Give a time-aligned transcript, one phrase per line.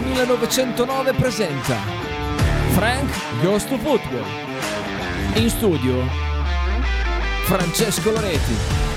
[0.00, 1.76] Radio 1909 presenta
[2.72, 3.10] Frank
[3.42, 4.24] Goes to Football.
[5.34, 6.02] In studio
[7.44, 8.89] Francesco Loreti.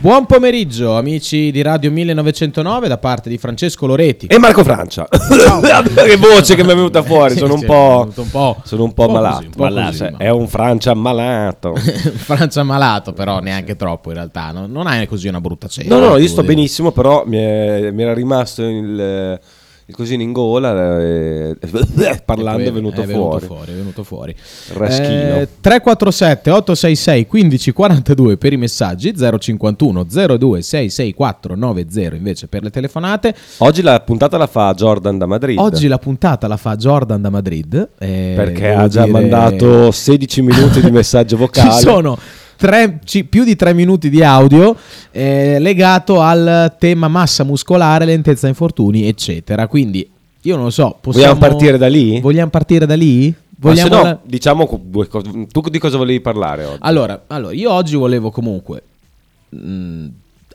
[0.00, 5.08] Buon pomeriggio amici di Radio 1909 da parte di Francesco Loreti e Marco Francia.
[5.10, 9.06] che voce che mi è venuta fuori, sono un, po', un po', sono un po'
[9.06, 9.34] un po' malato.
[9.34, 11.74] così, un po' Malato, così, È un Francia malato.
[12.14, 14.66] Francia malato però neanche troppo in realtà, no?
[14.68, 15.98] non hai così una brutta cena.
[15.98, 19.40] No, no, io sto benissimo, però mi, è- mi era rimasto il,
[19.88, 21.56] il cosino in gola e
[22.22, 23.46] parlando E è venuto, è venuto fuori.
[23.46, 23.72] fuori.
[23.72, 24.34] È venuto fuori.
[24.74, 25.36] Raschino.
[25.40, 33.34] Eh, 347 866 1542 per i messaggi, 051 02 664 90 invece per le telefonate.
[33.58, 35.58] Oggi la puntata la fa Jordan da Madrid.
[35.58, 37.88] Oggi la puntata la fa Jordan da Madrid.
[37.98, 41.72] eh, perché ha già dire- mandato 16 minuti di messaggio vocale.
[41.72, 42.18] Ci sono
[42.58, 44.74] tre- ci- più di tre minuti di audio
[45.12, 49.68] eh, legato al tema massa muscolare, lentezza, infortuni, eccetera.
[49.68, 50.08] Quindi
[50.42, 51.32] io non lo so, possiamo...
[51.34, 52.20] Vogliamo partire da lì?
[52.20, 53.26] Vogliamo partire da lì?
[53.60, 54.80] Ma se Vogliamo no, la- diciamo.
[55.50, 56.78] Tu di cosa volevi parlare oggi?
[56.80, 58.82] Allora, allora, io oggi volevo comunque
[59.50, 60.06] mh,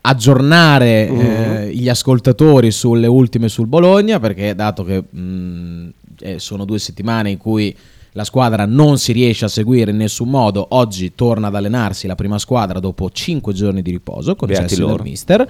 [0.02, 1.20] aggiornare Mhm.
[1.20, 5.90] eh, gli ascoltatori sulle ultime sul Bologna, perché dato che mh,
[6.22, 7.76] eh, sono due settimane in cui
[8.14, 12.16] la squadra non si riesce a seguire in nessun modo, oggi torna ad allenarsi la
[12.16, 15.48] prima squadra dopo cinque giorni di riposo, Beati concessi dal mister,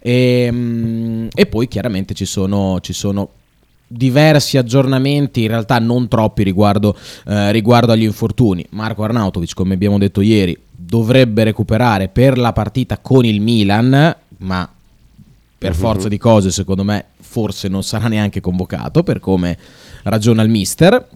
[0.00, 2.80] e, e poi chiaramente ci sono...
[2.80, 3.28] Ci sono
[3.88, 8.66] diversi aggiornamenti, in realtà non troppi riguardo, eh, riguardo agli infortuni.
[8.70, 14.68] Marco Arnautovic, come abbiamo detto ieri, dovrebbe recuperare per la partita con il Milan, ma
[15.56, 15.76] per Mhm.
[15.76, 19.56] forza di cose, secondo me, forse non sarà neanche convocato per come
[20.02, 21.06] ragiona il mister.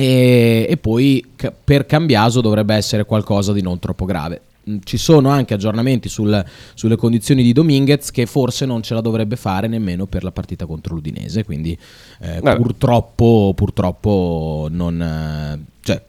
[0.00, 1.24] E, e poi
[1.62, 4.40] per Cambiaso dovrebbe essere qualcosa di non troppo grave.
[4.68, 6.44] Mm, Ci sono anche aggiornamenti sul-
[6.74, 10.64] sulle condizioni di Dominguez che forse non ce la dovrebbe fare nemmeno per la partita
[10.66, 11.44] contro l'Udinese.
[11.44, 11.76] Quindi
[12.20, 16.02] eh, purtroppo, purtroppo non, eh, cioè,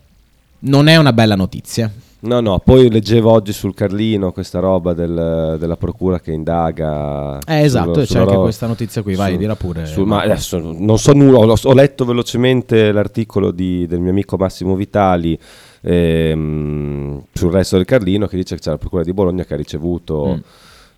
[0.60, 1.92] non è una bella notizia.
[2.24, 7.40] No, no, poi leggevo oggi sul Carlino questa roba del- della procura che indaga.
[7.48, 9.86] Eh, esatto, sul- c'è anche roba- questa notizia qui, vai, sul- dilla pure.
[9.88, 14.38] sul- ma adesso non so nulla, ho, ho letto velocemente l'articolo di- del mio amico
[14.38, 15.38] Massimo Vitali
[15.84, 19.58] ehm, sul resto del Carlino che dice che c'è la procura di Bologna che ha
[19.58, 20.38] ricevuto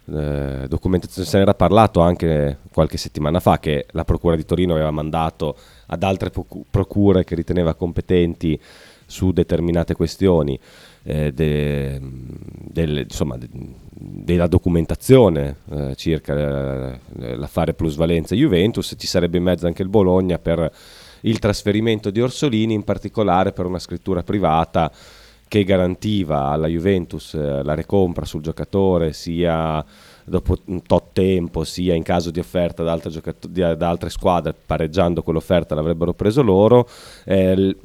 [0.09, 0.15] Mm.
[0.17, 4.73] eh, documentazione, se ne era parlato anche qualche settimana fa che la procura di Torino
[4.73, 8.59] aveva mandato ad altre procu- procure che riteneva competenti
[9.05, 10.59] su determinate questioni
[11.03, 13.49] eh, de- del- insomma, de-
[13.89, 18.95] della documentazione eh, circa eh, l'affare plusvalenza Juventus.
[18.97, 20.71] Ci sarebbe in mezzo anche il Bologna per
[21.21, 24.91] il trasferimento di Orsolini in particolare per una scrittura privata
[25.47, 29.85] che garantiva alla Juventus eh, la recompra sul giocatore sia
[30.25, 34.53] dopo un tot tempo sia in caso di offerta da altre, giocato- da altre squadre
[34.53, 36.87] pareggiando quell'offerta l'avrebbero preso loro
[37.25, 37.75] Eh, l-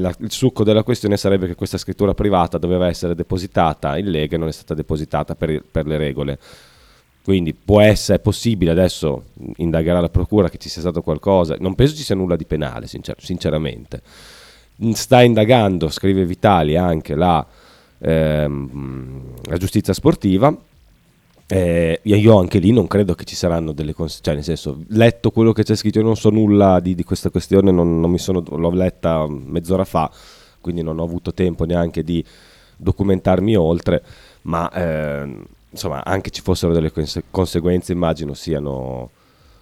[0.00, 4.36] la- il succo della questione sarebbe che questa scrittura privata doveva essere depositata in Lega
[4.36, 6.38] e non è stata depositata per, per le regole
[7.24, 9.24] quindi può essere possibile adesso
[9.56, 12.86] indagherà la procura che ci sia stato qualcosa non penso ci sia nulla di penale
[12.86, 14.02] sincer- sinceramente
[14.92, 17.46] sta indagando, scrive Vitali, anche la,
[17.98, 20.54] ehm, la giustizia sportiva.
[21.46, 25.30] Eh, io anche lì non credo che ci saranno delle conseguenze, cioè nel senso, letto
[25.30, 28.42] quello che c'è scritto, io non so nulla di, di questa questione, non, non sono,
[28.46, 30.10] l'ho letta mezz'ora fa,
[30.60, 32.24] quindi non ho avuto tempo neanche di
[32.76, 34.02] documentarmi oltre,
[34.42, 39.10] ma ehm, insomma anche ci fossero delle conse- conseguenze immagino siano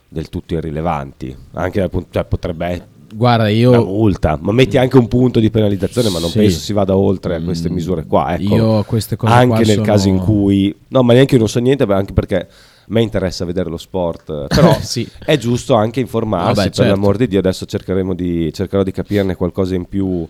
[0.08, 2.66] del tutto irrilevanti, anche dal punto, cioè potrebbe
[3.14, 6.38] Guarda, una io, multa, ma metti anche un punto di penalizzazione, ma non Sì.
[6.38, 8.34] penso si vada oltre a queste Mm, misure qua.
[8.34, 8.54] Ecco.
[8.54, 11.48] io a queste cose anche nel sono- caso in cui, no, ma neanche io non
[11.48, 12.46] so niente, ma anche perché a
[12.86, 15.06] me interessa vedere lo sport, però Sì.
[15.24, 16.54] è giusto anche informarsi.
[16.54, 16.90] Vabbè, per certo.
[16.90, 20.26] l'amor di Dio, adesso cercheremo di, cercherò di capirne qualcosa in più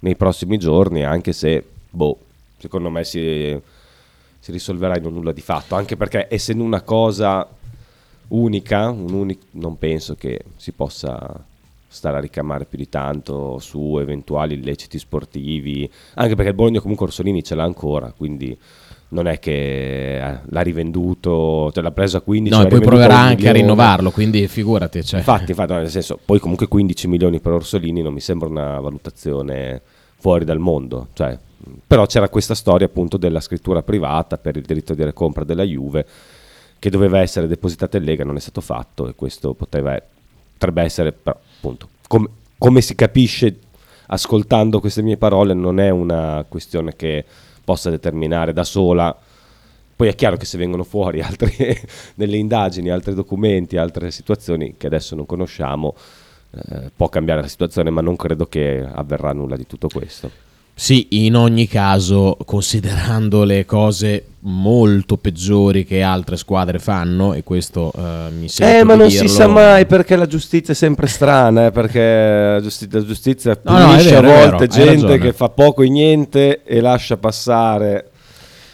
[0.00, 2.16] nei prossimi giorni, anche se, boh,
[2.58, 3.56] secondo me si,
[4.40, 7.46] si risolverà in un nulla di fatto, anche perché essendo una cosa
[8.28, 11.44] unica, un uni- non penso che si possa
[11.92, 17.06] stare a ricamare più di tanto su eventuali illeciti sportivi, anche perché il Bologna comunque
[17.06, 18.58] Orsolini ce l'ha ancora, quindi
[19.08, 22.80] non è che eh, l'ha rivenduto, cioè l'ha preso a 15 no, l'ha e poi
[22.80, 25.04] proverà anche a rinnovarlo, quindi figurati.
[25.04, 25.20] Cioè.
[25.20, 28.80] Infatti, infatti, no, nel senso, poi comunque 15 milioni per Orsolini non mi sembra una
[28.80, 29.80] valutazione
[30.16, 31.38] fuori dal mondo, cioè,
[31.86, 36.06] però c'era questa storia appunto della scrittura privata per il diritto di recompra della Juve
[36.78, 39.96] che doveva essere depositata in Lega, non è stato fatto e questo poteva,
[40.54, 42.28] potrebbe essere, però appunto, com-
[42.58, 43.58] come si capisce
[44.06, 47.24] ascoltando queste mie parole, non è una questione che
[47.62, 49.16] possa determinare da sola.
[49.94, 51.80] Poi è chiaro che se vengono fuori altre,
[52.16, 55.94] delle indagini, altri documenti, altre situazioni che adesso non conosciamo,
[56.50, 60.30] eh, può cambiare la situazione, ma non credo che avverrà nulla di tutto questo.
[60.74, 67.92] Sì, in ogni caso, considerando le cose molto peggiori che altre squadre fanno, e questo
[67.96, 68.78] eh, mi sembra.
[68.78, 72.00] Eh, ma non dirlo, si sa mai perché la giustizia è sempre strana, eh, perché
[72.00, 75.32] la giusti- la giustizia No, no, punisce vero, è a vero, volte hai gente che
[75.32, 78.10] fa poco e niente e lascia passare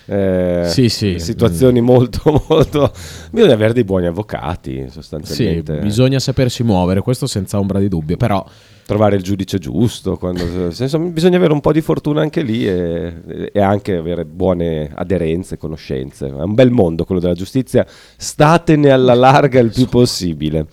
[0.06, 1.18] eh, Sì, sì.
[1.18, 2.90] situazioni molto, molto...
[3.30, 5.78] Bisogna avere dei buoni avvocati, Sì, sostanzialmente.
[5.80, 8.42] bisogna sapersi muovere, questo senza ombra di dubbio, però
[8.88, 13.50] Trovare il giudice giusto, quando- senso, bisogna avere un po' di fortuna anche lì e,
[13.52, 16.28] e anche avere buone aderenze, conoscenze.
[16.28, 17.86] È un bel mondo quello della giustizia,
[18.16, 20.68] statene alla larga il più possibile.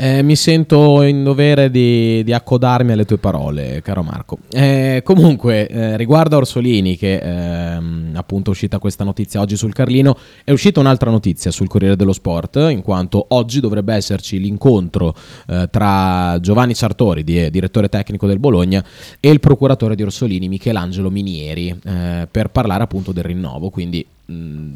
[0.00, 4.38] Eh, mi sento in dovere di, di accodarmi alle tue parole, caro Marco.
[4.52, 9.72] Eh, comunque, eh, riguardo a Orsolini, che ehm, appunto è uscita questa notizia oggi sul
[9.72, 15.16] Carlino, è uscita un'altra notizia sul Corriere dello Sport, in quanto oggi dovrebbe esserci l'incontro
[15.48, 18.84] eh, tra Giovanni Sartori, di- direttore tecnico del Bologna,
[19.18, 23.68] e il procuratore di Orsolini, Michelangelo Minieri, eh, per parlare appunto del rinnovo.
[23.70, 24.06] Quindi.
[24.26, 24.74] mh,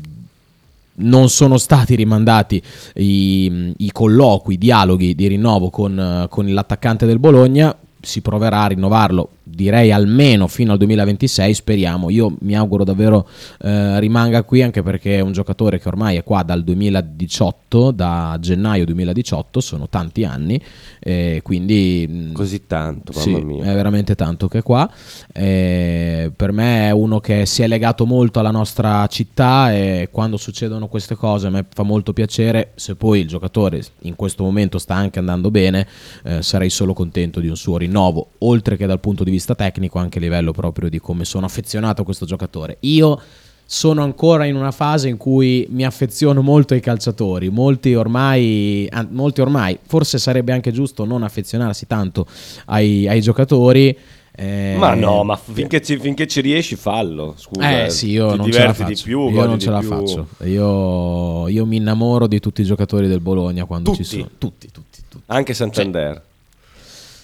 [0.95, 2.63] non sono stati rimandati
[2.95, 7.75] i, i colloqui, i dialoghi di rinnovo con, eh, con l'attaccante del Bologna.
[8.01, 11.55] Si proverà a rinnovarlo, direi almeno fino al 2026.
[11.55, 12.11] Speriamo.
[12.11, 13.29] Io mi auguro davvero
[13.63, 18.37] eh, rimanga qui, anche perché è un giocatore che ormai è qua dal 2018, da
[18.41, 20.61] gennaio 2018, sono tanti anni.
[21.01, 23.65] eh, quindi mh, Così tanto, mamma sì, mia.
[23.65, 24.91] è veramente tanto che è qua.
[25.33, 30.37] Eh, per me è uno che si è legato molto alla nostra città e quando
[30.37, 32.73] succedono queste cose a me fa molto piacere.
[32.75, 35.87] Se poi il giocatore in questo momento sta anche andando bene,
[36.25, 39.99] eh, sarei solo contento di un suo rinnovo, oltre che dal punto di vista tecnico,
[39.99, 42.77] anche a livello proprio di come sono affezionato a questo giocatore.
[42.81, 43.21] Io
[43.65, 47.49] sono ancora in una fase in cui mi affeziono molto ai calciatori.
[47.49, 52.27] Molti ormai, molti ormai forse sarebbe anche giusto non affezionarsi tanto
[52.67, 53.97] ai, ai giocatori.
[54.35, 57.35] eh, Ma no, ma finché ci, finché ci riesci fallo.
[57.39, 58.93] Scusa, eh sì, io ti non ce la faccio.
[58.93, 59.31] di più.
[59.31, 59.89] io non ce la più.
[59.89, 60.29] faccio.
[60.45, 64.05] Io, io mi innamoro di tutti i giocatori del Bologna quando Tutti?
[64.05, 64.29] ci sono.
[64.37, 65.25] Tutti, tutti, tutti.
[65.29, 66.23] Anche Santander.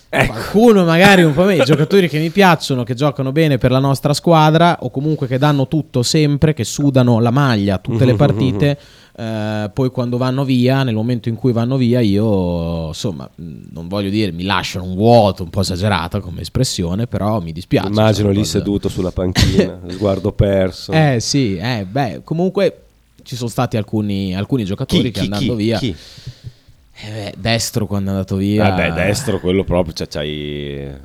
[0.09, 3.79] Qualcuno magari un po' meno, i giocatori che mi piacciono, che giocano bene per la
[3.79, 8.79] nostra squadra o comunque che danno tutto sempre, che sudano la maglia tutte le partite,
[9.15, 14.09] eh, poi quando vanno via, nel momento in cui vanno via io insomma non voglio
[14.09, 17.89] dire mi lasciano un vuoto un po' esagerato come espressione, però mi dispiace.
[17.89, 20.93] Immagino lì cose- seduto sulla panchina, sguardo perso.
[20.93, 22.85] Eh sì, eh, beh, comunque
[23.25, 25.77] ci sono stati alcuni, alcuni giocatori che andando via...
[25.77, 25.95] chi?
[27.01, 28.69] Eh beh, destro quando è andato via...
[28.71, 30.97] Vabbè, destro quello proprio, cioè c'hai eh,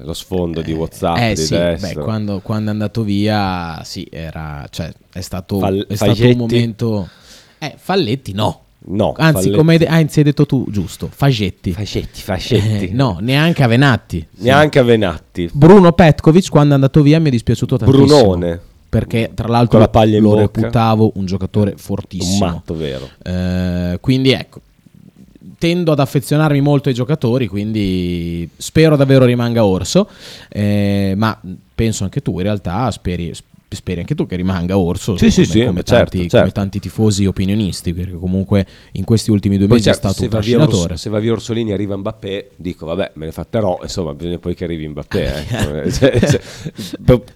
[0.00, 4.64] lo sfondo di WhatsApp Eh di sì, beh, quando, quando è andato via, sì, era,
[4.70, 6.36] cioè, è stato, Fal- è stato un Fagetti?
[6.38, 7.08] momento...
[7.58, 8.60] Eh, Falletti no.
[8.84, 9.56] No, Anzi, Falletti.
[9.56, 11.72] come hai de- anzi, hai detto tu, giusto, Fagetti.
[11.72, 12.88] Fascetti, fascetti.
[12.88, 14.26] Eh, no, neanche Avenatti.
[14.38, 15.48] Neanche a Venatti.
[15.52, 18.06] Bruno Petkovic quando è andato via mi è dispiaciuto tantissimo.
[18.06, 18.60] Brunone.
[18.88, 20.40] Perché tra l'altro lo bocca.
[20.40, 22.46] reputavo un giocatore Un fortissimo.
[22.46, 23.08] matto vero.
[23.22, 24.60] Eh, quindi ecco,
[25.62, 30.08] tendo ad affezionarmi molto ai giocatori, quindi spero davvero rimanga Orso,
[30.48, 31.40] eh, ma
[31.72, 33.32] penso anche tu in realtà speri,
[33.76, 36.38] speri anche tu che rimanga Orso, Sì, come, sì, come certo, tanti, certo.
[36.38, 40.24] come tanti tifosi opinionisti, perché comunque in questi ultimi due Poi mesi certo, è stato
[40.24, 40.92] un trascinatore.
[40.94, 44.54] Ors- se va via Orsolini arriva Mbappé, dico vabbè, me ne fatterò, insomma, bisogna poi
[44.54, 45.34] che arrivi Mbappé.
[45.84, 45.90] eh.
[45.92, 46.40] Cioè, cioè,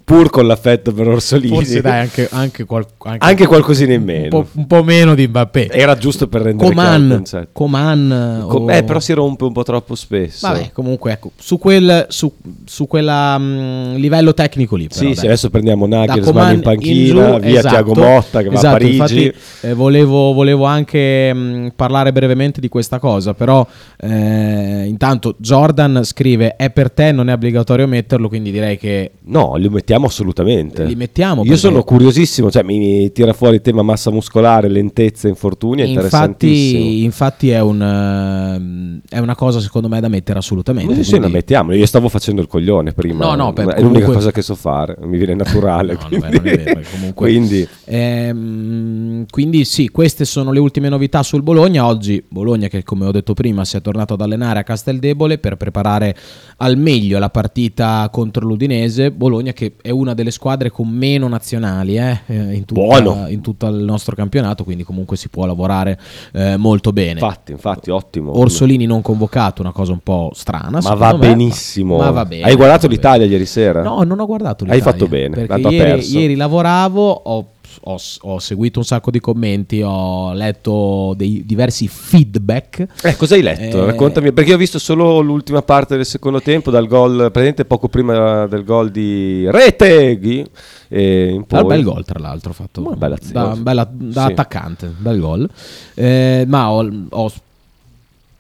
[0.04, 1.54] pur con l'affetto per Orsolini.
[1.54, 4.28] Forse dai anche, anche, qual- anche- Anche qualcosina in un meno.
[4.28, 5.68] po', un po' meno di Mbappé.
[5.68, 7.48] Era giusto per rendere Coman, concetto.
[7.52, 10.46] Coman Com- o- eh, però si rompe un po' troppo spesso.
[10.46, 12.32] Vabbè, comunque ecco, su quel su,
[12.64, 14.88] su quella mm, livello tecnico lì.
[14.88, 18.54] Però, sì, adesso prendiamo Nagelsmann Coman in panchina, giù, via esatto, Tiago Motta che va
[18.54, 18.92] esatto, a Parigi.
[19.24, 23.66] Infatti, eh, volevo, volevo anche mh, parlare brevemente di questa cosa, però
[23.98, 29.54] eh, intanto Jordan scrive è per te, non è obbligatorio metterlo, quindi direi che No,
[29.56, 30.84] li mettiamo assolutamente.
[30.84, 31.44] li mettiamo.
[31.44, 36.78] Io sono curiosissimo, cioè mi tira fuori il tema massa muscolare, lentezza, infortuni, è interessantissimo.
[36.84, 40.94] Infatti, infatti è, un, ehm, è una cosa secondo me da mettere assolutamente.
[40.96, 41.72] Sì, sì, la mettiamo.
[41.72, 43.24] Io stavo facendo il coglione prima.
[43.24, 45.94] No, no, per- è l'unica comunque- cosa che so fare, mi viene naturale.
[46.15, 46.36] No, quindi...
[46.36, 51.86] vabbè, vero, comunque- Quindi, Ehm, quindi sì, queste sono le ultime novità sul Bologna.
[51.86, 55.56] Oggi Bologna che come ho detto prima si è tornato ad allenare a Casteldebole per
[55.56, 56.14] preparare
[56.58, 59.10] al meglio la partita contro l'Udinese.
[59.10, 63.82] Bologna che è una delle squadre con meno nazionali eh, in, tutta- in tutto il
[63.84, 65.98] nostro campionato, quindi comunque si può lavorare
[66.32, 67.12] eh, molto bene.
[67.20, 68.38] infatti, infatti, ottimo.
[68.38, 70.80] Orsolini non convocato, una cosa un po' strana.
[70.82, 71.96] Ma va me, benissimo.
[71.98, 72.94] ma va bene, Hai guardato va bene.
[72.94, 73.82] l'Italia ieri sera?
[73.82, 74.92] No, non ho guardato Hai l'Italia.
[74.92, 75.94] fatto bene, ieri, persa.
[76.02, 76.05] successo?
[76.14, 77.46] Ieri lavoravo, ho,
[77.82, 82.86] ho- ho seguito un sacco di commenti, ho letto dei diversi feedback.
[83.02, 83.82] Eh, cosa hai letto?
[83.82, 87.64] Eh, Raccontami, perché io ho visto solo l'ultima parte del secondo tempo, dal gol, presente
[87.64, 90.44] poco prima del gol di Reteghi.
[90.88, 91.60] E in poi...
[91.62, 93.48] Un bel gol, tra l'altro, fatto Una bella azione.
[93.48, 94.30] da, bella- da Sì.
[94.32, 95.48] attaccante, bel gol.
[95.94, 97.32] Eh, ma ho, ho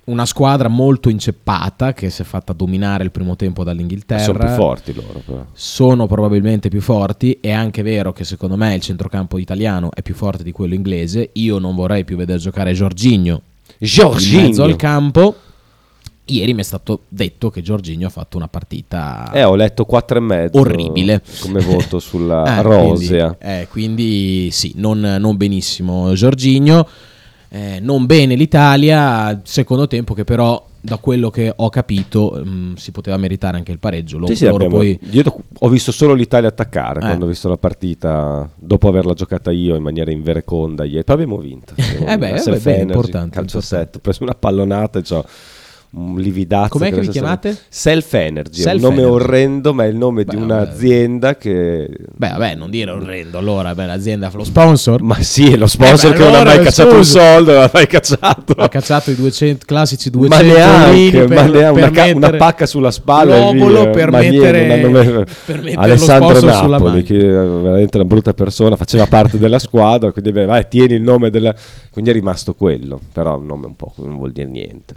[0.06, 4.22] una squadra molto inceppata che si è fatta dominare il primo tempo dall'Inghilterra.
[4.22, 5.44] Sono più forti loro, però.
[5.52, 7.38] sono probabilmente più forti.
[7.40, 11.30] È anche vero che secondo me il centrocampo italiano è più forte di quello inglese.
[11.34, 13.42] Io non vorrei più vedere giocare Giorginio
[13.78, 15.36] in mezzo al campo.
[16.28, 20.18] Ieri mi è stato detto che Giorginio ha fatto una partita Eh, ho letto 4
[20.18, 20.58] e mezzo.
[20.58, 21.22] Orribile.
[21.40, 23.34] Come voto sulla Eh, Rosea.
[23.34, 26.88] Quindi, eh, quindi sì, non, non benissimo Giorginio,
[27.48, 32.92] eh, non bene l'Italia, secondo tempo che però da quello che ho capito mh, si
[32.92, 34.18] poteva meritare anche il pareggio.
[34.18, 35.22] Lo- Sì, sì, abbiamo- poi Io
[35.58, 37.02] ho visto solo l'Italia attaccare Eh.
[37.04, 41.02] quando ho visto la partita, dopo averla giocata io in maniera invereconda ieri.
[41.02, 41.74] Però abbiamo vinto.
[42.06, 43.66] Eh beh, eh beh, beh, importante, Calcio importante.
[43.66, 45.24] 7, ho preso una pallonata e c'ho
[45.90, 46.68] un lividazzo.
[46.70, 47.52] Com'è che vi chiamate?
[47.52, 49.14] sono- Self Energy, è Self un nome Energy.
[49.14, 51.88] orrendo, ma è il nome Beh, di un'azienda che...
[52.14, 53.38] Beh, vabbè, non dire orrendo.
[53.38, 55.00] Allora, beh, l'azienda fa lo sponsor.
[55.02, 57.62] Ma sì, è lo sponsor Eh, beh, che non ha mai cacciato un soldo, non
[57.62, 58.52] ha mai cacciato.
[58.52, 62.66] Ha cacciato i 200 classici Ma 200 neanche, euro ma neanche una, ca- una pacca
[62.66, 63.90] sulla spalla l'obolo via.
[63.90, 68.76] per Ma niente, mettere, mai- per mettere Alessandro Napoli, che è veramente una brutta persona,
[68.76, 71.54] faceva parte della squadra, quindi beh, vai, tieni il nome della...
[71.90, 74.94] Quindi è rimasto quello, però un nome un po' non vuol dire niente,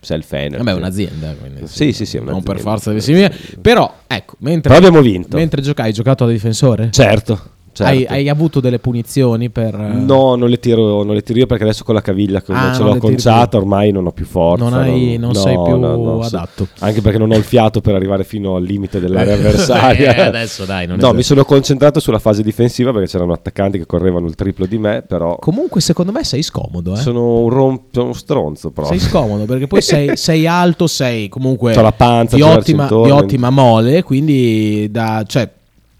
[0.00, 0.56] self energy.
[0.58, 1.34] Vabbè, è un'azienda.
[1.34, 3.30] quindi Sì, sì, sì, è Non per forza deve mia.
[3.60, 5.36] Però, ecco, mentre, Però abbiamo vinto.
[5.36, 6.90] mentre giocavi, hai giocato da difensore?
[6.90, 7.40] Certo,
[7.76, 7.92] certo.
[7.92, 9.74] Hai, hai avuto delle punizioni per...
[9.74, 12.52] eh, No, non le, tiro, non le tiro io perché adesso con la caviglia che
[12.52, 13.58] Ah, ce non l'ho conciata più.
[13.58, 14.64] ormai non ho più forza.
[14.64, 16.34] Non hai- non no, sei più no, no, sì.
[16.34, 16.68] adatto.
[16.78, 20.26] Anche perché non ho il fiato per arrivare fino al limite dell'area Eh, avversaria.
[20.26, 24.26] adesso dai, non No, mi sono concentrato sulla fase difensiva perché c'erano attaccanti che correvano
[24.26, 26.96] il triplo di me, però Comunque, secondo me sei scomodo, eh?
[26.96, 28.98] sono un, romp- sono uno stronzo proprio.
[28.98, 33.10] Sei scomodo perché poi sei, sei alto, sei comunque C'ho la panza, di, ottima, di
[33.10, 35.48] ottima mole, quindi da, cioè,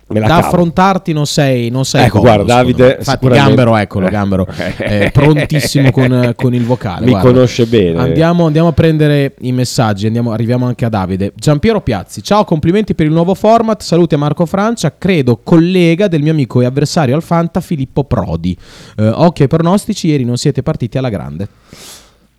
[0.09, 0.47] da cavo.
[0.47, 2.97] affrontarti non sei, non sei Ecco, comodo, guarda, Davide.
[2.99, 4.11] Infatti Gambero, eccolo, Eh.
[4.11, 7.05] Gambero, è prontissimo con, con il vocale.
[7.07, 7.29] Mi guarda.
[7.31, 7.99] conosce bene.
[7.99, 11.33] Andiamo, andiamo a prendere i messaggi, andiamo- arriviamo anche a Davide.
[11.35, 16.23] Giampiero Piazzi, ciao, complimenti per il nuovo format, saluti a Marco Francia, credo collega del
[16.23, 18.57] mio amico e avversario al Fanta Filippo Prodi.
[18.97, 21.49] Eh, occhio ai pronostici, ieri non siete partiti alla grande.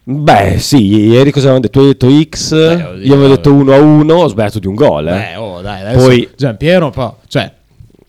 [0.09, 1.79] Beh, sì, ieri cosa avevamo detto?
[1.79, 4.73] Tu hai detto X, oddio, io avevo detto 1 a 1, ho sbagliato di un
[4.73, 5.11] gol, eh.
[5.11, 7.51] Beh, oh, dai, adesso Poi- Giampiero, cioè,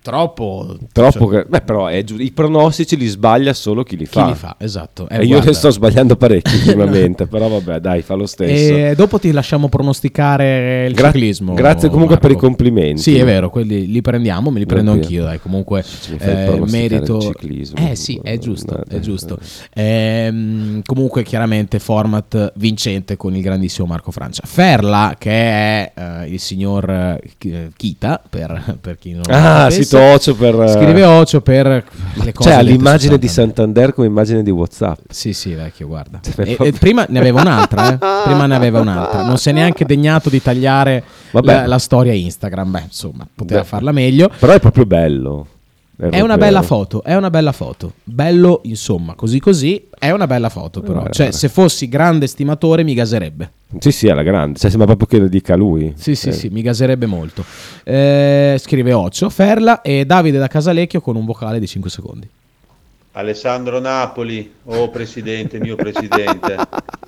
[0.03, 0.77] troppo.
[0.93, 1.45] Troppo cioè.
[1.49, 4.27] Beh, però è giu- i pronostici li sbaglia solo chi li chi fa.
[4.29, 4.57] li fa?
[4.59, 5.09] Esatto.
[5.09, 8.75] Eh, E io ne sto sbagliando parecchi ultimamente, però vabbè, dai, fa lo stesso.
[8.75, 11.55] E dopo ti lasciamo pronosticare il Gra- ciclismo.
[11.55, 12.29] grazie comunque Marco.
[12.29, 13.03] per i complimenti.
[13.03, 15.03] Sì, è vero, quelli li prendiamo, me li prendo Oddio.
[15.03, 15.85] anch'io, dai, comunque
[16.19, 17.77] eh, merito il ciclismo.
[17.91, 19.39] Eh sì, è giusto, Eh, è eh, giusto.
[19.75, 24.43] Ehm, comunque chiaramente format vincente con il grandissimo Marco Francia.
[24.45, 29.88] Ferla che è eh, il signor eh, Kita per, per chi non lo Ah, sapesse.
[29.89, 30.61] Sito Ocio per...
[30.61, 31.67] eh, Scrive Ocio per
[32.15, 33.93] le cose Cioè, l'immagine di Santander.
[33.95, 34.99] Come immagine di Whatsapp.
[35.09, 36.21] Sì, sì, vecchio, guarda.
[36.23, 37.99] Cioè, E- e prima ne aveva un'altra, eh.
[38.25, 39.23] Prima ne aveva un'altra.
[39.23, 42.71] Non si è neanche degnato di tagliare la, la storia Instagram.
[42.71, 43.67] Beh, insomma, poteva Beh.
[43.67, 44.31] farla meglio.
[44.39, 45.47] Però è proprio bello.
[46.01, 47.95] È una bella foto, è una bella foto.
[48.05, 50.93] Bello, insomma, così così, è una bella foto però.
[50.95, 51.37] Guarda, Cioè, guarda.
[51.39, 53.51] se fossi grande stimatore mi gaserebbe.
[53.81, 54.59] Sì, sì, alla grande.
[54.61, 55.93] Cioè, sembra proprio che lo dica lui.
[55.97, 56.33] Sì, sì, Eh.
[56.33, 57.45] sì, mi gaserebbe molto.
[57.83, 62.29] Eh, scrive Occio, Ferla e Davide da Casalecchio con un vocale di 5 secondi.
[63.13, 66.55] Alessandro Napoli, oh presidente, mio presidente.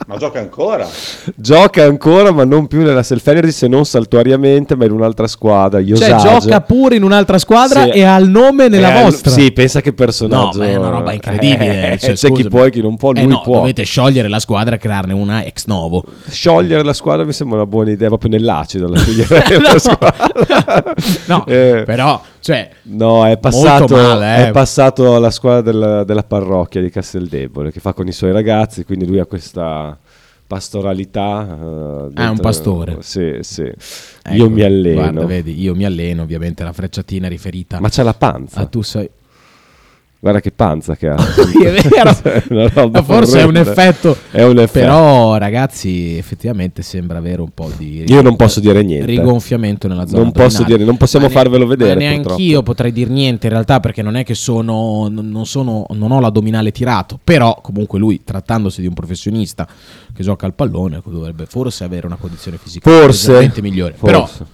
[0.06, 0.88] Ma gioca ancora?
[1.36, 5.78] Gioca ancora, ma non più nella self energy, se non saltuariamente, ma in un'altra squadra.
[5.78, 7.90] Io Cioè, gioca pure in un'altra squadra Sì.
[7.90, 9.30] e ha il nome nella Eh, vostra.
[9.30, 10.58] Sì, pensa che personaggio.
[10.58, 11.92] No, ma è una roba incredibile.
[11.92, 13.58] Eh, cioè, c'è chi può e chi non può, lui Eh no, può.
[13.58, 16.02] Dovete sciogliere la squadra e crearne una ex novo.
[16.28, 18.88] Sciogliere la squadra mi sembra una buona idea, proprio nell'acido.
[18.88, 19.78] La scioglierei la No.
[19.78, 20.94] squadra.
[21.26, 24.48] no, Eh, però, cioè, No, è passato, male, eh.
[24.48, 28.84] è passato alla squadra della, della parrocchia di Casteldebole che fa con i suoi ragazzi,
[28.84, 29.98] quindi lui ha questa
[30.46, 31.46] pastoralità.
[31.46, 32.96] eh, Ah, è un pastore.
[33.00, 33.62] Sì, sì.
[33.62, 34.94] ecco, io mi alleno.
[35.00, 38.60] Guarda, vedi, io mi alleno, ovviamente la frecciatina è riferita Ma c'ha la panza.
[38.60, 39.08] a tu sei.
[40.22, 41.14] Guarda che panza che ha.
[41.16, 42.68] È vero.
[42.74, 44.14] Roba Forse è un effetto.
[44.30, 44.84] È un effetto.
[44.86, 48.04] Però, ragazzi, effettivamente sembra avere un po' di.
[48.06, 49.06] Io non posso dire niente.
[49.06, 50.22] Rigonfiamento nella zona.
[50.24, 52.42] Non posso dire- non possiamo Ma ne- farvelo vedere, Ma neanche purtroppo.
[52.42, 56.20] io potrei dire niente in realtà perché non è che sono non sono non ho
[56.20, 59.66] l'addominale tirato, però comunque lui trattandosi di un professionista
[60.12, 63.50] che gioca al pallone dovrebbe forse avere una condizione fisica Forse.
[63.62, 63.94] migliore.
[63.98, 64.44] Però Forse.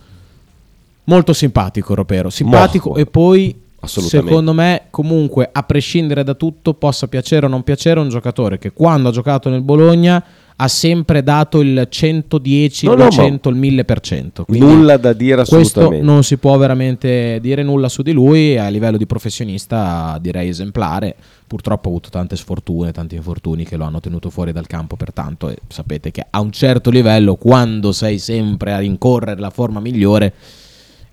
[1.05, 2.97] molto simpatico Ropero, simpatico Mo.
[2.97, 4.29] e poi Assolutamente.
[4.29, 8.73] secondo me, comunque, a prescindere da tutto, possa piacere o non piacere, un giocatore che
[8.73, 10.23] quando ha giocato nel Bologna
[10.59, 14.45] ha sempre dato il 110, No, il no, 200, il 1000%.
[14.47, 16.07] Quindi Nulla da dire questo assolutamente.
[16.07, 18.57] non si può veramente dire nulla su di lui.
[18.57, 21.15] A livello di professionista, direi esemplare.
[21.47, 24.97] Purtroppo ha avuto tante sfortune, tanti infortuni che lo hanno tenuto fuori dal campo.
[24.97, 29.81] Pertanto, e sapete che a un certo livello, quando sei sempre a rincorrere la forma
[29.81, 30.33] migliore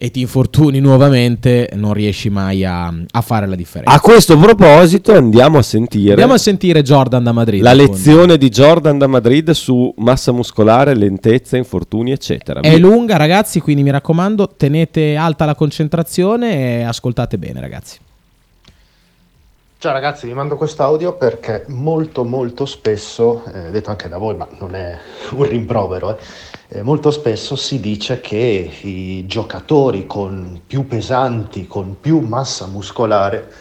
[0.04, 3.96] e ti infortuni nuovamente, non riesci mai a, a fare la differenza.
[3.96, 7.62] A questo proposito andiamo a sentire Andiamo a sentire Jordan da Madrid.
[7.62, 12.60] la lezione di Jordan da Madrid su massa muscolare, lentezza, infortuni, eccetera.
[12.60, 17.98] È lunga, ragazzi, quindi mi raccomando, tenete alta la concentrazione e ascoltate bene, ragazzi.
[19.78, 24.48] Ciao ragazzi, vi mando quest'audio perché molto molto spesso, eh, detto anche da voi, ma
[24.60, 24.98] non è
[25.32, 26.22] un rimprovero, eh,
[26.82, 33.52] molto spesso si dice che i giocatori con più pesanti, con più massa muscolare,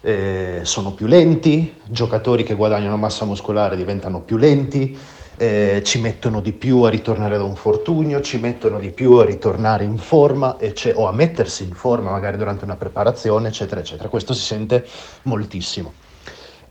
[0.00, 4.96] eh, sono più lenti, giocatori che guadagnano massa muscolare diventano più lenti,
[5.36, 9.24] eh, ci mettono di più a ritornare da un fortunio, ci mettono di più a
[9.24, 14.08] ritornare in forma ecce- o a mettersi in forma magari durante una preparazione, eccetera, eccetera.
[14.08, 14.86] Questo si sente
[15.22, 16.01] moltissimo.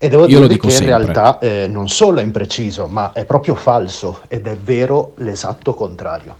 [0.03, 0.95] E devo Io dirvi che in sempre.
[0.95, 6.37] realtà eh, non solo è impreciso, ma è proprio falso ed è vero l'esatto contrario.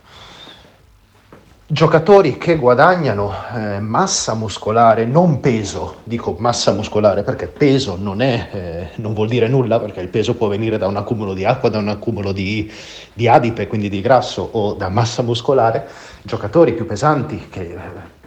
[1.68, 8.50] Giocatori che guadagnano eh, massa muscolare, non peso, dico massa muscolare perché peso non, è,
[8.51, 11.70] eh, non vuol dire nulla, perché il peso può venire da un accumulo di acqua,
[11.70, 12.68] da un accumulo di,
[13.13, 15.88] di adipe, quindi di grasso o da massa muscolare.
[16.24, 17.77] Giocatori più pesanti che eh,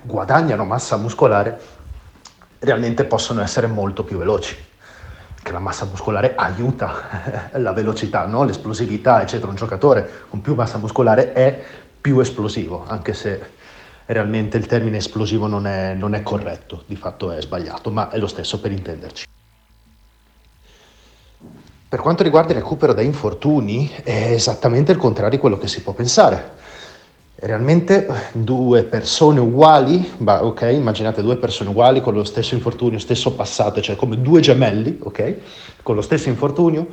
[0.00, 1.58] guadagnano massa muscolare
[2.60, 4.72] realmente possono essere molto più veloci
[5.44, 8.42] che la massa muscolare aiuta la velocità, no?
[8.44, 9.50] l'esplosività, eccetera.
[9.50, 11.62] Un giocatore con più massa muscolare è
[12.00, 13.52] più esplosivo, anche se
[14.06, 18.18] realmente il termine esplosivo non è, non è corretto, di fatto è sbagliato, ma è
[18.18, 19.26] lo stesso per intenderci.
[21.88, 25.82] Per quanto riguarda il recupero da infortuni, è esattamente il contrario di quello che si
[25.82, 26.62] può pensare.
[27.36, 33.32] Realmente due persone uguali, bah, ok, immaginate due persone uguali con lo stesso infortunio, stesso
[33.32, 35.34] passato, cioè come due gemelli, ok,
[35.82, 36.86] con lo stesso infortunio,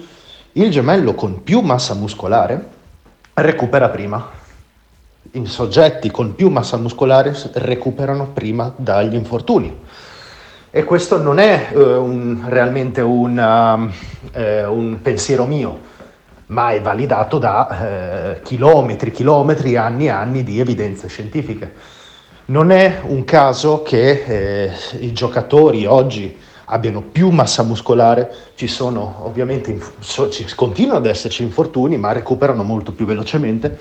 [0.54, 2.68] il gemello con più massa muscolare
[3.36, 4.30] recupera prima.
[5.34, 9.80] I soggetti con più massa muscolare recuperano prima dagli infortuni.
[10.72, 13.92] E questo non è eh, un- realmente un, um,
[14.34, 15.80] eh, un pensiero mio,
[16.52, 21.74] ma è validato da eh, chilometri, chilometri, anni e anni di evidenze scientifiche.
[22.46, 29.22] Non è un caso che eh, i giocatori oggi abbiano più massa muscolare, ci sono
[29.24, 33.78] ovviamente, so- ci continuano ad esserci infortuni, ma recuperano molto più velocemente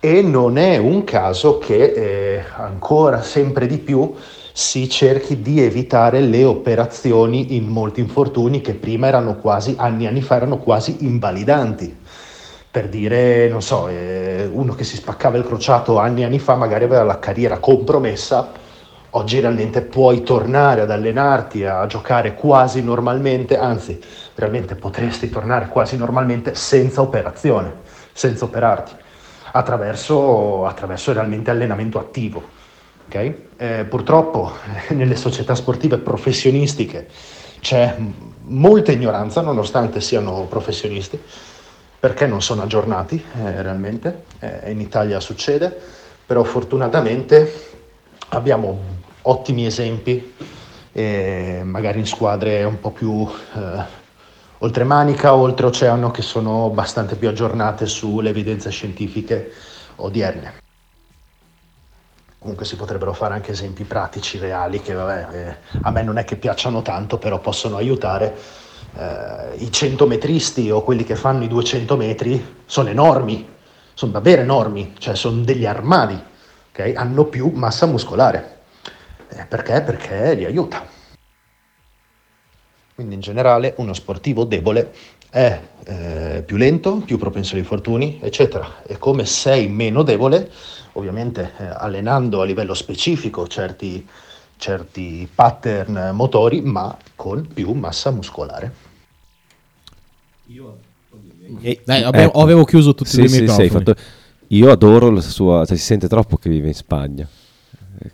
[0.00, 4.12] e non è un caso che eh, ancora sempre di più
[4.52, 10.20] si cerchi di evitare le operazioni in molti infortuni che prima erano quasi, anni anni
[10.20, 12.00] fa, erano quasi invalidanti.
[12.70, 16.84] Per dire, non so, eh, uno che si spaccava il crociato anni anni fa magari
[16.84, 18.50] aveva la carriera compromessa,
[19.10, 24.00] oggi realmente puoi tornare ad allenarti, a giocare quasi normalmente, anzi,
[24.34, 27.74] realmente potresti tornare quasi normalmente senza operazione,
[28.12, 28.92] senza operarti,
[29.52, 32.51] attraverso, attraverso realmente allenamento attivo.
[33.12, 33.34] Ok?
[33.58, 34.52] Eh, purtroppo
[34.88, 37.08] eh, nelle società sportive professionistiche
[37.60, 37.94] c'è
[38.44, 41.20] molta ignoranza, nonostante siano professionisti,
[42.00, 45.70] perché non sono aggiornati eh, realmente, Eh, in Italia succede,
[46.26, 47.52] però fortunatamente
[48.30, 48.78] abbiamo
[49.22, 50.34] ottimi esempi,
[51.62, 53.84] magari in squadre un po' più eh,
[54.58, 59.52] oltremanica o oltreoceano che sono abbastanza più aggiornate sulle evidenze scientifiche
[59.96, 60.61] odierne.
[62.42, 66.24] Comunque si potrebbero fare anche esempi pratici, reali, che vabbè, eh, a me non è
[66.24, 68.36] che piacciono tanto, però possono aiutare.
[68.96, 73.48] Eh, I centometristi o quelli che fanno i 200 metri sono enormi,
[73.94, 76.20] sono davvero enormi, cioè sono degli armadi,
[76.72, 76.92] ok?
[76.96, 78.58] hanno più massa muscolare.
[79.28, 79.80] Eh, perché?
[79.82, 80.84] Perché li aiuta.
[82.92, 84.92] Quindi in generale uno sportivo debole
[85.30, 88.82] è eh, più lento, più propenso agli infortuni, eccetera.
[88.84, 90.50] E come sei meno debole,
[90.94, 94.06] ovviamente eh, allenando a livello specifico certi,
[94.56, 98.72] certi pattern motori, ma con più massa muscolare.
[101.60, 102.40] E- Dai, abbiamo- ecco.
[102.40, 103.68] avevo chiuso tutti Sì, i microfoni.
[103.68, 103.94] sì, fatto-
[104.48, 105.64] Io adoro la sua...
[105.64, 107.26] cioè, si sente troppo che vive in Spagna.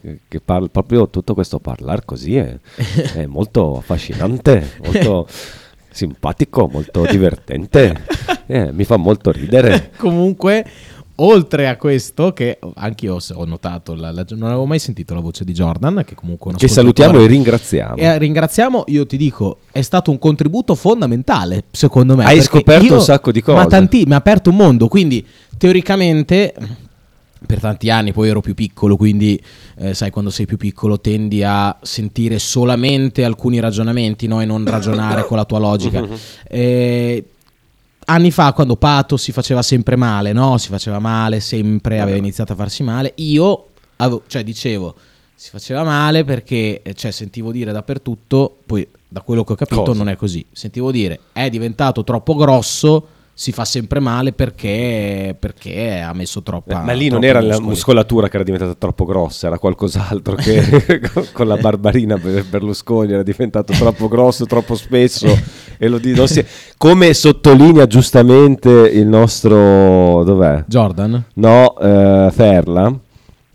[0.02, 2.56] Eh, Che parla proprio tutto questo parlare così è,
[3.14, 5.26] è molto affascinante, molto
[5.90, 8.04] simpatico, molto divertente.
[8.50, 9.90] Eh, mi fa molto ridere.
[9.98, 10.64] Comunque,
[11.20, 15.20] oltre a questo, che anche io ho notato, la- la- non avevo mai sentito la
[15.20, 17.96] voce di Jordan, che comunque Che salutiamo e ringraziamo.
[17.96, 22.24] E eh, ringraziamo, io ti dico, è stato un contributo fondamentale, secondo me.
[22.24, 23.56] Hai scoperto io- un sacco di cose.
[23.58, 25.24] Ma tanti, mi ha aperto un mondo, quindi
[25.56, 26.54] teoricamente
[27.46, 29.40] per tanti anni poi ero più piccolo, quindi
[29.78, 34.40] eh, sai quando sei più piccolo tendi a sentire solamente alcuni ragionamenti no?
[34.40, 36.04] e non ragionare con la tua logica.
[36.50, 37.24] Eh,
[38.08, 40.58] anni fa quando Pato si faceva sempre male, no?
[40.58, 43.12] Si faceva male sempre, aveva iniziato a farsi male.
[43.16, 43.66] Io,
[43.96, 44.94] avevo- cioè dicevo,
[45.34, 49.82] si faceva male perché, eh, cioè sentivo dire dappertutto, poi da quello che ho capito
[49.82, 49.98] Cosa?
[49.98, 50.44] non è così.
[50.50, 53.06] Sentivo dire, è diventato troppo grosso,
[53.40, 56.80] si fa sempre male perché, perché ha messo troppa...
[56.82, 57.68] Eh, ma lì non era la muscoli.
[57.68, 61.00] muscolatura che era diventata troppo grossa, era qualcos'altro che
[61.32, 65.28] con- la barbarina Berlusconi era diventato troppo grosso, troppo spesso.
[65.78, 66.44] e lo di- non si-
[66.76, 70.24] come sottolinea giustamente il nostro...
[70.24, 70.64] dov'è?
[70.66, 71.24] Jordan?
[71.34, 72.92] No, eh, Ferla.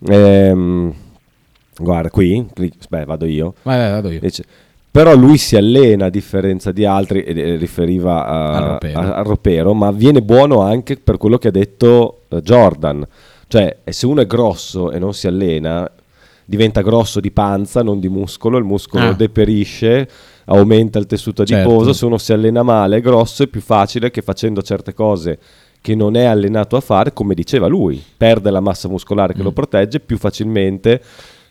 [0.07, 0.93] Ehm,
[1.77, 3.53] guarda, qui, qui- aspetta, vado io.
[3.63, 4.21] Vai, vai, vado io.
[4.21, 4.45] Dice,
[4.93, 8.99] però lui si allena a differenza di altri, e riferiva a- ropero.
[8.99, 13.03] a- al ropero, ma viene buono anche per quello che ha detto eh, Jordan.
[13.47, 15.89] Cioè, se uno è grosso e non si allena,
[16.45, 19.13] diventa grosso di panza, non di muscolo, il muscolo Ah.
[19.13, 20.07] deperisce,
[20.45, 21.67] aumenta il tessuto Certo.
[21.67, 25.39] adiposo, se uno si allena male, è grosso, è più facile che facendo certe cose
[25.81, 29.45] che non è allenato a fare, come diceva lui, perde la massa muscolare che Mm.
[29.45, 31.01] lo protegge, più facilmente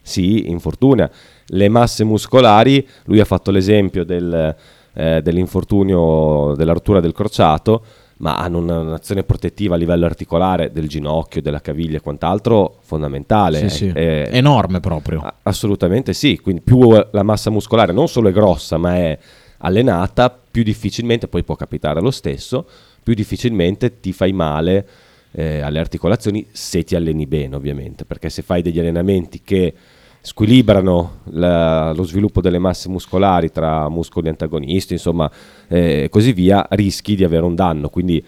[0.00, 1.10] si infortuna.
[1.54, 4.54] Le masse muscolari, lui ha fatto l'esempio del,
[4.94, 7.82] eh, dell'infortunio della rottura del crociato,
[8.18, 13.68] ma hanno una- un'azione protettiva a livello articolare del ginocchio, della caviglia e quant'altro fondamentale.
[13.68, 13.92] Sì, sì.
[13.94, 15.22] Eh, Enorme proprio.
[15.42, 19.18] Assolutamente sì, quindi più la massa muscolare non solo è grossa ma è
[19.58, 22.66] allenata, più difficilmente, poi può capitare lo stesso,
[23.02, 24.86] più difficilmente ti fai male
[25.32, 29.72] eh, alle articolazioni se ti alleni bene ovviamente, perché se fai degli allenamenti che
[30.24, 35.30] squilibrano la- lo sviluppo delle masse muscolari tra muscoli antagonisti, insomma,
[35.68, 37.88] e così via, rischi di avere un danno.
[37.88, 38.22] Quindi,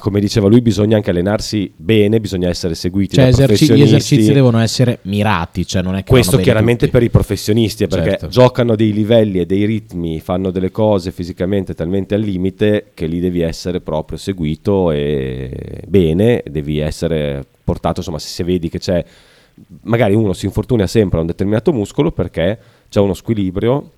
[0.00, 4.32] come diceva lui, bisogna anche allenarsi bene, bisogna essere seguiti Cioè, da eserci- gli esercizi
[4.32, 6.90] devono essere mirati, cioè non è che Questo chiaramente tutti.
[6.90, 8.26] per i professionisti, eh, perché Certo.
[8.28, 13.20] giocano dei livelli e dei ritmi, fanno delle cose fisicamente talmente al limite che lì
[13.20, 19.04] devi essere proprio seguito e bene, devi essere portato, insomma, se vedi che c'è
[19.82, 23.92] magari uno si infortuna sempre a un determinato muscolo perché c'è uno squilibrio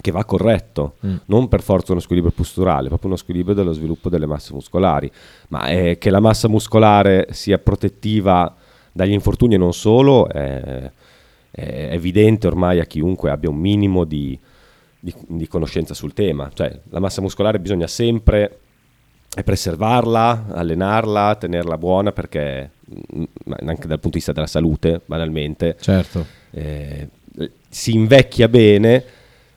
[0.00, 1.16] che va corretto, Mm.
[1.26, 5.10] non per forza uno squilibrio posturale, proprio uno squilibrio dello sviluppo delle masse muscolari,
[5.48, 8.54] ma eh, che la massa muscolare sia protettiva
[8.92, 10.90] dagli infortuni e non solo è,
[11.50, 14.38] è evidente ormai a chiunque abbia un minimo di,
[14.98, 18.58] di- di conoscenza sul tema, cioè la massa muscolare bisogna sempre
[19.44, 22.70] preservarla, allenarla, tenerla buona perché
[23.60, 26.26] anche dal punto di vista della salute, banalmente, Certo.
[26.50, 27.08] eh,
[27.68, 29.04] si invecchia bene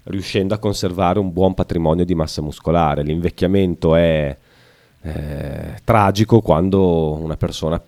[0.04, 3.04] riuscendo a conservare un buon patrimonio di massa muscolare.
[3.04, 4.36] L'invecchiamento è
[5.02, 7.82] eh, tragico quando una persona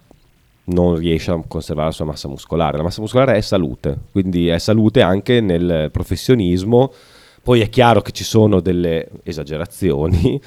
[0.68, 2.78] non riesce a conservare la sua massa muscolare.
[2.78, 6.92] La massa muscolare è salute, quindi è salute anche nel professionismo.
[7.44, 10.42] Poi è chiaro che ci sono delle esagerazioni,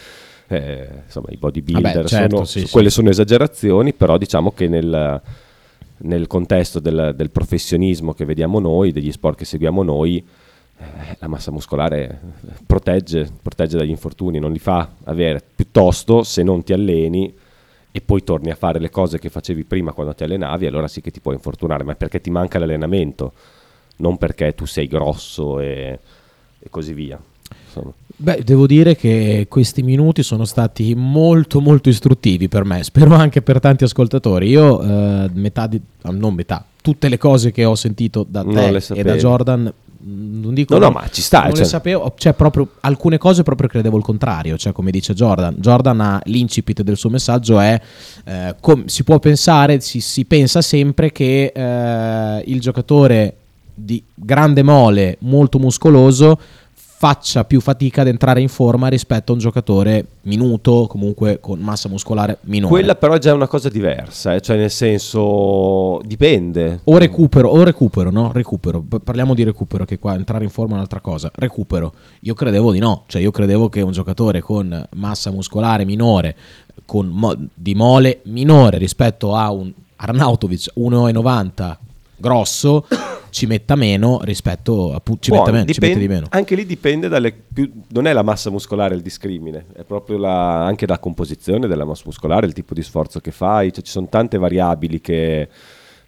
[0.48, 2.70] eh, insomma i bodybuilder Vabbè, certo, sono, sì, sì.
[2.70, 5.20] quelle sono esagerazioni, però diciamo che nel,
[5.98, 10.24] nel contesto del, del professionismo che vediamo noi, degli sport che seguiamo noi,
[10.78, 12.20] eh, la massa muscolare
[12.66, 15.42] protegge, protegge dagli infortuni, non li fa avere.
[15.54, 17.34] Piuttosto, se non ti alleni
[17.90, 21.00] e poi torni a fare le cose che facevi prima quando ti allenavi, allora sì
[21.00, 23.32] che ti puoi infortunare, ma è perché ti manca l'allenamento,
[23.96, 25.98] non perché tu sei grosso e,
[26.58, 27.20] e così via.
[27.66, 27.92] Insomma.
[28.20, 33.42] Beh, devo dire che questi minuti sono stati molto molto istruttivi per me, spero anche
[33.42, 34.48] per tanti ascoltatori.
[34.48, 38.82] Io eh, metà di ah, non metà, tutte le cose che ho sentito da te
[38.94, 42.12] e da Jordan mh, non dico No, no, ma ci sta, Non cioè- le sapevo,
[42.18, 45.54] cioè proprio alcune cose proprio credevo il contrario, cioè come dice Jordan.
[45.56, 47.80] Jordan ha l'incipit del suo messaggio è
[48.24, 53.36] eh, com- si può pensare, si, si pensa sempre che eh, il giocatore
[53.72, 56.36] di grande mole, molto muscoloso
[57.00, 61.88] faccia più fatica ad entrare in forma rispetto a un giocatore minuto, comunque con massa
[61.88, 62.72] muscolare minore.
[62.72, 66.80] Quella però è già una cosa diversa, eh, cioè nel senso dipende.
[66.82, 68.32] O recupero, o recupero, no?
[68.32, 68.84] Recupero.
[69.04, 71.30] Parliamo di recupero, che qua entrare in forma è un'altra cosa.
[71.32, 71.92] Recupero.
[72.22, 76.34] Io credevo di no, cioè io credevo che un giocatore con massa muscolare minore,
[76.84, 81.76] con mo- di mole minore rispetto a un Arnautovic 1,90
[82.16, 82.86] grosso,
[83.30, 86.26] ci metta meno rispetto appunto ci Può, metta meno, ci dipende- mette di meno.
[86.30, 90.64] Anche lì dipende dalle più- non è la massa muscolare il discrimine, è proprio la-
[90.64, 94.08] anche la composizione della massa muscolare, il tipo di sforzo che fai, cioè, ci sono
[94.08, 95.48] tante variabili che,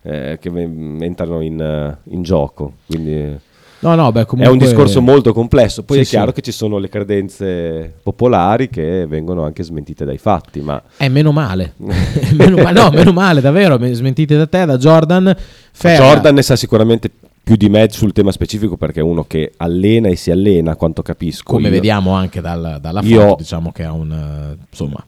[0.02, 2.74] eh, che entrano in, in gioco.
[2.86, 3.38] Quindi
[3.82, 5.82] No, no, beh, è comunque un discorso molto complesso.
[5.84, 6.34] Poi Sì, è chiaro sì.
[6.34, 11.32] che ci sono le credenze popolari che vengono anche smentite dai fatti, ma È meno
[11.32, 11.72] male.
[12.36, 13.78] meno ma- no, meno male, davvero.
[13.78, 15.34] me- Smentite da te, da Jordan.
[15.72, 16.04] Ferra.
[16.04, 17.10] Jordan ne sa sicuramente
[17.42, 20.76] più di me sul tema specifico perché è uno che allena e si allena, a
[20.76, 21.52] quanto capisco.
[21.54, 25.02] come Io- vediamo anche dal- dalla Io- foto, diciamo che ha un eh, insomma,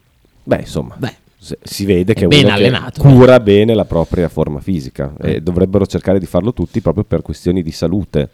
[0.45, 1.15] Beh, insomma, Beh.
[1.63, 2.55] si vede È che è uno
[2.91, 5.35] che cura bene la propria forma fisica Eh.
[5.35, 8.29] e dovrebbero cercare di farlo tutti proprio per questioni di salute.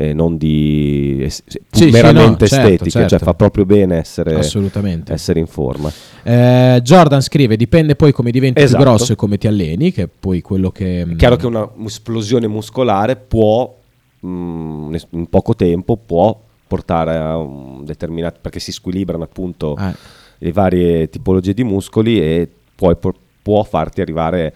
[0.00, 3.08] E non di es- Sì, sì, meramente no, certo, estetiche, certo.
[3.08, 4.36] cioè fa proprio bene essere,
[5.08, 5.90] essere in forma.
[6.22, 8.80] Eh, Jordan scrive: dipende poi come diventi Esatto.
[8.80, 11.02] più grosso e come ti alleni, che è poi quello che.
[11.02, 13.74] È chiaro che una esplosione muscolare può,
[14.24, 19.94] mm, in poco tempo, può portare a un determinato, perché si squilibrano appunto Eh,
[20.38, 22.94] le varie tipologie di muscoli e poi
[23.42, 24.54] può, farti arrivare,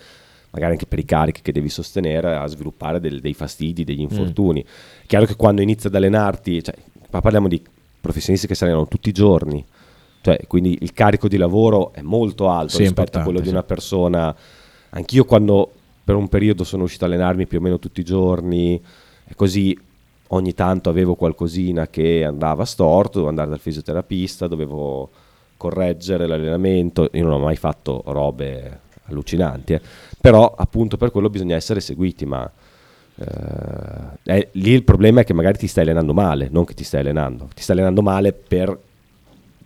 [0.50, 3.84] magari anche per i carichi che devi sostenere, a sviluppare del- dei fastidi, Mm.
[3.86, 4.62] degli infortuni.
[4.62, 6.74] È chiaro che quando inizi ad allenarti, cioè,
[7.10, 7.62] qua parliamo di
[8.00, 9.62] professionisti che si allenano tutti i giorni,
[10.22, 13.52] cioè, quindi il carico di lavoro è molto alto Sì, rispetto a quello di sì.
[13.52, 14.34] una persona.
[14.88, 15.70] Anch'io quando
[16.02, 18.80] per un periodo sono uscito a allenarmi più o meno tutti i giorni
[19.26, 19.78] e così
[20.28, 25.10] ogni tanto avevo qualcosina che andava storto, dovevo andare dal fisioterapista, dovevo
[25.58, 29.80] correggere l'allenamento, io non ho mai fatto robe allucinanti, eh.
[30.18, 32.50] però appunto per quello bisogna essere seguiti, ma
[33.22, 36.84] eh, è- lì il problema è che magari ti stai allenando male, non che ti
[36.84, 38.76] stai allenando, ti stai allenando male per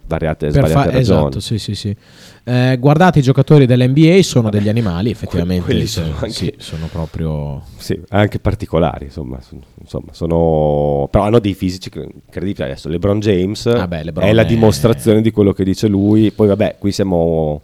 [0.08, 1.20] variate, per sbagliate fa- ragioni.
[1.20, 1.96] esatto, sì, sì, sì.
[2.44, 5.64] Eh, guardate, i giocatori dell'NBA sono degli animali, effettivamente.
[5.64, 7.62] quelli sì, sono anche- sì, sono proprio.
[7.76, 9.40] Sì, anche particolari, insomma,
[9.80, 12.62] insomma, sono però hanno dei fisici incredibili.
[12.64, 16.30] Adesso LeBron James Ah beh, LeBron è la è- dimostrazione di quello che dice lui.
[16.30, 17.62] Poi vabbè, qui siamo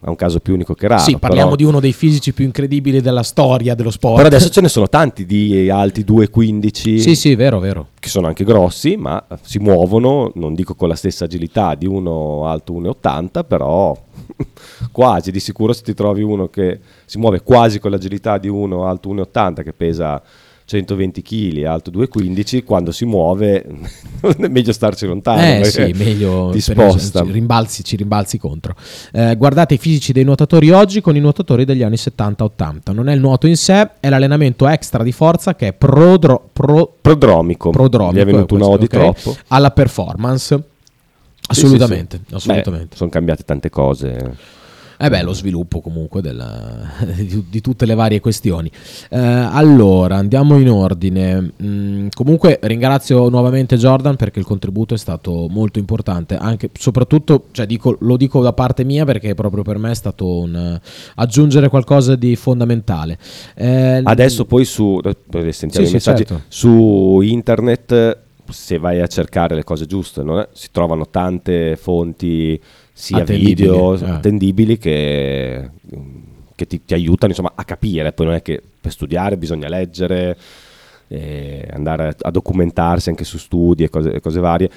[0.00, 1.02] eh, a un caso più unico che raro.
[1.02, 4.16] sì, parliamo però, di uno dei fisici più incredibili della storia dello sport.
[4.16, 7.88] però adesso ce ne sono tanti di alti 2,15 Sì, sì, vero, vero.
[7.98, 12.46] che sono anche grossi, ma si muovono, non dico con la stessa agilità di uno
[12.46, 13.96] alto 1,80, però
[14.92, 18.86] quasi, di sicuro se ti trovi uno che si muove quasi con l'agilità di uno
[18.86, 20.22] alto 1,80 che pesa
[20.68, 23.64] 120 kg, alto 2,15, quando si muove
[24.20, 25.40] è meglio starci lontano.
[25.40, 27.24] Eh sì, meglio ti sposta.
[27.24, 28.74] ci rimbalzi, ci rimbalzi contro.
[29.12, 32.92] Eh, guardate i fisici dei nuotatori oggi con i nuotatori degli anni 70-80.
[32.92, 36.96] Non è il nuoto in sé, è l'allenamento extra di forza che è prodro- pro-
[37.00, 37.70] Prodromico.
[37.70, 38.18] prodromico.
[38.18, 39.38] Gli è venuto eh, una O di questo, ok, troppo.
[39.48, 40.62] Alla performance.
[41.46, 42.94] Assolutamente, assolutamente.
[42.94, 44.36] sono cambiate tante cose.
[45.00, 48.68] Eh beh, lo sviluppo comunque della- di, di tutte le varie questioni.
[49.10, 51.52] Eh, allora, andiamo in ordine.
[51.62, 57.66] Mm, comunque ringrazio nuovamente Jordan perché il contributo è stato molto importante, anche soprattutto, cioè,
[57.66, 60.80] dico- lo dico da parte mia perché proprio per me è stato un eh,
[61.14, 63.18] aggiungere qualcosa di fondamentale.
[63.54, 65.16] Eh, Adesso poi su, eh,
[65.52, 66.42] Sì, sì, messaggi, certo.
[66.48, 68.18] su internet
[68.50, 72.58] se vai a cercare le cose giuste non è- si trovano tante fonti
[72.98, 74.10] sia Attendibili, video eh.
[74.10, 75.70] attendibili che,
[76.56, 80.36] che ti, ti aiutano insomma, a capire, poi non è che per studiare bisogna leggere,
[81.06, 84.68] eh, andare a, documentarsi anche su studi e cose, cose varie,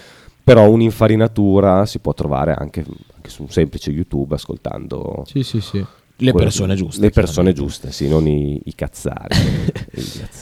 [0.44, 5.84] però un'infarinatura si può trovare anche, anche su un semplice YouTube ascoltando Sì, sì, sì.
[6.24, 7.02] Le persone giuste.
[7.02, 9.36] Le persone giuste, sì, non i, i cazzari.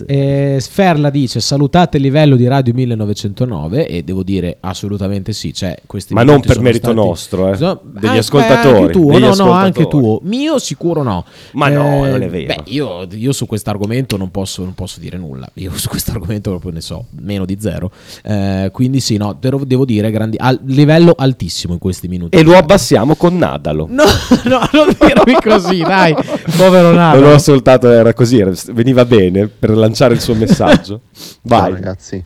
[0.06, 5.78] Eh, Sferla dice salutate il livello di Radio 1909 e devo dire assolutamente sì, cioè,
[5.86, 9.12] questi Ma non per merito stati- nostro, eh, So- degli ah, beh, ascoltatori, anche tuo,
[9.12, 9.66] degli no, no, ascoltatori.
[9.66, 10.20] anche tuo.
[10.24, 11.26] Mio sicuro no.
[11.54, 12.56] Ma no, non è vero.
[12.64, 15.50] Beh, io, io su questo argomento non posso, non posso dire nulla.
[15.56, 17.92] Io su questo argomento proprio ne so meno di zero.
[18.24, 22.38] Eh, quindi sì, no, devo, devo dire grandi, al, livello altissimo in questi minuti.
[22.38, 23.88] E lo abbassiamo con Nadalo.
[23.90, 24.04] No,
[24.46, 26.14] no, non dirmi così, dai.
[26.58, 27.20] Povero Nato.
[27.20, 31.02] Non l'ho ascoltato, era così, era- veniva bene per lanciare il suo messaggio.
[31.14, 31.72] Ciao Vai.
[31.72, 32.24] ragazzi,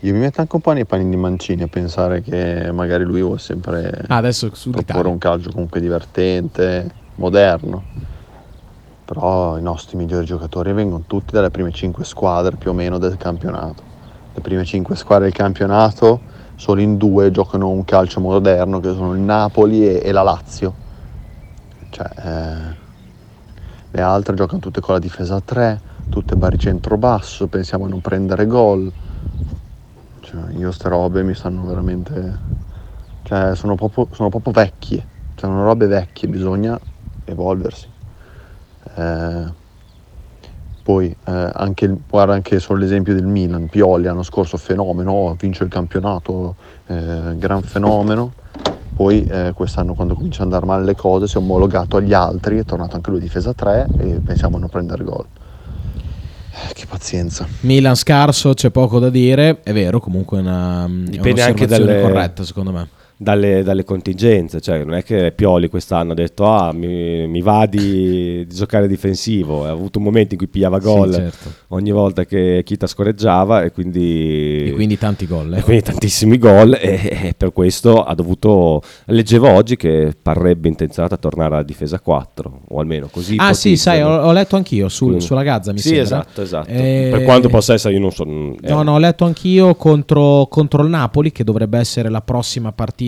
[0.00, 3.20] io mi metto anche un po' nei panni di Mancini a pensare che magari lui
[3.22, 7.82] vuole sempre Ah, adesso proporre un calcio comunque divertente, moderno.
[9.04, 13.16] Però i nostri migliori giocatori vengono tutti dalle prime 5 squadre più o meno del
[13.16, 13.82] campionato.
[14.34, 16.20] Le prime 5 squadre del campionato,
[16.56, 20.74] solo in due giocano un calcio moderno che sono il Napoli e, e la Lazio.
[21.90, 22.76] Cioè, eh,
[23.90, 28.00] le altre giocano tutte con la difesa a 3, tutte baricentro basso, pensiamo a non
[28.00, 28.92] prendere gol.
[30.20, 32.42] Cioè, io ste robe mi stanno veramente...
[33.22, 34.98] Cioè, sono proprio, sono proprio vecchie.
[35.34, 36.78] Cioè, sono robe vecchie, bisogna
[37.24, 37.92] evolversi.
[38.96, 39.54] Eh,
[40.82, 45.70] Poi eh, anche, guarda anche solo l'esempio del Milan, Pioli l'anno scorso fenomeno, vince il
[45.70, 48.34] campionato, eh, gran fenomeno.
[48.98, 52.58] Poi eh, quest'anno quando comincia ad andare male le cose si è omologato agli altri,
[52.58, 55.24] è tornato anche lui difesa 3 e pensiamo a non prendere gol.
[56.50, 57.46] Eh, che pazienza.
[57.60, 61.92] Milan scarso, c'è poco da dire, è vero, comunque è una, è Dipende anche un'osservazione
[61.92, 62.88] dalle- corretta secondo me.
[63.20, 67.66] Dalle, dalle contingenze, cioè non è che Pioli quest'anno ha detto ah mi, mi va
[67.66, 71.52] di, di giocare difensivo, ha avuto un momento in cui pigliava gol Sì, certo.
[71.68, 75.52] ogni volta che Kita scorreggiava e quindi, E quindi tanti gol.
[75.54, 75.62] e eh.
[75.62, 81.18] quindi tantissimi gol e, e per questo ha dovuto, leggevo oggi che parrebbe intenzionato a
[81.18, 83.34] tornare alla difesa 4 o almeno così.
[83.38, 86.04] Ah sì, sai, ho, ho letto anch'io sul- Quindi- sulla Gazza, mi sì, sembra.
[86.04, 86.68] esatto, esatto.
[86.70, 88.24] Eh, Per quanto possa essere, io non so.
[88.24, 92.20] mm, è- No, no, ho letto anch'io contro, contro il Napoli, che dovrebbe essere la
[92.20, 93.06] prossima partita,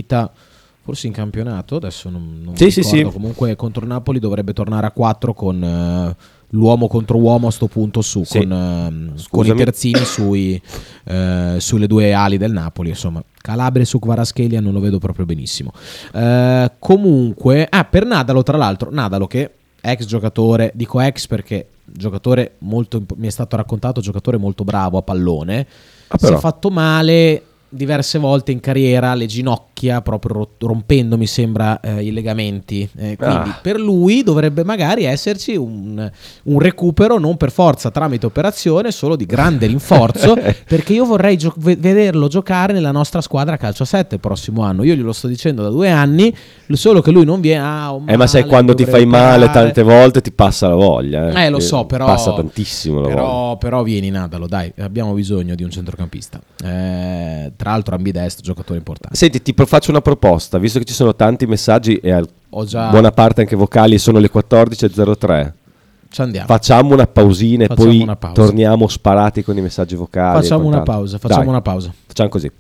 [0.83, 3.09] forse in campionato, adesso non, non Sì, sì, ricordo.
[3.09, 3.15] sì.
[3.15, 6.17] Comunque contro Napoli dovrebbe tornare a 4 con eh,
[6.53, 8.39] l'uomo contro uomo a sto punto su, Sì.
[8.39, 10.61] con, ehm, con i terzini sui,
[11.05, 13.23] eh, sulle due ali del Napoli, insomma.
[13.41, 15.73] Calabria su Kvaratskhelia non lo vedo proprio benissimo.
[16.79, 23.03] Comunque, ah, per Nadalo tra l'altro, Nadalo che ex giocatore, dico ex perché giocatore molto
[23.17, 25.67] mi è stato raccontato giocatore molto bravo a pallone
[26.09, 31.27] Ah, si è fatto male diverse volte in carriera le ginocchia proprio ro- rompendo mi
[31.27, 33.59] sembra eh, i legamenti Eh, quindi Ah.
[33.63, 36.11] per lui dovrebbe magari esserci un,
[36.45, 41.55] un recupero non per forza tramite operazione solo di grande rinforzo perché io vorrei gio-
[41.59, 45.29] ve- vederlo giocare nella nostra squadra calcio a 7 il prossimo anno io glielo sto
[45.29, 46.35] dicendo da due anni
[46.73, 49.51] solo che lui non viene ah, ho Eh, ma sai male, quando ti fai male
[49.51, 51.45] tante volte ti passa la voglia.
[51.45, 52.07] Eh, lo so, però.
[52.07, 53.15] Passa tantissimo la voglia.
[53.15, 56.41] Però, però vieni, Nadalo, dai, abbiamo bisogno di un centrocampista.
[56.65, 59.15] Eh, tra l'altro, ambidestro, giocatore importante.
[59.15, 62.89] Senti, ti faccio una proposta, visto che ci sono tanti messaggi e al- Ho già.
[62.89, 65.53] buona parte anche vocali, sono le 14.03.
[66.09, 66.47] Ci andiamo.
[66.47, 70.41] Facciamo una pausina e poi una torniamo sparati con i messaggi vocali.
[70.41, 71.19] Facciamo una pausa.
[71.19, 71.93] Facciamo Dai, una pausa.
[72.07, 72.51] Facciamo così.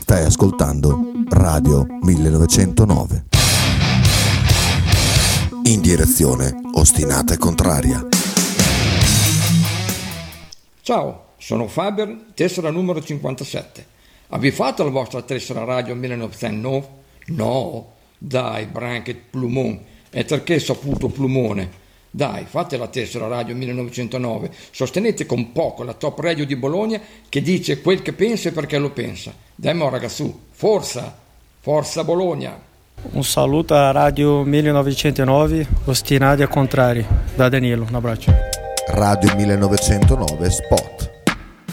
[0.00, 3.24] Stai ascoltando Radio 1909.
[5.64, 8.06] In direzione ostinata e contraria.
[10.82, 13.86] Ciao, sono Faber, tessera numero 57.
[14.28, 16.86] Avete fatto la vostra tessera radio 1909?
[17.26, 19.78] No, dai, Branket Plumon,
[20.08, 21.82] è perché saputo Plumone.
[22.08, 27.42] Dai, fate la tessera radio 1909, sostenete con poco la top radio di Bologna che
[27.42, 29.30] dice quel che pensa e perché lo pensa.
[29.54, 31.14] Dai, mo ragazzu, forza,
[31.60, 32.58] forza Bologna.
[33.10, 37.04] Un saluto a Radio 1909, Ostinati e Contrari,
[37.34, 38.32] da Danilo, un abbraccio.
[38.88, 41.03] Radio 1909 Spot.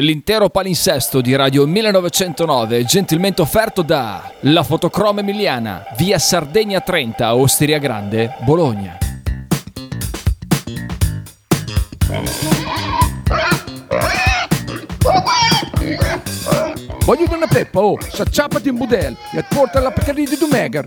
[0.00, 7.78] L'intero palinsesto di Radio 1909 gentilmente offerto da La Fotocroma Emiliana, via Sardegna 30, Osteria
[7.78, 8.96] Grande, Bologna.
[17.04, 20.86] Voglio una peppa, oh, s'acciappati in budel e portala a Pcaridi Dumegar.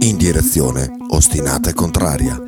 [0.00, 2.42] In direzione ostinata e contraria.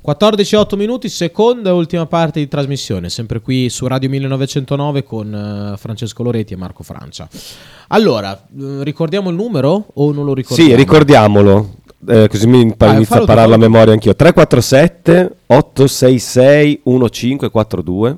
[0.00, 5.72] 14 8 minuti, seconda e ultima parte di trasmissione, sempre qui su Radio 1909 con
[5.72, 7.28] eh, Francesco Loretti e Marco Francia.
[7.88, 10.70] Allora, eh, ricordiamo il numero o non lo ricordiamo?
[10.70, 11.70] Sì, ricordiamolo.
[12.06, 13.70] eh, così mi Ah, inizio a tu, pararlo a fallo tu.
[13.70, 14.14] memoria anch'io.
[14.14, 18.16] 347 866 1542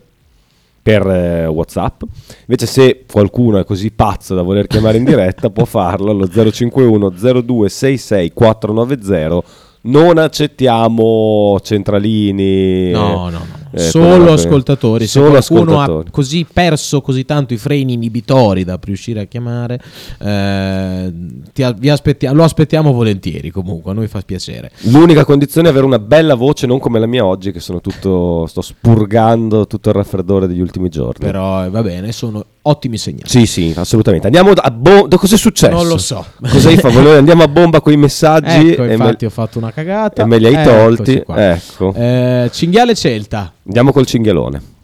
[0.86, 2.02] per eh, WhatsApp.
[2.46, 7.08] Invece, se qualcuno è così pazzo da voler chiamare in diretta, può farlo allo 051
[7.10, 9.42] 0266 490.
[9.82, 12.92] Non accettiamo centralini.
[12.92, 13.46] No, no, no.
[13.76, 15.04] Eh, Solo ascoltatori.
[15.06, 16.08] Se Solo qualcuno ascoltatori.
[16.08, 19.80] ha così perso così tanto i freni inibitori da riuscire a chiamare,
[20.18, 21.12] eh,
[21.52, 23.50] ti a- vi aspettia- lo aspettiamo volentieri.
[23.50, 24.70] Comunque, a noi fa piacere.
[24.82, 28.46] L'unica condizione è avere una bella voce, non come la mia oggi, che sono tutto.
[28.46, 31.24] sto spurgando tutto il raffreddore degli ultimi giorni.
[31.24, 33.28] Però eh, va bene, sono ottimi segnali.
[33.28, 34.26] Sì, sì, assolutamente.
[34.26, 35.16] Andiamo a bomba.
[35.16, 35.72] Cos'è successo?
[35.74, 36.24] Non lo so.
[36.40, 36.98] Cosa hai fatto?
[37.12, 38.70] Andiamo a bomba con i messaggi.
[38.72, 40.22] Ecco, infatti me, ho fatto una cagata.
[40.22, 41.22] e me li hai tolti.
[41.26, 41.92] Ecco.
[41.94, 43.52] Eh, cinghiale Celta.
[43.66, 44.74] Andiamo col cinghialone.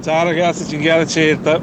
[0.00, 1.60] Ciao ragazzi, Cinghiale Celta.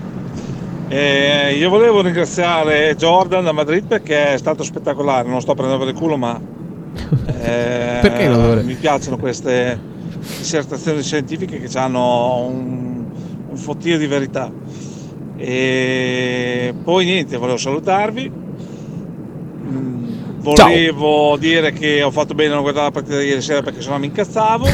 [0.89, 5.93] Eh, io volevo ringraziare Jordan da Madrid perché è stato spettacolare, non sto prendendo per
[5.93, 6.37] il culo ma
[7.39, 9.79] eh, Perché lo dovrei- mi piacciono queste
[10.19, 13.05] dissertazioni scientifiche che hanno un,
[13.47, 14.51] un fottio di verità.
[15.37, 18.31] E poi niente, volevo salutarvi.
[20.41, 23.81] Volevo dire che ho fatto bene a non guardare la partita di ieri sera perché
[23.81, 24.65] sennò mi incazzavo.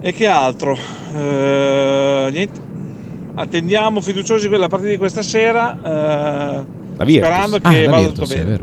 [0.00, 0.76] E che altro?
[1.14, 2.60] Eh, niente.
[3.34, 5.76] Attendiamo fiduciosi quella partita di questa sera.
[5.76, 6.64] eh,
[7.18, 8.61] sperando Ah, che la vada tutto bene.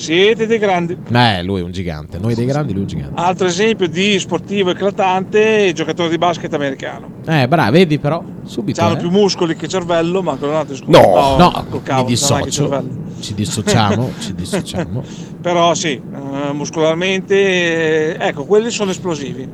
[0.00, 0.96] Siete dei grandi.
[1.12, 2.18] Eh, lui è un gigante.
[2.18, 3.20] Noi dei grandi, lui è un gigante.
[3.20, 7.10] Altro esempio di sportivo eclatante, il giocatore di basket americano.
[7.26, 8.80] Eh, bravo, vedi però, subito.
[8.80, 8.98] Hanno eh.
[8.98, 11.10] più muscoli che cervello, ma quello è un altro discorso.
[11.10, 12.50] No, no, col cavolo, mi dissocio.
[12.50, 12.88] cervello.
[13.20, 15.02] Ci dissociamo, ci dissociamo.
[15.42, 19.46] Però sì, eh, muscolarmente, eh, ecco, quelli sono esplosivi.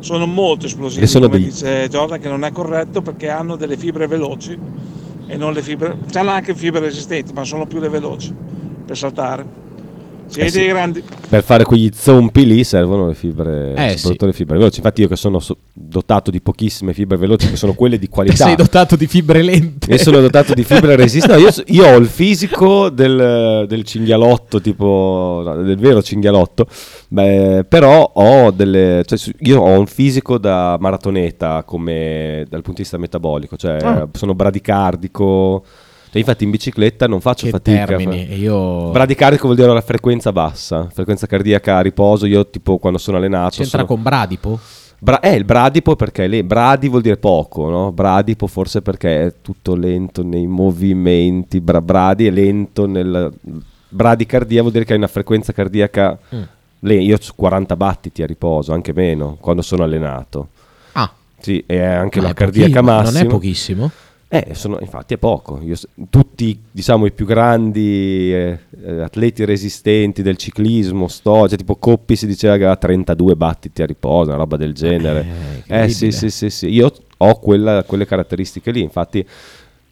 [0.00, 3.76] Sono molto esplosivi, sono come degli- dice Jordan, che non è corretto perché hanno delle
[3.76, 4.58] fibre veloci
[5.26, 5.96] e non le fibre...
[6.12, 8.34] Hanno anche fibre resistenti, ma sono più le veloci
[8.84, 9.62] per saltare.
[10.36, 10.58] Eh sì.
[10.58, 11.02] dei grandi.
[11.28, 14.78] Per fare quegli zompi lì servono le fibre, Eh, soprattutto le fibre veloci.
[14.78, 18.44] Infatti, io che sono so- dotato di pochissime fibre veloci, che sono quelle di qualità.
[18.44, 19.90] Sei dotato di fibre lente.
[19.92, 21.36] Io sono dotato di fibre resistenti.
[21.40, 26.66] No, io, so- io ho il fisico del, del cinghialotto, tipo no, del vero cinghialotto.
[27.08, 29.02] Beh, però ho delle.
[29.06, 34.08] Cioè, io ho un fisico da maratoneta come dal punto di vista metabolico, cioè Ah.
[34.12, 35.64] sono bradicardico.
[36.14, 37.86] Cioè, infatti, in bicicletta non faccio Che fatica.
[37.86, 42.26] termini, e io- Bradicardico vuol dire la frequenza bassa, frequenza cardiaca a riposo.
[42.26, 43.56] Io, tipo, quando sono allenato.
[43.56, 44.58] C'entra sono- con Bradipo?
[44.96, 47.90] Bra- eh, il bradipo perché lì, bradi vuol dire poco, no?
[47.92, 53.30] Bradipo forse perché è tutto lento nei movimenti, bra- bradi è lento nel...
[53.88, 56.16] Bradicardia vuol dire che hai una frequenza cardiaca...
[56.34, 56.42] Mm.
[56.78, 60.48] le- io ho 40 battiti a riposo, anche meno, quando sono allenato.
[60.92, 61.10] Ah.
[61.38, 63.18] Sì, e anche Ma la è cardiaca massima.
[63.18, 63.90] Non è pochissimo?
[64.28, 65.60] Eh, sono- infatti è poco.
[65.62, 65.76] Io
[66.10, 72.16] tutti, diciamo, i più grandi eh, eh, atleti resistenti del ciclismo, sto, cioè, tipo Coppi
[72.16, 75.20] si diceva che aveva 32 battiti a riposo, una roba del genere.
[75.20, 76.12] Eh, sì, incredibile.
[76.12, 76.68] sì, sì, sì.
[76.68, 79.24] Io ho quella- quelle caratteristiche lì, infatti.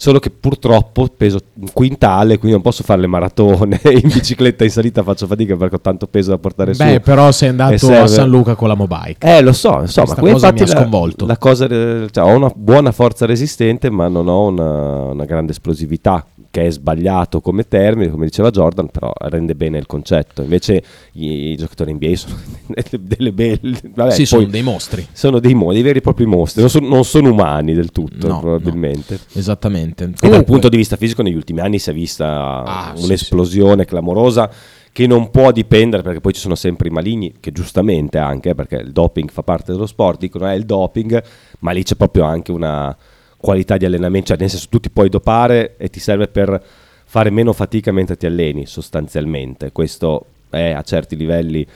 [0.03, 3.80] Solo che purtroppo peso un quintale, quindi non posso fare le maratone.
[3.86, 6.82] in bicicletta in salita faccio fatica perché ho tanto peso da portare su.
[6.82, 9.24] Beh, però sei andato a serve- San Luca con la Mobike.
[9.36, 11.24] eh, lo so, lo so, Questa ma qui cosa infatti mi ha la- sconvolto.
[11.24, 15.53] La, cosa, eh, cioè, ho una buona forza resistente, ma non ho una, una grande
[15.53, 20.42] esplosività, che è sbagliato come termine, come diceva Jordan, però rende bene il concetto.
[20.42, 20.82] Invece
[21.12, 22.34] i, i giocatori NBA sono
[23.00, 23.78] delle belle...
[23.94, 25.06] vabbè, Sì, poi sono dei mostri.
[25.12, 28.26] Sono dei, mo- dei veri e propri mostri, non sono, non sono umani del tutto,
[28.28, 29.18] No, probabilmente.
[29.32, 30.04] Esattamente.
[30.04, 33.04] E dal Comunque- punto di vista fisico negli ultimi anni si è vista Ah, sì,
[33.04, 34.50] un'esplosione clamorosa
[34.92, 38.54] che non può dipendere perché poi ci sono sempre i maligni che giustamente anche eh,
[38.54, 41.22] perché il doping fa parte dello sport dicono è il doping
[41.60, 42.94] ma lì c'è proprio anche una
[43.38, 46.62] qualità di allenamento cioè nel senso tu ti puoi dopare e ti serve per
[47.06, 51.66] fare meno fatica mentre ti alleni sostanzialmente questo è a certi livelli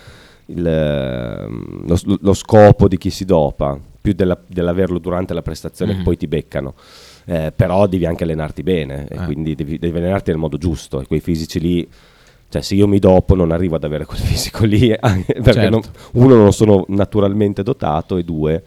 [0.46, 5.92] il, ehm, lo, lo scopo di chi si dopa più della- dell'averlo durante la prestazione
[5.92, 5.98] Mhm.
[5.98, 6.74] che poi ti beccano
[7.28, 9.24] eh, però devi anche allenarti bene e Eh.
[9.24, 11.88] quindi devi, devi allenarti nel modo giusto e quei fisici lì
[12.48, 15.68] cioè se io mi dopo non arrivo ad avere quel fisico lì perché Certo.
[15.70, 15.82] non-
[16.12, 18.62] uno non sono naturalmente dotato e due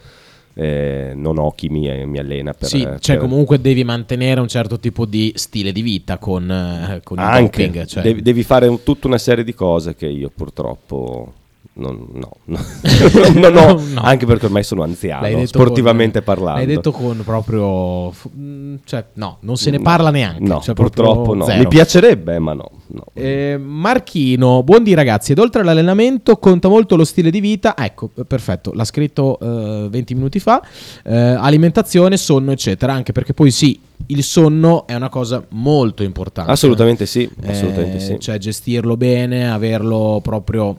[0.55, 4.49] eh, non ho chi mi, mi allena per, Sì, cioè per- comunque devi mantenere un
[4.49, 7.85] certo tipo di stile di vita con, eh, con il anche doping.
[7.85, 8.03] Cioè.
[8.03, 11.33] devi, devi fare un- tutta una serie di cose che io purtroppo
[11.79, 13.59] non, no, no.
[13.59, 14.01] Ho, No.
[14.01, 18.13] anche perché ormai sono anziano sportivamente con- parlando L'hai detto con proprio...
[18.37, 20.43] mm, Cioè, no, non se ne parla neanche.
[20.43, 21.59] no cioè, purtroppo no zero.
[21.59, 23.03] mi piacerebbe ma no, no.
[23.13, 28.25] Eh, Marchino, buondì ragazzi, ed oltre all'allenamento conta molto lo stile di vita, ecco, eh,
[28.25, 30.61] perfetto, l'ha scritto eh, 20 minuti fa,
[31.03, 36.51] eh, alimentazione, sonno, eccetera, anche perché poi sì, il sonno è una cosa molto importante.
[36.51, 38.19] Assolutamente sì, Eh, assolutamente sì.
[38.19, 40.77] Cioè gestirlo bene, averlo proprio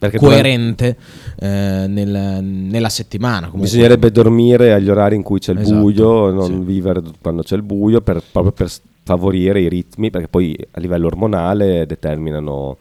[0.00, 0.96] Perché coerente
[1.38, 3.48] eh, nel- nella settimana.
[3.48, 3.60] comunque.
[3.68, 7.62] Bisognerebbe dormire agli orari in cui c'è il Esatto, buio, non vivere quando c'è il
[7.62, 8.70] buio, per- proprio per
[9.02, 12.78] favorire i ritmi, perché poi a livello ormonale determinano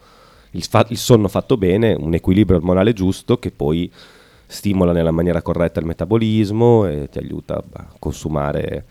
[0.51, 3.91] il, fa- il sonno fatto bene, un equilibrio ormonale giusto che poi
[4.47, 8.85] stimola nella maniera corretta il metabolismo e ti aiuta a consumare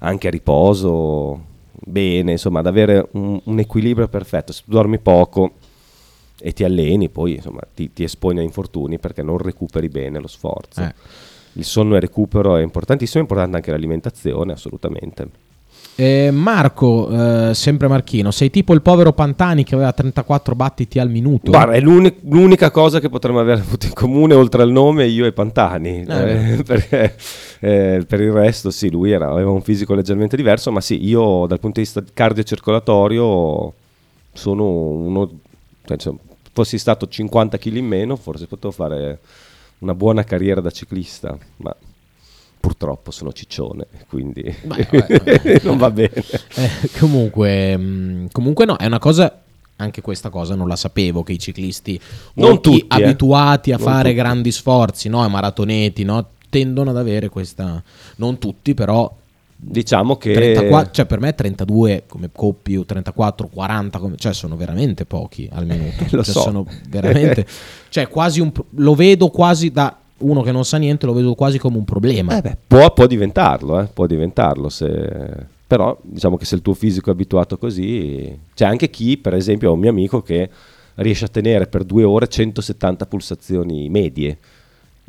[0.00, 1.40] anche a riposo
[1.72, 4.52] bene, insomma, ad avere un, un equilibrio perfetto.
[4.52, 5.52] Se tu dormi poco
[6.42, 10.26] e ti alleni, poi insomma, ti, ti esponi a infortuni perché non recuperi bene lo
[10.28, 10.80] sforzo.
[10.82, 10.94] Eh.
[11.54, 15.28] Il sonno e il recupero è importantissimo, è importante anche l'alimentazione, assolutamente.
[15.94, 21.10] Eh, Marco, eh, sempre Marchino, sei tipo il povero Pantani che aveva 34 battiti al
[21.10, 21.50] minuto.
[21.50, 25.26] Guarda, è l'uni- l'unica cosa che potremmo aver avuto in comune oltre al nome io
[25.26, 26.52] e Pantani, Eh.
[26.54, 27.14] eh, perché
[27.60, 31.44] eh, per il resto sì, lui era- aveva un fisico leggermente diverso, ma sì, io
[31.46, 33.72] dal punto di vista cardiocircolatorio
[34.32, 35.30] sono uno,
[35.84, 36.14] cioè,
[36.52, 39.18] fossi stato 50 kg in meno forse potevo fare
[39.78, 41.74] una buona carriera da ciclista, ma
[42.60, 45.60] purtroppo sono ciccione, quindi Beh, vabbè, vabbè.
[45.64, 46.12] non va bene.
[46.54, 49.36] Eh, comunque, mh, comunque no, è una cosa...
[49.76, 51.98] Anche questa cosa non la sapevo che i ciclisti
[52.34, 52.86] Non tutti, eh.
[52.88, 54.14] abituati a Non fare tutti.
[54.14, 57.82] grandi sforzi, no, i maratoneti, no, tendono ad avere questa
[58.16, 59.12] non tutti, però
[59.64, 64.56] Diciamo che 34, cioè per me 32 come coppi o 34, 40, come- cioè sono
[64.56, 66.04] veramente pochi al minuto.
[66.16, 66.40] Lo Cioè, so.
[66.40, 67.46] sono veramente
[67.88, 71.58] cioè quasi un lo vedo quasi da uno che non sa niente, lo vedo quasi
[71.58, 72.36] come un problema.
[72.38, 75.46] Eh beh, può, può diventarlo, eh, può diventarlo se...
[75.66, 79.70] però diciamo che se il tuo fisico è abituato così, c'è anche chi, per esempio,
[79.70, 80.48] ho un mio amico che
[80.96, 84.38] riesce a tenere per due ore 170 pulsazioni medie,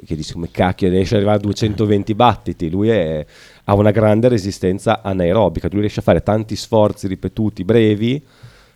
[0.05, 3.25] che dice come cacchio riesce ad arrivare a 220 battiti, lui è-
[3.65, 8.21] ha una grande resistenza anaerobica, lui riesce a fare tanti sforzi ripetuti brevi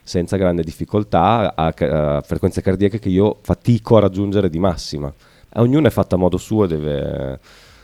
[0.03, 5.11] senza grande difficoltà a, a frequenze cardiache che io fatico a raggiungere di massima.
[5.49, 7.39] A Ognuno è fatto a modo suo, deve...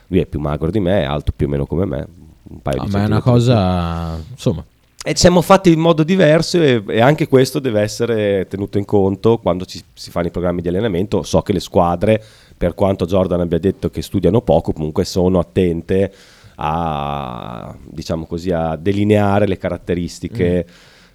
[0.08, 2.08] lui è più magro di me, è alto più o meno come me,
[2.44, 4.64] un paio Ah, di ma è una cosa insomma
[5.04, 9.38] E siamo fatti in modo diverso e, e anche questo deve essere tenuto in conto
[9.40, 11.24] quando ci- si fanno i programmi di allenamento.
[11.24, 12.24] So che le squadre,
[12.56, 16.12] per quanto Jordan abbia detto che studiano poco, comunque sono attente
[16.56, 20.66] a, diciamo così, a delineare le caratteristiche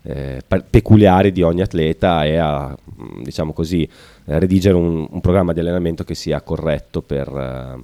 [0.03, 5.21] eh, pe- peculiari di ogni atleta e a, mm, diciamo così, eh, redigere un, un
[5.21, 7.83] programma di allenamento che sia corretto per, eh,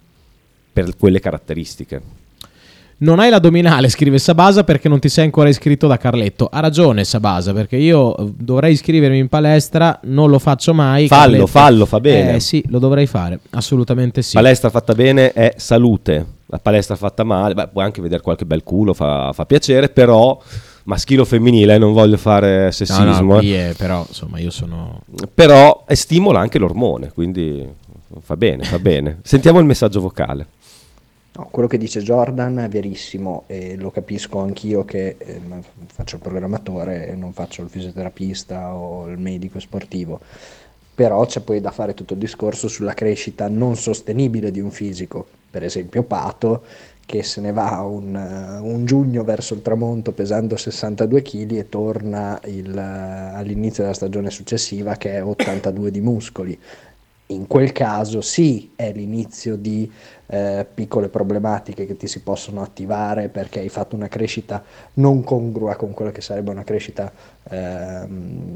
[0.73, 2.24] per quelle caratteristiche.
[2.97, 6.49] Non hai l'addominale, scrive Sabasa perché non ti sei ancora iscritto da Carletto.
[6.51, 11.09] Ha ragione Sabasa perché io eh, dovrei iscrivermi in palestra, non lo faccio mai.
[11.09, 11.47] Fallo, Carletto.
[11.47, 12.35] fallo, fa bene.
[12.37, 14.35] Eh sì, lo dovrei fare, assolutamente sì.
[14.35, 18.63] Palestra fatta bene è salute, la palestra fatta male, beh, puoi anche vedere qualche bel
[18.63, 20.41] culo, fa, fa piacere, però
[20.85, 23.39] maschile o femminile, non voglio fare No, sessismo, no, eh.
[23.41, 25.01] qui è- però insomma io sono...
[25.35, 27.67] però stimola anche l'ormone, quindi
[28.21, 29.19] fa bene, fa bene.
[29.23, 30.47] Sentiamo il messaggio vocale.
[31.37, 35.41] No, quello che dice Jordan è verissimo e lo capisco anch'io che eh,
[35.87, 40.21] faccio il programmatore e non faccio il fisioterapista o il medico sportivo,
[40.95, 45.27] però c'è poi da fare tutto il discorso sulla crescita non sostenibile di un fisico,
[45.51, 46.63] per esempio Pato
[47.05, 51.69] che se ne va un, eh, un giugno verso il tramonto pesando 62 kg e
[51.69, 56.59] torna il, eh, all'inizio della stagione successiva che è 82 di muscoli.
[57.29, 59.91] In quel caso sì, è l'inizio di
[60.35, 64.65] eh, piccole problematiche che ti si possono attivare perché hai fatto una crescita
[64.95, 67.13] non congrua con quella che sarebbe una crescita,
[67.49, 68.55] ehm,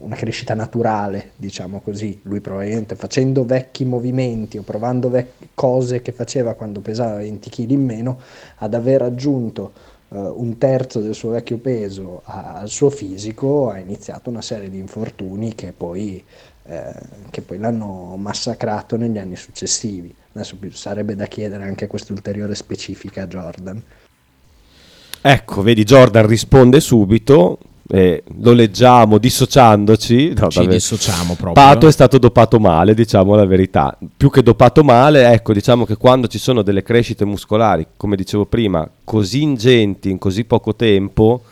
[0.00, 2.18] una crescita naturale, diciamo così.
[2.24, 7.70] Lui probabilmente facendo vecchi movimenti o provando vec- cose che faceva quando pesava 20 kg
[7.70, 8.18] in meno,
[8.56, 9.72] ad aver aggiunto
[10.12, 14.70] eh, un terzo del suo vecchio peso a- al suo fisico, ha iniziato una serie
[14.70, 16.22] di infortuni che poi,
[16.64, 16.92] eh,
[17.30, 20.14] che poi l'hanno massacrato negli anni successivi.
[20.32, 23.82] Adesso sarebbe da chiedere anche questa ulteriore specifica a Jordan.
[25.22, 27.58] Ecco, vedi, Jordan risponde subito.
[27.92, 30.34] Eh, lo leggiamo dissociandoci.
[30.38, 31.52] No, Ci dissociamo proprio.
[31.52, 33.96] Pato è stato dopato male, diciamo la verità.
[34.16, 38.46] Più che dopato male, ecco, diciamo che quando ci sono delle crescite muscolari, come dicevo
[38.46, 41.42] prima, così ingenti in così poco tempo,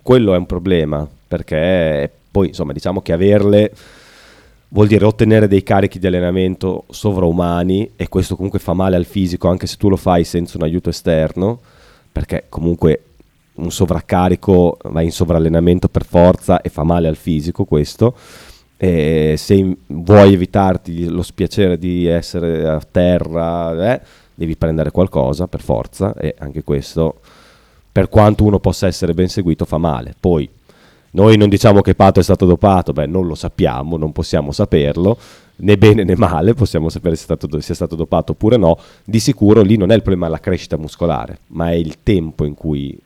[0.00, 1.06] quello è un problema.
[1.28, 3.72] Perché poi, insomma, diciamo che averle
[4.68, 9.48] vuol dire ottenere dei carichi di allenamento sovraumani e questo comunque fa male al fisico
[9.48, 11.60] anche se tu lo fai senza un aiuto esterno
[12.10, 13.02] perché comunque
[13.54, 18.14] un sovraccarico va in sovrallenamento per forza e fa male al fisico questo
[18.76, 24.00] e se vuoi evitarti lo spiacere di essere a terra eh,
[24.34, 27.20] devi prendere qualcosa per forza e anche questo
[27.92, 30.48] per quanto uno possa essere ben seguito fa male poi
[31.14, 35.16] noi non diciamo che Pato è stato dopato, beh, non lo sappiamo, non possiamo saperlo,
[35.56, 38.76] né bene né male, possiamo sapere se è stato, se è stato dopato oppure no.
[39.04, 42.54] Di sicuro lì non è il problema la crescita muscolare, ma è il tempo in
[42.54, 42.98] cui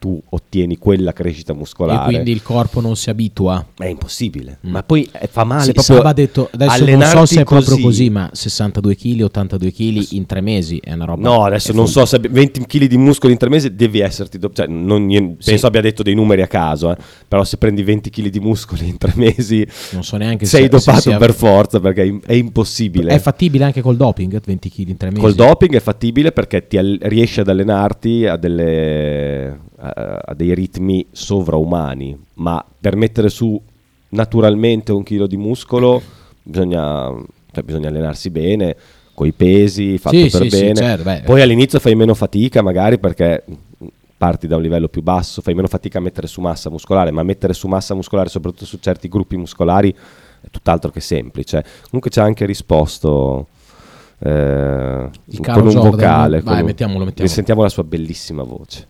[0.00, 2.04] tu ottieni quella crescita E muscolare.
[2.10, 3.64] quindi il corpo non si abitua.
[3.76, 7.26] È impossibile, ma poi eh, fa male Sì, proprio Saba ha detto, adesso non so
[7.26, 11.22] se è proprio così, ma 62 kg, 82 kg in tre mesi è una roba...
[11.28, 14.38] No, adesso non so se abbi- 20 kg di muscoli in tre mesi devi esserti.
[14.38, 15.50] do- cioè, non- io Sì.
[15.50, 16.96] penso abbia detto dei numeri a caso, eh,
[17.28, 20.68] però se prendi 20 kg di muscoli in tre mesi, Non so neanche sei se-
[20.70, 23.12] dopato se sia- per forza perché è impossibile.
[23.12, 25.20] È fattibile anche col doping, 20 kg in tre mesi?
[25.20, 30.54] Col doping è fattibile perché ti al- riesci ad allenarti a, delle- a- a dei
[30.54, 33.60] ritmi sovraumani, ma per mettere su
[34.10, 36.00] naturalmente un chilo di muscolo
[36.42, 37.10] bisogna,
[37.52, 38.76] cioè, bisogna allenarsi bene,
[39.14, 40.74] coi pesi, fatto Sì, per sì, sì, bene.
[40.74, 41.22] certo, beh.
[41.24, 43.44] Poi all'inizio fai meno fatica magari perché
[44.16, 47.22] parti da un livello più basso, fai meno fatica a mettere su massa muscolare, ma
[47.22, 49.90] mettere su massa muscolare soprattutto su certi gruppi muscolari
[50.42, 51.64] è tutt'altro che semplice.
[51.84, 53.46] Comunque ci ha anche risposto
[54.18, 55.10] eh,
[55.42, 55.90] con un Jordan.
[55.90, 56.40] vocale.
[56.40, 57.14] Vai, con un- mettiamolo, mettiamolo.
[57.16, 58.86] Risentiamo la sua bellissima voce.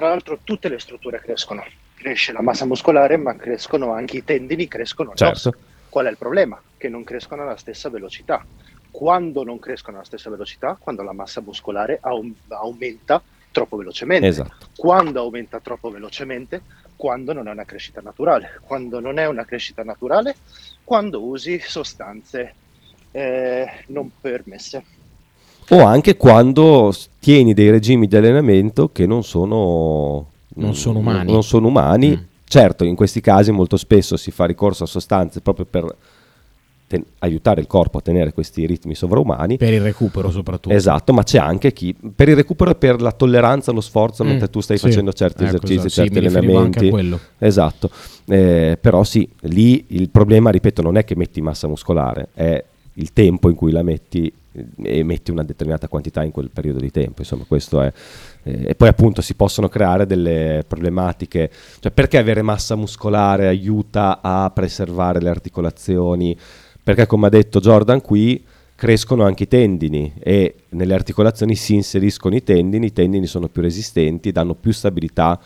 [0.00, 4.66] Tra l'altro tutte le strutture crescono, cresce la massa muscolare ma crescono anche i tendini,
[4.66, 5.52] crescono Certo.
[5.90, 6.58] Qual è il problema?
[6.78, 8.42] Che non crescono alla stessa velocità.
[8.90, 10.78] Quando non crescono alla stessa velocità?
[10.80, 14.26] Quando la massa muscolare aum- aumenta troppo velocemente.
[14.26, 14.68] Esatto.
[14.74, 16.62] Quando aumenta troppo velocemente?
[16.96, 18.58] Quando non è una crescita naturale.
[18.62, 20.34] Quando non è una crescita naturale?
[20.82, 22.54] Quando usi sostanze
[23.10, 24.82] eh, non permesse.
[25.72, 31.30] O anche quando tieni dei regimi di allenamento che non sono, Non sono umani.
[31.32, 32.26] non sono umani.
[32.44, 35.94] Certo, in questi casi molto spesso si fa ricorso a sostanze proprio per
[36.88, 39.56] ten- aiutare il corpo a tenere questi ritmi sovraumani.
[39.56, 40.74] Per il recupero soprattutto.
[40.74, 44.28] Esatto, ma c'è anche chi per il recupero e per la tolleranza allo sforzo Mm,
[44.28, 44.86] mentre tu stai sì.
[44.88, 46.88] facendo certi Ecco, esercizi, esatto, sì, certi a allenamenti.
[46.90, 47.20] quello.
[47.38, 47.90] Esatto,
[48.26, 52.64] Eh, però sì, lì il problema, ripeto, non è che metti massa muscolare, è
[53.00, 56.80] il tempo in cui la metti eh, e metti una determinata quantità in quel periodo
[56.80, 57.20] di tempo.
[57.20, 57.92] Insomma, questo è.
[58.42, 61.50] eh, e poi appunto si possono creare delle problematiche.
[61.80, 66.36] Cioè, perché avere massa muscolare aiuta a preservare le articolazioni?
[66.82, 68.44] Perché, come ha detto Jordan qui,
[68.74, 73.60] crescono anche i tendini e nelle articolazioni si inseriscono i tendini, i tendini sono più
[73.60, 75.38] resistenti, danno più stabilità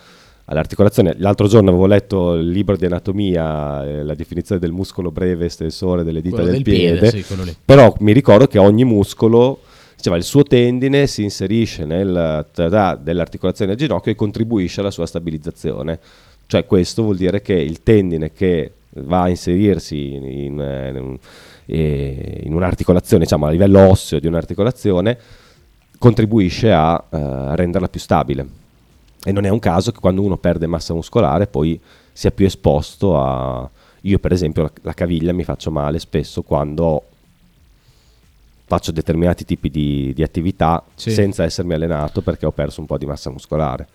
[0.45, 1.15] all'articolazione.
[1.17, 6.03] L'altro giorno avevo letto il libro di anatomia, eh, la definizione del muscolo breve estensore
[6.03, 9.59] delle dita del, del piede, piede, sì, però mi ricordo che ogni muscolo
[9.95, 15.05] Diceva il suo tendine si inserisce nel tra- dell'articolazione del ginocchio e contribuisce alla sua
[15.07, 15.99] stabilizzazione.
[16.45, 21.17] Cioè questo vuol dire che il tendine che va a inserirsi in, in, in,
[21.65, 25.17] eh, in un'articolazione, diciamo a livello osseo di un'articolazione,
[25.97, 28.64] contribuisce a eh, renderla più stabile.
[29.27, 31.79] E non è un caso che quando uno perde massa muscolare poi
[32.13, 33.67] sia più esposto a...
[34.01, 37.03] Io per esempio la, la caviglia mi faccio male spesso quando
[38.67, 41.11] faccio determinati tipi di, di attività Sì.
[41.11, 43.87] senza essermi allenato perché ho perso un po' di massa muscolare.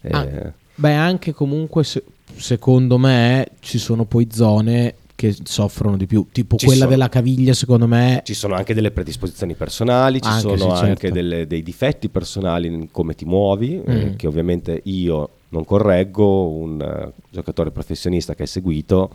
[0.00, 2.04] Eh, Ah, Beh, anche comunque, se-
[2.34, 6.26] secondo me, ci sono poi zone che soffrono di più.
[6.30, 6.90] Tipo Ci quella sono.
[6.92, 8.20] della caviglia, secondo me.
[8.24, 11.14] Ci sono anche delle predisposizioni personali, ci Anche, sono sì, anche certo.
[11.14, 14.14] delle- dei difetti personali in come ti muovi, eh, Mm.
[14.16, 19.10] che ovviamente io non correggo, un eh, giocatore professionista che è seguito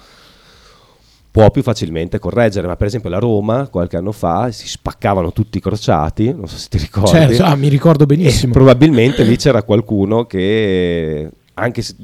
[1.31, 5.59] può più facilmente correggere, ma per esempio la Roma qualche anno fa si spaccavano tutti
[5.59, 7.09] i crociati, non so se ti ricordi.
[7.11, 8.51] Certo, ah, mi ricordo benissimo.
[8.51, 11.95] Probabilmente lì c'era qualcuno che, anche se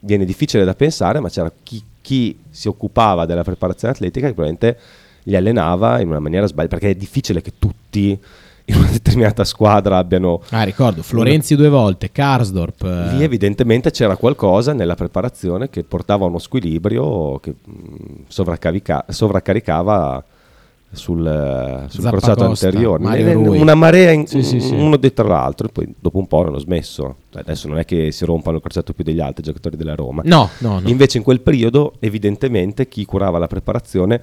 [0.00, 4.78] viene difficile da pensare, ma c'era chi, chi si occupava della preparazione atletica che probabilmente
[5.24, 8.18] li allenava in una maniera sbagliata, perché è difficile che tutti
[8.66, 10.40] in una determinata squadra abbiano...
[10.50, 12.82] Ah, ricordo, Florenzi due volte, Karsdorp.
[12.84, 17.72] eh, Lì evidentemente c'era qualcosa nella preparazione che portava a uno squilibrio che mh,
[18.28, 20.24] sovraccarica- sovraccaricava
[20.92, 23.32] sul, sul crociato anteriore.
[23.32, 23.60] Rui.
[23.60, 24.74] Una marea in- Sì, sì, sì.
[24.74, 27.16] uno dietro l'altro e poi dopo un po' hanno smesso.
[27.30, 30.22] Cioè, Adesso non è che si rompano il crociato più degli altri giocatori della Roma.
[30.24, 30.88] No, no, no.
[30.88, 34.20] Invece in quel periodo evidentemente chi curava la preparazione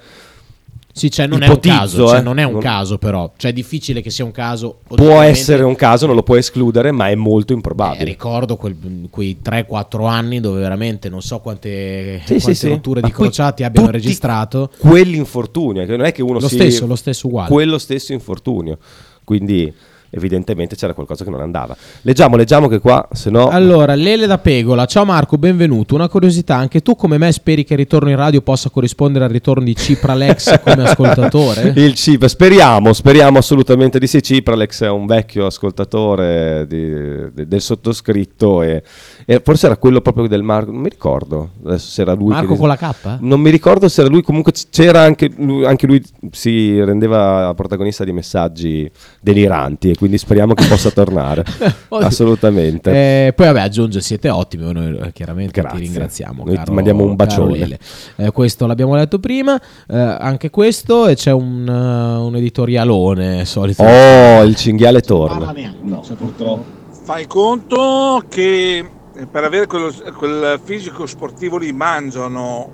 [0.97, 3.31] Sì, cioè non ipotizzo, è un caso, cioè eh, non è un non- caso però,
[3.37, 4.79] cioè è difficile che sia un caso.
[4.87, 8.03] Può essere un caso, non lo puoi escludere, ma è molto Eh, improbabile.
[8.03, 12.67] ricordo quel- quei 3-4 anni dove veramente non so quante, Sì, sì, quante sì.
[12.69, 14.71] rotture Ma di crociati abbiano registrato.
[14.79, 16.55] Quell'infortunio, che non è che uno Lo si...
[16.55, 17.49] stesso, lo stesso uguale.
[17.51, 18.77] Quello stesso infortunio.
[19.23, 19.71] Quindi
[20.09, 21.75] evidentemente c'era qualcosa che non andava.
[22.01, 23.47] Leggiamo, leggiamo che qua, se no...
[23.49, 25.95] Allora, Lele da Pegola, ciao Marco, benvenuto.
[25.95, 29.31] Una curiosità, anche tu come me speri che il ritorno in radio possa corrispondere al
[29.31, 31.73] ritorno di Cipralex come ascoltatore?
[31.75, 34.21] Il CIP, speriamo, speriamo assolutamente di sì.
[34.21, 38.83] Cipralex è un vecchio ascoltatore di- de- del sottoscritto e,
[39.25, 42.29] e forse era quello proprio del Marco, non mi ricordo adesso se era lui.
[42.29, 43.17] Marco che- con la K?
[43.19, 48.03] Non mi ricordo se era lui, comunque c'era anche lui, anche lui si rendeva protagonista
[48.03, 48.89] di messaggi
[49.21, 51.43] deliranti quindi speriamo che possa tornare.
[51.89, 52.91] assolutamente.
[53.27, 55.79] Eh, poi vabbè aggiunge siete ottimi, noi eh, chiaramente Grazie.
[55.79, 56.43] ti ringraziamo.
[56.43, 57.77] Noi ti caro- mandiamo un bacione.
[58.15, 63.83] Eh, questo l'abbiamo letto prima, eh, anche questo e c'è un, eh, un editorialone solito.
[63.83, 65.53] Oh, il cinghiale torna.
[65.81, 66.75] No, purtroppo.
[67.03, 68.77] Fai conto che
[69.15, 72.69] eh, per avere quello- quel fisico sportivo lì mangiano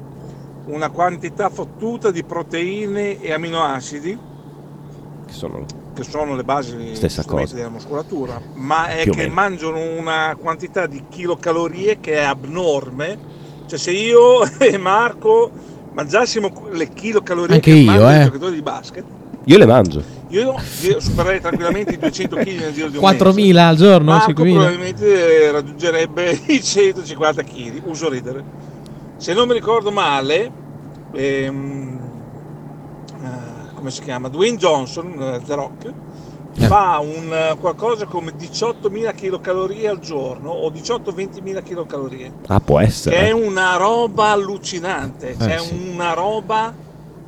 [0.66, 4.18] una quantità fottuta di proteine e aminoacidi
[5.28, 7.62] Che sono che sono le basi Stessa strumenti cosa.
[7.64, 9.34] della muscolatura, ma è Più che meno.
[9.34, 13.18] mangiano una quantità di chilocalorie che è abnorme.
[13.68, 15.52] Cioè se io e Marco
[15.94, 18.20] mangiassimo le chilocalorie Anche che io, mangiano eh.
[18.22, 19.04] i giocatori di basket,
[19.46, 20.04] Io le mangio.
[20.30, 24.32] io, io supererei tranquillamente i 200 kg nel giro di un 4.000 al giorno, Marco
[24.44, 24.52] 5.000.
[24.54, 28.44] probabilmente raggiungerebbe i 150 kg, uso ridere.
[29.18, 30.52] Se non mi ricordo male,
[31.14, 31.93] ehm, eh,
[33.84, 34.30] come si chiama?
[34.30, 35.94] Dwayne Johnson, eh, The Rock,
[36.56, 36.68] Eh.
[36.68, 42.32] fa un eh, qualcosa come 18.000 kcal al giorno o 18-20.000 kcal.
[42.48, 43.18] Ah, può essere.
[43.18, 45.90] Che è una roba allucinante, cioè Eh, sì.
[45.94, 46.74] una roba.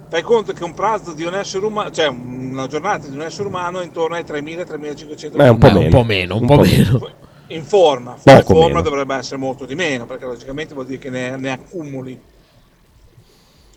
[0.08, 3.48] Fai conto che un pranzo di un essere umano, cioè una giornata di un essere
[3.50, 5.84] umano è intorno ai 3.000-3.500 Beh, un po' Eh, meno.
[5.84, 7.10] un po' meno, un po' meno.
[7.48, 8.82] In forma, fuori forma meno.
[8.82, 12.22] dovrebbe essere molto di meno, perché logicamente vuol dire che ne, ne accumuli.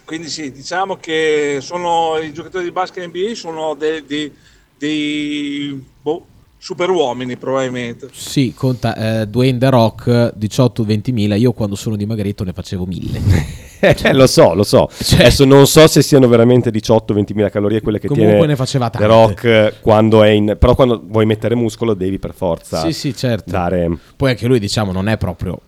[0.08, 4.32] Quindi sì, diciamo che sono i giocatori di basket NBA sono dei, dei,
[4.78, 6.24] dei boh,
[6.56, 8.08] super uomini probabilmente.
[8.10, 13.56] Sì, conta eh, Dwayne The Rock 18-20 mila, io quando sono dimagrito ne facevo 1000.
[13.80, 14.90] Eh, lo so, lo so.
[14.92, 18.56] Cioè- Adesso non so se siano veramente 18-20 mila calorie quelle che Comunque tiene ne
[18.56, 19.14] faceva The tante.
[19.14, 20.56] Rock eh, quando è in...
[20.58, 23.52] Però quando vuoi mettere muscolo devi per forza Sì, sì, certo.
[23.52, 23.88] dare...
[24.16, 25.60] Poi anche lui diciamo non è proprio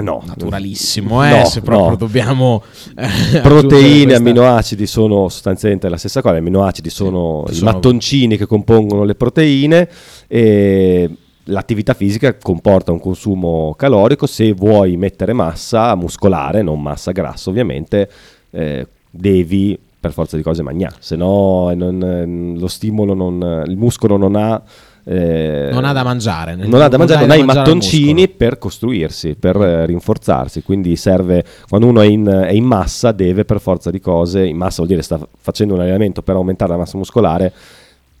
[0.00, 1.96] no, naturalissimo, eh, No, se proprio no.
[1.96, 2.62] dobbiamo
[2.96, 6.34] eh, Proteine, amminoacidi sono sostanzialmente la stessa cosa.
[6.36, 9.88] Gli amminoacidi sono i sono- mattoncini che compongono le proteine
[10.28, 11.10] e
[11.46, 14.26] l'attività fisica comporta un consumo calorico.
[14.26, 18.08] Se vuoi mettere massa muscolare, non massa grassa, ovviamente,
[18.50, 23.62] eh, devi per forza di cose mangiare, se no eh, non- eh, lo stimolo, non,
[23.66, 24.60] il muscolo non ha.
[25.04, 29.34] Eh, Non ha da mangiare, non ha da mangiare, non ha i mattoncini per costruirsi,
[29.34, 30.62] per eh, rinforzarsi.
[30.62, 34.56] Quindi serve, quando uno è in, è in massa, deve per forza di cose, in
[34.56, 37.52] massa vuol dire sta facendo un allenamento per aumentare la massa muscolare,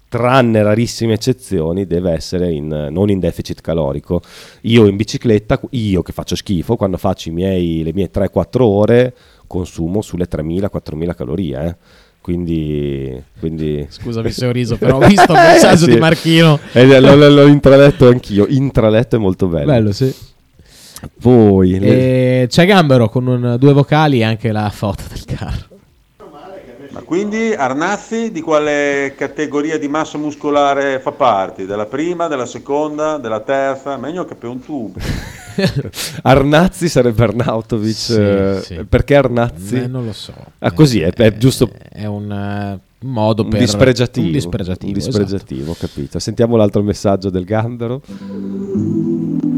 [0.08, 4.20] tranne rarissime eccezioni, deve essere in, non in deficit calorico.
[4.62, 9.14] Io in bicicletta, io che faccio schifo, quando faccio i miei, le mie 3-4 ore,
[9.46, 11.64] consumo sulle 3.000-4.000 calorie.
[11.64, 11.76] eh.
[12.22, 13.84] Quindi, quindi...
[13.88, 16.58] Scusami se ho riso, però ho visto il messaggio di Marchino.
[16.72, 18.46] Eh, l'ho, l'ho- l'ho intraletto anch'io.
[18.48, 19.66] Intraletto è molto bello.
[19.66, 20.14] Bello, sì.
[21.20, 21.78] Poi...
[21.80, 25.66] le- E c'è Gambero con un- due vocali e anche la foto del carro.
[27.12, 31.66] Quindi Arnazzi di quale categoria di massa muscolare fa parte?
[31.66, 33.98] Della prima, della seconda, della terza?
[33.98, 34.98] Meglio che per un tubo.
[36.22, 37.94] Arnazzi sarebbe Arnautovic.
[37.94, 38.84] Sì, eh, sì.
[38.88, 39.74] Perché Arnazzi?
[39.76, 40.32] Eh, non lo so.
[40.60, 41.68] Ah, così è, è giusto.
[41.86, 43.58] È un eh, modo Un per...
[43.58, 44.24] dispregiativo.
[44.24, 45.18] Un dispregiativo, Un esatto.
[45.18, 46.18] dispregiativo, ho capito.
[46.18, 48.00] Sentiamo l'altro messaggio del Gambero.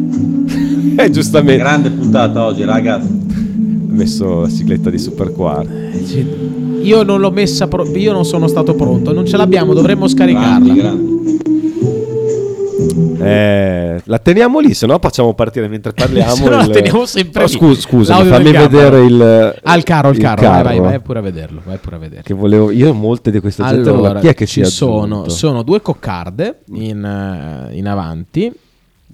[0.97, 1.57] Eh, giustamente.
[1.61, 3.44] Grande puntata oggi, ragazzi.
[3.87, 5.69] Messo la sigletta di Super Quark.
[6.83, 11.13] Io non l'ho messa, pro- io non sono stato pronto, non ce l'abbiamo, dovremmo scaricarla.
[13.27, 16.35] Eh, la teniamo lì, se no facciamo partire mentre parliamo.
[16.35, 19.55] Se no la il- teniamo sempre Oh, scusa, scusa, fammi vedere il.
[19.63, 20.83] Ah, il carro, il carro, vai, vai, carro.
[20.89, 22.23] vai pure a vederlo, vai pure a vederlo.
[22.25, 22.71] Che volevo.
[22.71, 25.81] Io molte di queste gente non la- Allora, chi è che ci sono, sono due
[25.81, 28.53] coccarde in, eh, in avanti.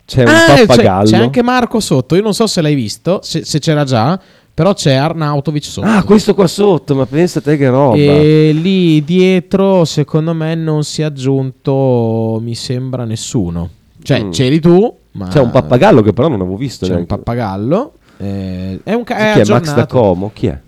[0.04, 1.08] C'è un Ah, c'è- pappagallo.
[1.10, 2.16] C'è, anche Marco sotto.
[2.16, 4.18] Io non so se l'hai visto, se, se c'era già,
[4.52, 5.86] però c'è Arnautovic sotto.
[5.86, 7.96] Ah, questo qua sotto, ma pensa te che roba.
[7.96, 13.68] E lì dietro, secondo me, non si è aggiunto, mi sembra, nessuno.
[14.02, 14.30] Cioè, Mm.
[14.30, 16.84] c'eri tu, ma C'è un pappagallo che però non avevo visto.
[16.86, 17.14] c'è un neanche.
[17.16, 17.92] pappagallo.
[18.18, 19.74] eh, è un ca- Chi è è, Max aggiornato.
[19.74, 20.30] da Como?
[20.34, 20.58] Chi è?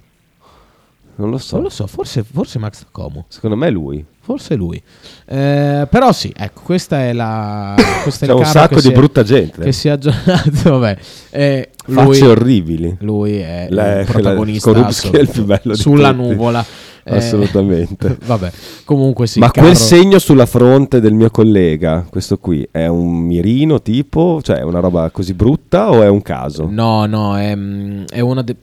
[1.23, 1.55] Non lo so.
[1.55, 3.27] Non lo so, forse, forse Max Como.
[3.29, 4.05] Secondo me è lui.
[4.21, 4.81] Forse lui.
[5.27, 7.75] Eh, però sì, ecco, questa è la...
[8.03, 9.63] Questo è C'è un sacco di è- brutta gente.
[9.63, 10.97] Che si è aggiornato, vabbè.
[11.31, 12.97] Eh, lui, Facce orribili.
[13.01, 14.71] Lui è La- il protagonista.
[14.71, 16.27] Skorupski è il più bello Sulla tutti.
[16.29, 16.65] nuvola.
[17.05, 18.17] Eh, Assolutamente.
[18.27, 18.51] vabbè,
[18.85, 19.39] comunque sì.
[19.41, 23.81] Ma il carro- quel segno sulla fronte del mio collega, questo qui, è un mirino
[23.83, 24.41] tipo?
[24.43, 26.69] Cioè è una roba così brutta o è un caso?
[26.71, 28.55] No, no, è, mm, è una de-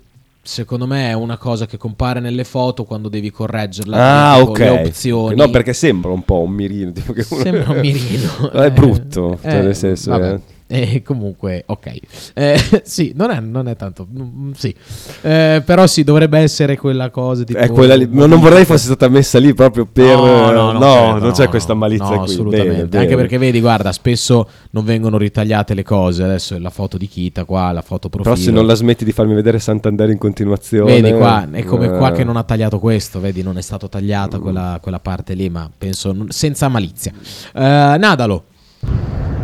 [0.50, 4.32] Secondo me è una cosa che compare nelle foto quando devi correggerla.
[4.32, 4.58] Ah, ok.
[4.58, 5.36] Le opzioni.
[5.36, 6.92] No, perché sembra un po' un mirino.
[7.20, 8.50] Sembra un mirino.
[8.52, 10.10] è brutto, cioè, Eh, nel senso...
[10.10, 10.34] vabbè.
[10.34, 10.42] eh.
[10.72, 11.98] E comunque, ok.
[12.36, 14.06] Eh, sì, non è, non è tanto.
[14.08, 14.74] mm, sì.
[15.22, 17.54] Eh, però sì, dovrebbe essere quella cosa di.
[17.54, 20.16] È quella lì- ma non vorrei fosse stata messa lì proprio per...
[20.16, 22.32] No, no, no, no, credo, non c'è no, questa no, malizia no, qui.
[22.32, 22.72] assolutamente.
[22.72, 23.04] Bene, bene.
[23.04, 26.22] Anche perché vedi, guarda, spesso non vengono ritagliate le cose.
[26.22, 28.36] Adesso è la foto di Kita qua, la foto profilo.
[28.36, 31.02] Però se non la smetti di farmi vedere Santander in continuazione...
[31.02, 33.90] Vedi qua, è come qua eh, che non ha tagliato questo, vedi, non è stato
[33.90, 37.12] tagliata quella, quella parte lì, ma penso senza malizia.
[37.56, 38.44] Eh, Nadalo,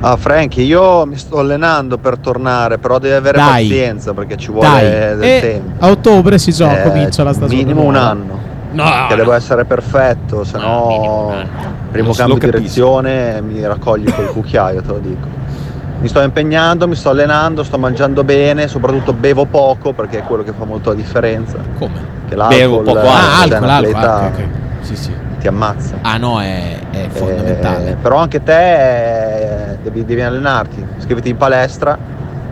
[0.01, 3.67] Ah, Frankie, io mi sto allenando per tornare, però devi avere Dai.
[3.67, 5.85] pazienza perché ci vuole dai, del e tempo.
[5.85, 7.63] a ottobre si gioca, Eh, comincia la stagione.
[7.63, 8.39] Minimo un anno.
[8.71, 9.15] No, che no.
[9.15, 11.33] devo essere perfetto, se no
[11.91, 15.27] primo Lo- cambio di direzione mi raccogli col cucchiaio, te lo dico.
[16.01, 20.43] Mi sto impegnando, mi sto allenando, sto mangiando bene, soprattutto bevo poco perché è quello
[20.43, 21.57] che fa molto la differenza.
[21.79, 21.93] Come?
[22.27, 23.11] Che l'alcol, Bevo poco alcol.
[23.11, 24.43] Ah, alcol, alcol, atleta, ah, ok, ok.
[24.81, 25.13] Sì, sì.
[25.45, 25.97] Ti ammazza.
[26.01, 27.91] Ah no, è, è fondamentale.
[27.91, 31.97] Eh, però anche te eh, devi, devi allenarti, iscriviti in palestra,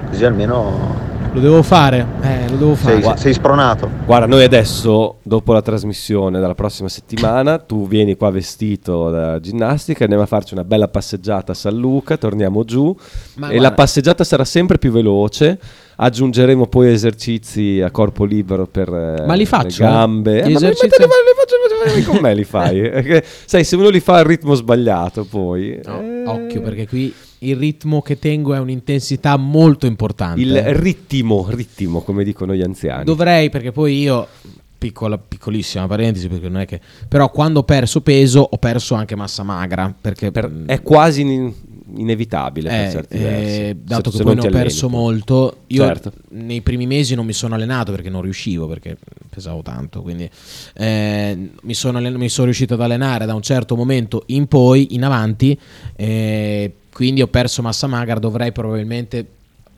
[0.09, 1.01] così almeno
[1.33, 3.01] Lo devo fare, eh, lo devo fare.
[3.01, 3.89] sei, sei spronato.
[4.05, 10.03] Guarda, noi adesso, dopo la trasmissione della prossima settimana, tu vieni qua vestito da ginnastica,
[10.03, 12.95] andiamo a farci una bella passeggiata a San Luca, torniamo giù
[13.35, 15.57] Ma e guarda- la passeggiata sarà sempre più veloce.
[15.95, 19.91] Aggiungeremo poi esercizi a corpo libero per eh, Ma li faccio, le eh?
[19.91, 20.31] gambe.
[20.33, 21.55] Gli Eh, ma ma esercizi- te li, fa- li faccio,
[21.95, 22.81] li faccio- con me li fai.
[22.89, 27.13] Perché, sai, se uno li fa al ritmo sbagliato, poi eh, Occhio perché qui
[27.47, 30.41] il ritmo che tengo è un'intensità molto importante.
[30.41, 33.03] il ritmo, ritmo, come dicono gli anziani.
[33.03, 34.27] Dovrei, perché poi io,
[34.77, 36.79] piccola, piccolissima parentesi, perché non è che...
[37.07, 40.31] Però quando ho perso peso ho perso anche massa magra, perché...
[40.31, 41.53] mm, È quasi in-
[41.95, 43.81] inevitabile per Eh, certi eh, versi.
[43.83, 46.11] dato Se- che se poi ne ho perso molto, io Certo.
[46.29, 48.97] nei primi mesi non mi sono allenato perché non riuscivo, perché
[49.29, 50.27] pesavo tanto, quindi
[50.75, 54.95] eh, mi, sono allen- mi sono riuscito ad allenare da un certo momento in poi,
[54.95, 55.57] in avanti,
[55.95, 59.25] eh, quindi ho perso massa magra, dovrei probabilmente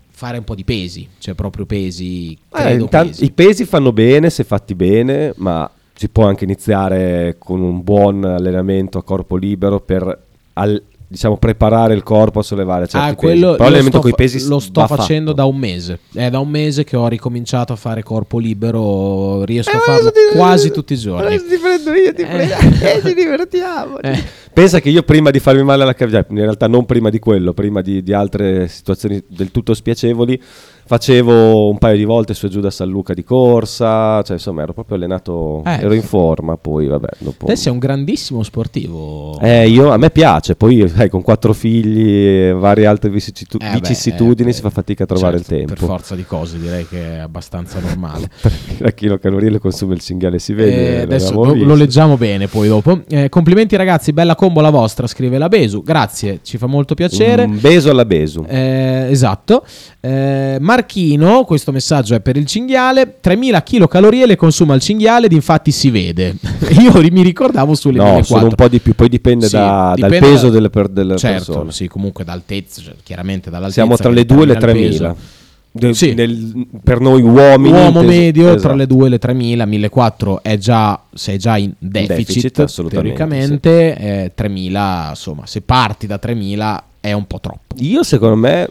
[0.09, 3.25] fare un po' di pesi, cioè proprio pesi, Eh, credo intan- pesi.
[3.25, 8.23] I pesi fanno bene se fatti bene, ma si può anche iniziare con un buon
[8.23, 10.17] allenamento a corpo libero per
[10.53, 10.81] al-
[11.15, 13.15] diciamo, preparare il corpo a sollevare certi Ah, pesi.
[13.25, 15.41] quello Però lo sto, con i pesi lo sto facendo fatto.
[15.41, 15.99] da un mese.
[16.13, 19.43] È da un mese che ho ricominciato a fare corpo libero.
[19.45, 21.37] Riesco Eh, a farlo quasi tutti i giorni.
[21.37, 22.25] ti prendo io, ti Eh.
[22.25, 22.53] prendo,
[22.85, 23.99] e ci divertiamo.
[24.01, 27.19] Eh, Pensa che io prima di farmi male alla caviglia, in realtà non prima di
[27.19, 30.41] quello, prima di, di altre situazioni del tutto spiacevoli,
[30.85, 34.61] facevo un paio di volte su e giù da San Luca di corsa, cioè insomma
[34.61, 37.47] ero proprio allenato, Eh, ero in forma, poi vabbè, dopo...
[37.47, 39.39] Te sei un grandissimo sportivo.
[39.39, 43.71] Eh, io, a me piace, poi sai, con quattro figli e varie altre Eh, beh,
[43.73, 45.73] vicissitudini eh, si fa fatica a trovare certo, il tempo.
[45.73, 48.29] Per forza di cose direi che è abbastanza normale.
[48.79, 50.97] La chilocalorie le consuma il cinghiale, si vede.
[50.97, 53.01] Eh, adesso lo, lo leggiamo bene poi dopo.
[53.07, 55.81] Eh, complimenti ragazzi, bella combo la vostra, scrive la Besu.
[55.81, 57.43] Grazie, ci fa molto piacere.
[57.43, 58.45] Un beso alla Besu.
[58.47, 59.65] Eh, esatto.
[59.99, 63.17] Eh, Marchino, questo messaggio è per il cinghiale.
[63.21, 66.35] 3000 kcal le consuma il cinghiale ed infatti si vede.
[66.79, 68.23] Io mi ricordavo sulle No, 1400.
[68.35, 70.89] sono un po' di più, poi dipende Sì, da- dal dipende peso da- delle, per-
[70.89, 71.71] delle certo, persone.
[71.71, 73.81] sì, comunque da altezza, cioè, chiaramente dall'altezza.
[73.81, 75.13] Siamo tra le 2 e le determina il 3000.
[75.13, 75.43] peso.
[75.71, 76.13] De- Sì.
[76.13, 77.71] nel- per noi uomini.
[77.73, 78.75] Uomo inteso- medio tra esatto.
[78.75, 84.31] le 2 e le 3000, 1400 è già, sei già in deficit, Deficit, teoricamente, eh,
[84.35, 87.75] 3000, insomma, se parti da 3000 è un po' troppo.
[87.79, 88.69] Io secondo me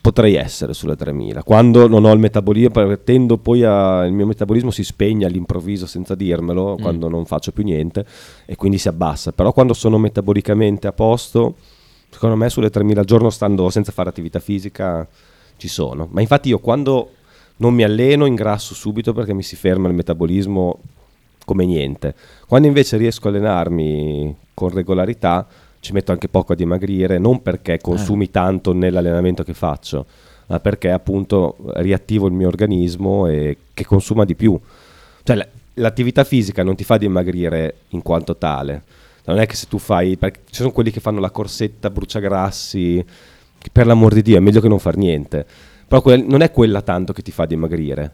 [0.00, 4.70] potrei essere sulle 3000 quando non ho il metabolismo tendo poi a il mio metabolismo
[4.70, 6.82] si spegne all'improvviso senza dirmelo Mm.
[6.82, 8.04] quando non faccio più niente
[8.46, 11.56] e quindi si abbassa però quando sono metabolicamente a posto
[12.10, 15.06] secondo me sulle 3000 al giorno stando senza fare attività fisica
[15.56, 17.10] ci sono ma infatti io quando
[17.56, 20.78] non mi alleno ingrasso subito perché mi si ferma il metabolismo
[21.44, 22.14] come niente.
[22.46, 25.46] Quando invece riesco a allenarmi con regolarità,
[25.80, 30.06] ci metto anche poco a dimagrire, non perché consumi tanto nell'allenamento che faccio,
[30.46, 34.58] ma perché appunto riattivo il mio organismo e che consuma di più.
[35.22, 38.82] Cioè la- l'attività fisica non ti fa dimagrire in quanto tale.
[39.26, 43.04] Non è che se tu fai, ci sono quelli che fanno la corsetta, bruciagrassi,
[43.72, 45.44] per l'amor di Dio è meglio che non far niente.
[45.86, 48.12] Però quel- non è quella tanto che ti fa dimagrire,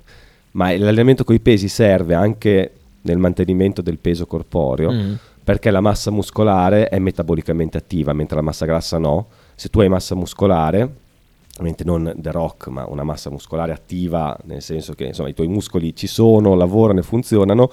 [0.52, 5.12] ma l'allenamento con i pesi serve anche nel mantenimento del peso corporeo, Mm.
[5.44, 9.26] Perché la massa muscolare è metabolicamente attiva, mentre la massa grassa no.
[9.54, 10.90] Se tu hai massa muscolare,
[11.52, 15.48] ovviamente non The Rock, ma una massa muscolare attiva, nel senso che insomma, i tuoi
[15.48, 17.70] muscoli ci sono, lavorano e funzionano,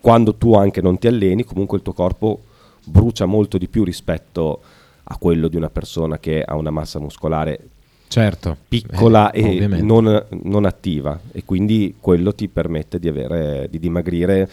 [0.00, 2.40] quando tu anche non ti alleni, comunque il tuo corpo
[2.82, 4.60] brucia molto di più rispetto
[5.04, 7.60] a quello di una persona che ha una massa muscolare
[8.08, 11.18] Certo, piccola eh, e non, non attiva.
[11.32, 14.48] E quindi quello ti permette di, avere, di dimagrire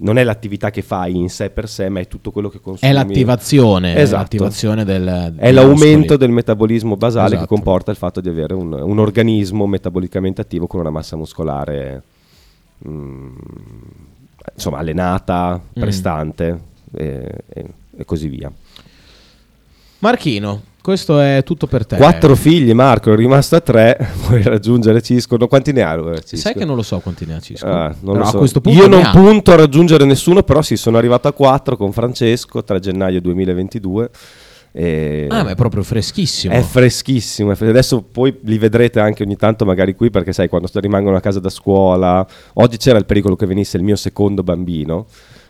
[0.00, 2.90] non è l'attività che fai in sé per sé ma è tutto quello che consumi
[2.90, 4.20] È l'attivazione, Esatto.
[4.22, 7.40] l'attivazione del, è l'aumento del metabolismo basale Esatto.
[7.42, 12.02] che comporta il fatto di avere un, un organismo metabolicamente attivo con una massa muscolare
[12.86, 13.36] mm,
[14.54, 15.80] insomma allenata, Mm.
[15.80, 16.60] prestante
[16.94, 18.50] e, e- e così via.
[20.00, 21.96] Marchino, questo è tutto per te.
[21.96, 25.36] Quattro figli, Marco, è rimasto a tre, puoi raggiungere Cisco.
[25.36, 25.94] No, quanti ne ha?
[26.24, 26.36] Cisco?
[26.36, 27.66] Sai che non lo so quanti ne ha Cisco.
[27.66, 28.36] Ah, non so.
[28.36, 29.10] a questo punto Io non ha.
[29.10, 34.10] punto a raggiungere nessuno, però sì, sono arrivato a 4 con Francesco 3 gennaio 2022.
[34.72, 36.54] e- Ah, ma è proprio freschissimo.
[36.54, 37.50] È freschissimo.
[37.50, 41.38] Adesso poi li vedrete anche ogni tanto, magari qui, perché sai, quando rimangono a casa
[41.38, 42.26] da scuola.
[42.54, 45.04] Oggi c'era il pericolo che venisse il mio secondo bambino,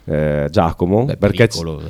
[0.08, 1.04] eh, Giacomo.
[1.18, 1.82] perché ci- pericolo,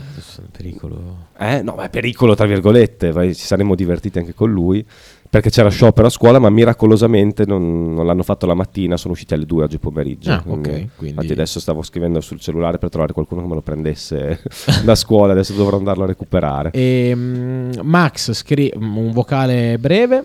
[0.50, 1.16] pericolo.
[1.38, 4.84] eh, no, ma pericolo tra virgolette, vai, ci saremmo divertiti anche con lui.
[5.30, 9.34] Perché c'era sciopero a scuola, ma miracolosamente non, non l'hanno fatto la mattina, sono usciti
[9.34, 10.30] alle 2 oggi pomeriggio.
[10.30, 10.62] Ah, ok,
[10.96, 14.40] quindi- Infatti adesso stavo scrivendo sul cellulare per trovare qualcuno che me lo prendesse
[14.84, 16.70] da scuola, adesso dovrò andarlo a recuperare.
[16.72, 20.24] E, mm, Max scrive un vocale breve.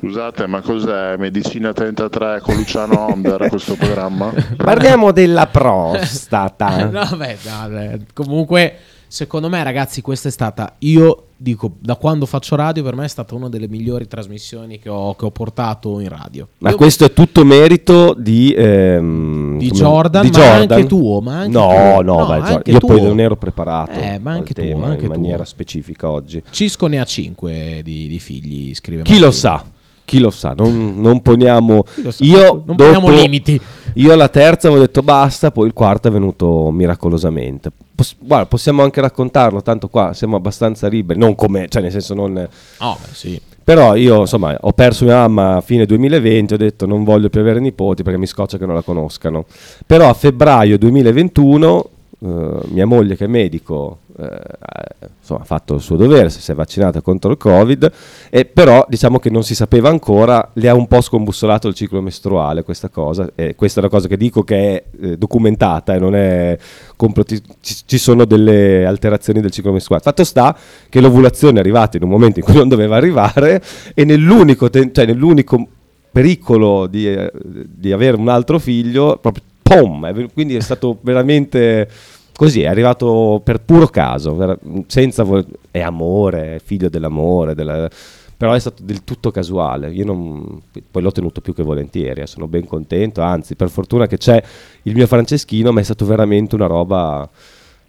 [0.00, 4.32] Scusate, ma cos'è Medicina 33 con Luciano Onder questo programma?
[4.56, 6.84] Parliamo della prostata.
[6.88, 8.76] no, beh, dai, comunque,
[9.10, 10.76] secondo me, ragazzi, questa è stata.
[10.78, 14.88] Io dico, da quando faccio radio, per me è stata una delle migliori trasmissioni che
[14.88, 16.46] ho, che ho portato in radio.
[16.58, 20.78] Ma Io- questo è tutto merito di, ehm, Di come- Jordan, di ma Jordan.
[20.78, 22.02] anche tuo, ma anche no, tuo.
[22.02, 23.08] no, No, beh, anche io poi tuo.
[23.08, 25.18] non ero preparato Eh, ma anche tuo, tema anche in tuo.
[25.20, 26.40] maniera specifica oggi.
[26.50, 29.30] Cisco ne ha 5 di, di figli, scrive Chi lo Martino.
[29.32, 29.64] sa?
[30.10, 30.54] Chi lo sa?
[30.56, 31.84] Non, non poniamo.
[31.86, 32.24] sa?
[32.24, 33.60] Io Non dopo- poniamo limiti.
[33.94, 37.70] Io alla terza avevo detto basta, poi il quarto è venuto miracolosamente.
[37.94, 41.16] Poss- guarda, possiamo anche raccontarlo, tanto qua siamo abbastanza liberi.
[41.16, 42.48] Non come, cioè, nel senso, non.
[42.78, 43.40] Oh, sì.
[43.62, 47.38] Però io, insomma, ho perso mia mamma a fine 2020, ho detto non voglio più
[47.38, 49.44] avere nipoti perché mi scoccia che non la conoscano.
[49.86, 51.90] Però a febbraio 2021
[52.22, 52.26] eh,
[52.72, 57.30] mia moglie che è medico eh, ha- fatto il suo dovere, si è vaccinata contro
[57.30, 57.92] il Covid,
[58.30, 62.00] e però diciamo che non si sapeva ancora, le ha un po' scombussolato il ciclo
[62.00, 65.98] mestruale questa cosa, e questa è una cosa che dico che è eh, documentata e
[65.98, 66.58] non è
[66.96, 70.02] complotti- ci, ci sono delle alterazioni del ciclo mestruale.
[70.02, 70.56] Fatto sta
[70.88, 73.62] che l'ovulazione è arrivata in un momento in cui non doveva arrivare
[73.94, 75.66] e nell'unico, ten- cioè nell'unico
[76.10, 81.88] pericolo di, eh, di avere un altro figlio, proprio pom, quindi è stato veramente
[82.36, 87.88] Così è arrivato per puro caso, ver- senza vo- è amore, è figlio dell'amore, della-
[88.36, 89.90] però è stato del tutto casuale.
[89.92, 94.06] Io non- poi l'ho tenuto più che volentieri, eh, sono ben contento, anzi, per fortuna
[94.06, 94.42] che c'è
[94.84, 97.28] il mio Franceschino, ma è stato veramente una roba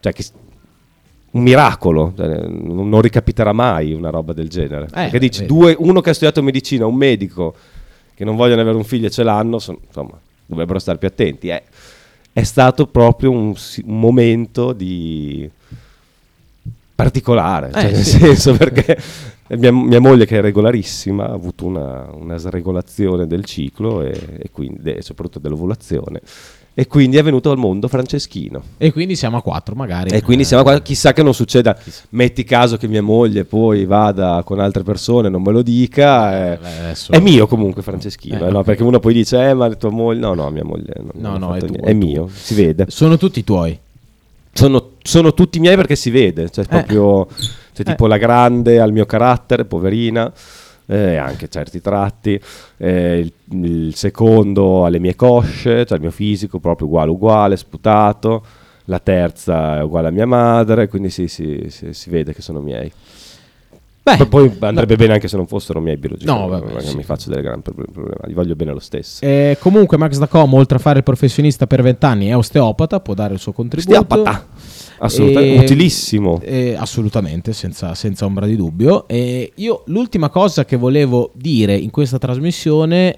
[0.02, 0.26] cioè che
[1.32, 4.88] un miracolo, cioè, non non ricapiterà mai una roba del genere.
[5.04, 7.56] Perché dici, due- uno che ha studiato medicina, un medico
[8.14, 11.48] che non vogliono avere un figlio e ce l'hanno, son- insomma, dovrebbero stare più attenti.
[11.48, 11.64] È,
[12.34, 13.54] è stato proprio un,
[13.86, 15.50] un momento di
[16.96, 18.18] particolare, cioè, Eh, nel sì.
[18.20, 18.98] senso perché
[19.50, 24.50] mia, mia moglie che è regolarissima ha avuto una, una sregolazione del ciclo e, e
[24.52, 26.22] quindi e soprattutto dell'ovulazione
[26.74, 28.62] e quindi è venuto al mondo Franceschino.
[28.78, 30.10] E quindi siamo a quattro, magari.
[30.12, 31.78] E quindi siamo qua, chissà che non succeda,
[32.10, 36.60] metti caso che mia moglie poi vada con altre persone, non me lo dica, eh,
[36.62, 38.64] adesso- è mio comunque Franceschino, Eh, eh, no?
[38.64, 41.60] perché uno poi dice, eh ma tua moglie, no no, mia moglie No, no, è
[41.60, 41.80] niente.
[41.80, 42.86] è è mio, si vede.
[42.88, 43.78] Sono tutti tuoi.
[44.54, 47.28] Sono, sono tutti miei perché si vede, cioè proprio
[47.74, 50.32] cioè, tipo la grande al mio carattere, poverina,
[50.92, 52.38] e anche certi tratti,
[52.78, 53.34] eh, il,
[53.66, 58.44] il secondo alle mie cosce, cioè il mio fisico proprio uguale uguale, sputato,
[58.86, 62.60] la terza è uguale a mia madre, quindi sì, sì, sì, si vede che sono
[62.60, 62.92] miei.
[64.04, 66.96] Poi- poi andrebbe bene anche se non fossero miei biologici, No, non vabbè, sì.
[66.98, 69.24] mi faccio delle grandi proble- problemi, li voglio bene lo stesso.
[69.24, 73.34] Eh, comunque Max Dacom, oltre a fare il professionista per vent'anni, è osteopata, può dare
[73.36, 73.98] il suo contributo.
[73.98, 74.46] Osteopata.
[75.04, 76.40] Assolutamente, utilissimo.
[76.44, 79.08] eh, assolutamente, senza, senza ombra di dubbio.
[79.08, 83.18] E io l'ultima cosa che volevo dire in questa trasmissione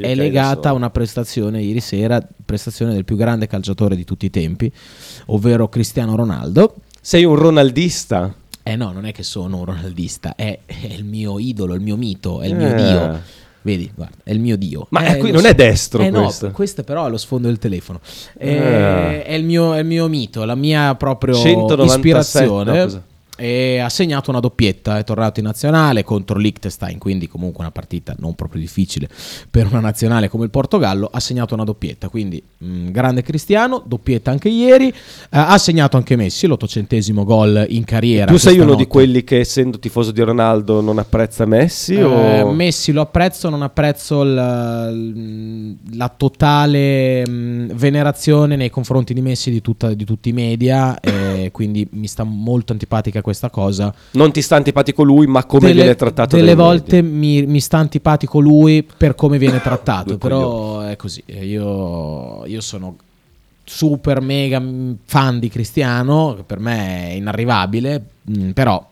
[0.00, 4.30] è legata a una prestazione ieri sera, prestazione del più grande calciatore di tutti i
[4.30, 4.70] tempi,
[5.26, 6.74] ovvero Cristiano Ronaldo.
[7.00, 8.34] Sei un ronaldista?
[8.64, 11.96] Eh no, non è che sono un ronaldista, è, è il mio idolo, il mio
[11.96, 12.74] mito, è il mio Eh.
[12.74, 13.20] dio.
[13.64, 14.86] Vedi, guarda, è il mio dio.
[14.90, 15.46] Ma Eh, qui- non so.
[15.48, 16.50] è destro Eh no, questo.
[16.50, 18.00] questo però è lo sfondo del telefono.
[18.38, 19.22] Eh, Eh.
[19.24, 21.94] È, il mio, è il mio mito, la mia proprio 197,
[22.44, 22.84] ispirazione.
[22.84, 23.02] no?
[23.42, 28.14] E ha segnato una doppietta, è tornato in nazionale contro l'Ichtestein, quindi comunque una partita
[28.20, 29.08] non proprio difficile
[29.50, 34.30] per una nazionale come il Portogallo, ha segnato una doppietta, quindi mh, grande Cristiano, doppietta
[34.30, 34.94] anche ieri, eh,
[35.30, 38.30] ha segnato anche Messi, l'ottocentesimo gol in carriera.
[38.30, 38.86] Tu sei uno di notte.
[38.86, 41.94] quelli che essendo tifoso di Ronaldo non apprezza Messi?
[41.94, 42.52] Eh, o...
[42.52, 49.60] Messi lo apprezzo, non apprezzo la, la totale mh, venerazione nei confronti di Messi di,
[49.60, 53.94] tutta- di tutti i media, e quindi mi sta molto antipatica questa cosa.
[54.12, 57.78] Non ti sta antipatico lui, ma come Delle- viene trattato Delle volte mi, mi sta
[57.78, 61.22] antipatico lui per come viene trattato, però è così.
[61.26, 62.96] Io, io sono
[63.64, 64.62] super mega
[65.04, 68.84] fan di Cristiano, che per me è inarrivabile, mh, però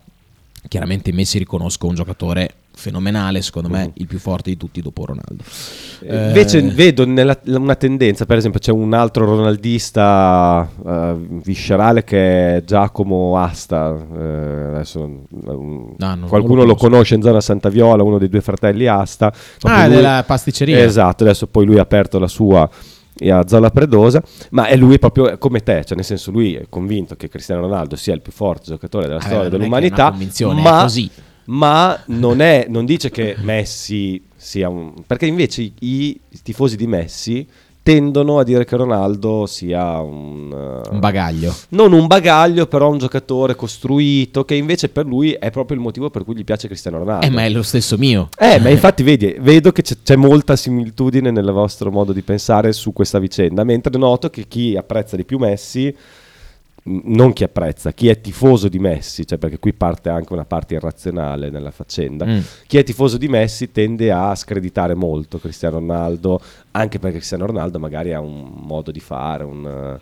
[0.67, 5.43] chiaramente Messi riconosco un giocatore fenomenale, secondo me il più forte di tutti dopo Ronaldo.
[6.01, 12.03] Eh, Invece Eh, vedo nella- una tendenza, per esempio c'è un altro ronaldista eh, viscerale
[12.03, 14.19] che è Giacomo Asta, eh,
[14.73, 18.29] adesso, um, No, non- qualcuno non lo lo conosce in zona Santa Viola, uno dei
[18.29, 19.31] due fratelli Asta.
[19.63, 20.79] Ah, lui- della pasticceria.
[20.83, 22.67] Esatto, adesso poi lui ha aperto la sua
[23.23, 27.15] a Zola Predosa, ma è lui proprio come te, cioè nel senso lui è convinto
[27.15, 30.59] che Cristiano Ronaldo sia il più forte giocatore della Eh, storia è dell'umanità, una convinzione,
[30.59, 31.09] è ma, così.
[31.51, 34.93] Ma non, è, non dice che Messi sia un...
[35.05, 37.45] perché invece i, i tifosi di Messi
[37.83, 40.51] tendono a dire che Ronaldo sia un...
[40.51, 41.53] uh, Un bagaglio.
[41.69, 46.09] Non un bagaglio, però un giocatore costruito, che invece per lui è proprio il motivo
[46.09, 47.25] per cui gli piace Cristiano Ronaldo.
[47.25, 48.29] Eh, ma è lo stesso mio.
[48.37, 52.71] Eh, ma infatti vedi, vedo che c'è, c'è molta similitudine nel vostro modo di pensare
[52.71, 55.93] su questa vicenda, mentre noto che chi apprezza di più Messi,
[56.83, 60.73] non chi apprezza, chi è tifoso di Messi, cioè perché qui parte anche una parte
[60.73, 62.39] irrazionale nella faccenda, Mm.
[62.65, 66.41] chi è tifoso di Messi tende a screditare molto Cristiano Ronaldo,
[66.71, 69.99] anche perché Cristiano Ronaldo magari ha un modo di fare, un...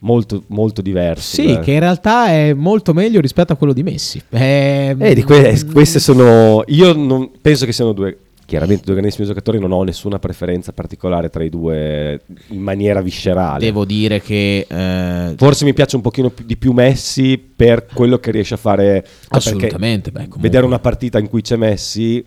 [0.00, 1.34] Molto, molto diverso.
[1.42, 4.22] Sì, da- che in realtà è molto meglio rispetto a quello di Messi.
[4.28, 6.62] Eh, Eh, di que- queste sono.
[6.68, 8.16] Io non penso che siano due.
[8.48, 13.62] Chiaramente due grandissimi giocatori, non ho nessuna preferenza particolare tra i due in maniera viscerale.
[13.62, 18.30] Devo dire che eh, Forse mi piace un pochino di più Messi per quello che
[18.30, 19.04] riesce a fare.
[19.04, 22.24] cioè, Assolutamente, beh, Vedere una partita in cui c'è Messi,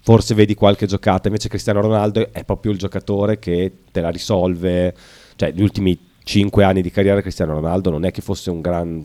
[0.00, 1.26] forse vedi qualche giocata.
[1.26, 4.94] Invece Cristiano Ronaldo è proprio il giocatore che te la risolve.
[5.34, 9.04] Cioè, gli ultimi cinque anni di carriera Cristiano Ronaldo non è che fosse un gran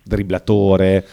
[0.00, 1.04] dribblatore.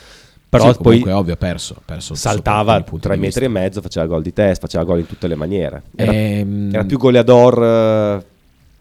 [0.50, 4.24] Però Sì, poi comunque, ovvio, ha perso, perso saltava tre metri e mezzo, faceva gol
[4.24, 5.84] di testa, faceva gol in tutte le maniere.
[5.96, 8.26] Era, Ehm, era più goleador eh,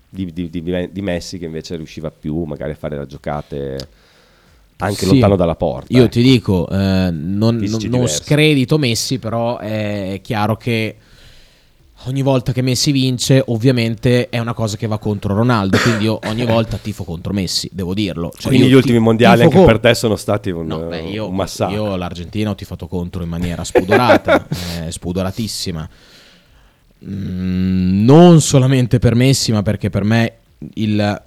[0.09, 3.89] di, di- di- di Messi che invece riusciva più magari a fare le giocate
[4.79, 5.07] anche Sì.
[5.11, 5.95] lontano dalla porta.
[5.97, 6.09] Io eh.
[6.09, 6.75] ti dico, eh,
[7.11, 10.97] non, non- non scredito Messi, però è chiaro che
[12.05, 15.79] ogni volta che Messi vince, ovviamente è una cosa che va contro Ronaldo.
[15.79, 18.31] Quindi io ogni volta tifo contro Messi, devo dirlo.
[18.37, 21.01] Cioè, Quindi gli ultimi ti- mondiali anche co- per te sono stati un, No, beh,
[21.03, 21.75] io, un massacro.
[21.75, 24.47] io l'Argentina ho tifato contro in maniera spudorata,
[24.87, 25.89] eh, spudoratissima.
[27.05, 30.33] Mm, non solamente per Messi, ma perché per me
[30.75, 31.23] il-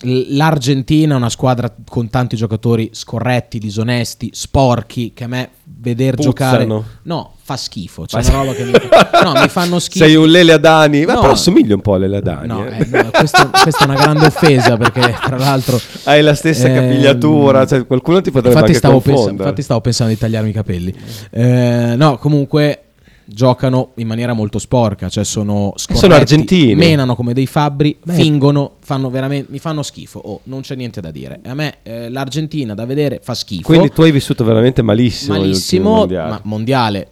[0.00, 6.32] l'Argentina è una squadra con tanti giocatori scorretti, disonesti, sporchi, che a me veder Puzzano.
[6.66, 6.84] giocare...
[7.02, 8.04] No, fa schifo.
[8.04, 8.72] C'è una roba che mi,
[9.22, 10.04] no, mi fanno schifo.
[10.04, 11.20] Sei un Lele Adani, ma No.
[11.20, 12.46] però assomigli un po' a Lele Adani.
[12.48, 12.78] No, eh.
[12.78, 16.74] eh, no, questo- questa è una grande offesa perché tra l'altro Hai la stessa ehm,
[16.74, 19.32] capigliatura, cioè qualcuno ti potrebbe infatti anche stavo, confondere.
[19.44, 20.94] infatti stavo pensando di tagliarmi i capelli.
[21.30, 22.80] Eh, no, comunque
[23.28, 26.74] giocano in maniera molto sporca, cioè sono scorretti, Sono argentini.
[26.76, 28.14] menano come dei fabbri, Beh.
[28.14, 30.20] fingono, fanno veramente, mi fanno schifo.
[30.20, 31.40] Oh, non c'è niente da dire.
[31.44, 33.62] A me eh, l'Argentina da vedere fa schifo.
[33.66, 35.36] Quindi tu hai vissuto veramente malissimo.
[35.38, 36.30] malissimo, mondiali.
[36.30, 37.08] ma mondiale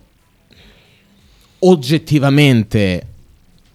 [1.61, 3.07] oggettivamente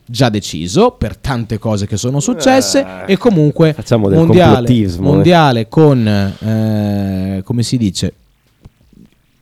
[0.06, 4.88] già deciso per tante cose che sono successe Eh, e comunque facciamo del mondiale, eh.
[5.00, 8.14] mondiale con eh, come si dice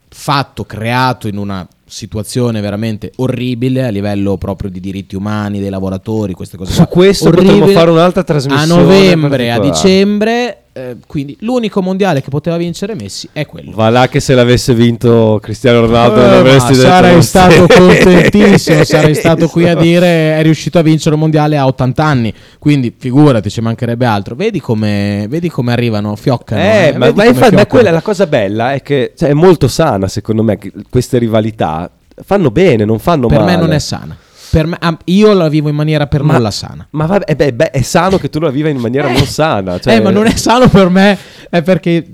[0.10, 6.34] fatto creato in una situazione veramente orribile a livello proprio di diritti umani dei lavoratori
[6.34, 6.88] queste cose Su qua.
[6.88, 7.74] questo potremmo Orribile.
[7.74, 13.28] fare un'altra trasmissione a novembre a dicembre eh, quindi l'unico mondiale che poteva vincere Messi
[13.32, 17.24] è quello Va là che se l'avesse vinto Cristiano Ronaldo eh, avresti ma detto sarei
[17.24, 22.04] stato contentissimo, sarei stato qui a dire è riuscito a vincere un mondiale a 80
[22.04, 24.36] anni, quindi figurati, ci mancherebbe altro.
[24.36, 26.62] Vedi come, vedi come arrivano, fioccano.
[26.62, 29.68] Eh, eh, ma, ma infatti, ma quella la cosa bella è che cioè, è molto
[29.68, 30.60] sana secondo me
[30.90, 31.90] queste rivalità
[32.24, 33.52] fanno bene, non fanno per male.
[33.52, 34.16] me non è sana.
[34.50, 36.88] Per me- io la vivo in maniera per nulla sana.
[36.92, 39.80] Ma vabbè, eh beh, beh, è sano che tu la viva in maniera non sana.
[39.80, 41.18] Cioè, eh, ma non è sano per me,
[41.50, 42.08] è perché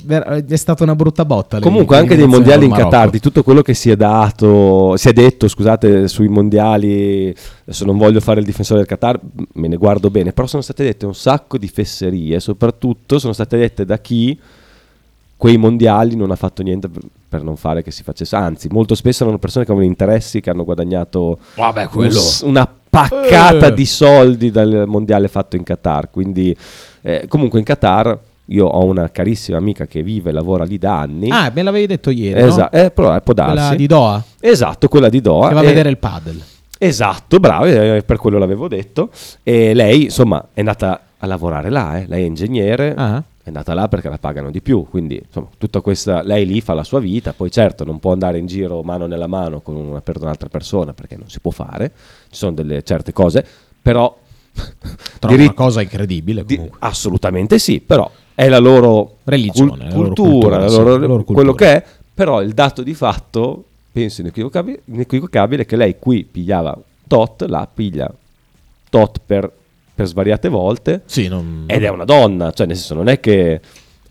[0.48, 1.60] è stata una brutta botta.
[1.60, 5.10] Comunque anche dei mondiali in Qatar, Qatar di tutto quello che si è dato, si
[5.10, 9.20] è detto, scusate, sui mondiali, adesso non voglio fare il difensore del Qatar,
[9.54, 13.58] me ne guardo bene, però sono state dette un sacco di fesserie, soprattutto sono state
[13.58, 14.40] dette da chi
[15.44, 16.90] quei mondiali non ha fatto niente
[17.34, 20.50] per, non fare che si facesse, anzi molto spesso erano persone che avevano interessi, che
[20.52, 21.90] hanno guadagnato Vabbè,
[22.44, 23.74] una paccata Eh.
[23.74, 26.56] di soldi dal mondiale fatto in Qatar, quindi
[27.02, 28.20] eh, comunque in Qatar...
[28.48, 31.30] Io ho una carissima amica che vive e lavora lì da anni.
[31.30, 32.78] Ah, me l'avevi detto ieri, Esa- no?
[32.78, 33.54] eh, però, eh, può darsi.
[33.56, 34.24] Quella di Doha?
[34.42, 35.48] Esatto, quella di Doha.
[35.48, 36.44] Che va a vedere il padel.
[36.78, 39.10] Esatto, bravo, eh, per quello l'avevo detto.
[39.44, 42.06] E lei, insomma, è andata a lavorare là, eh.
[42.06, 43.24] lei è ingegnere, Ah.
[43.44, 46.74] È andata là perché la pagano di più, quindi insomma, tutta questa, lei lì fa
[46.74, 50.00] la sua vita, poi certo non può andare in giro mano nella mano con una,
[50.00, 51.92] per un'altra persona perché non si può fare,
[52.30, 53.46] ci sono delle certe cose,
[53.82, 54.16] però...
[55.20, 59.86] Trovo diritti- una cosa incredibile di- assolutamente sì, però è la loro Religione, cul- la
[59.90, 61.72] loro cultura, cultura, la sì, loro- la loro quello cultura.
[61.72, 66.78] che è, però il dato di fatto, penso inequivocabile, inequivocabile, è che lei qui pigliava
[67.08, 68.10] tot, là piglia
[68.90, 69.52] tot per,
[69.96, 73.62] per svariate volte, Sì, non- ed è una donna, cioè nel senso non è che...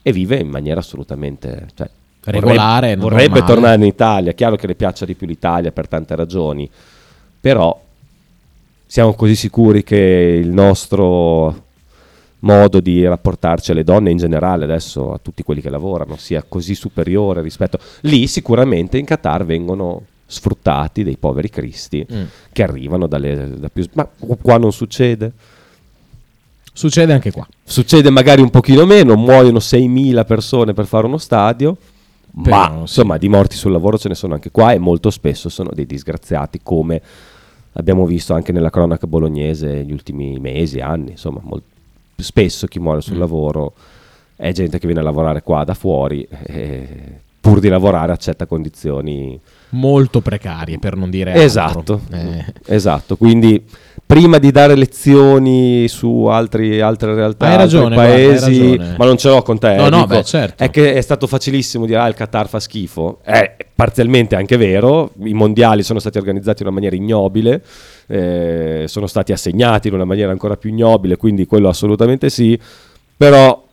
[0.02, 1.66] e vive in maniera assolutamente...
[1.74, 1.88] Cioè,
[2.24, 6.14] Regolare, vorrebbe, vorrebbe tornare in Italia, chiaro che le piaccia di più l'Italia per tante
[6.14, 6.70] ragioni,
[7.40, 7.80] però
[8.86, 11.64] siamo così sicuri che il nostro
[12.40, 16.74] modo di rapportarci alle donne in generale adesso a tutti quelli che lavorano sia così
[16.74, 22.22] superiore rispetto lì sicuramente in Qatar vengono sfruttati dei poveri cristi Mm.
[22.52, 24.09] che arrivano dalle da più ma
[24.40, 25.32] qua non succede
[26.73, 27.47] Succede anche qua.
[27.65, 31.77] succede magari un pochino meno muoiono 6.000 persone per fare uno stadio
[32.43, 32.78] Però, ma sì.
[32.81, 35.85] insomma di morti sul lavoro ce ne sono anche qua e molto spesso sono dei
[35.86, 37.01] disgraziati come
[37.74, 41.62] abbiamo visto anche nella cronaca bolognese negli ultimi mesi, anni, insomma, mol-
[42.16, 43.01] spesso chi muore Mm.
[43.01, 43.73] sul lavoro
[44.36, 49.39] è gente che viene a lavorare qua da fuori e pur di lavorare accetta condizioni
[49.70, 51.44] Molto precarie, per non dire altro.
[51.44, 52.44] Esatto, Eh.
[52.66, 53.16] esatto.
[53.16, 53.65] Quindi
[54.12, 58.94] prima di dare lezioni su altri, altre realtà, Hai ragione, altri guarda, paesi, ragione.
[58.98, 59.74] ma non ce l'ho con te.
[59.74, 60.62] No, eh, no, dico, beh, certo.
[60.62, 63.20] È che è stato facilissimo dire ah il Qatar fa schifo.
[63.22, 67.62] È parzialmente anche vero, i mondiali sono stati organizzati in una maniera ignobile,
[68.06, 72.59] eh, sono stati assegnati in una maniera ancora più ignobile, quindi quello assolutamente sì,
[73.16, 73.64] però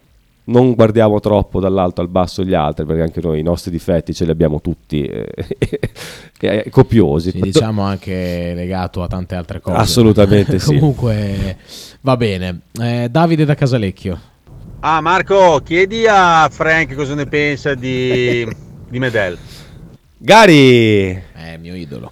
[0.50, 4.26] non guardiamo troppo dall'alto al basso gli altri, perché anche noi i nostri difetti ce
[4.26, 5.28] li abbiamo tutti eh,
[6.40, 7.32] eh, copiosi.
[7.32, 9.78] Sì, diciamo anche legato a tante altre cose.
[9.78, 10.78] Assolutamente sì.
[10.78, 11.58] Comunque
[12.02, 12.62] va bene.
[12.80, 14.20] Eh, Davide da Casalecchio.
[14.82, 18.48] Ah Marco, chiedi a Frank cosa ne pensa di,
[18.88, 19.38] di Medel.
[20.18, 21.12] Gary!
[21.34, 22.12] È il mio idolo.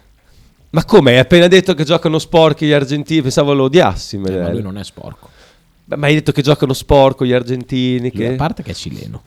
[0.70, 1.14] Ma come?
[1.14, 3.22] Hai appena detto che giocano sporchi gli argentini?
[3.22, 4.18] Pensavo lo odiassi.
[4.18, 4.52] Eh, ma Medel.
[4.52, 5.30] lui non è sporco.
[5.90, 8.12] Beh, ma hai detto che giocano sporco gli argentini.
[8.12, 8.34] Che...
[8.34, 9.22] A parte che è cileno.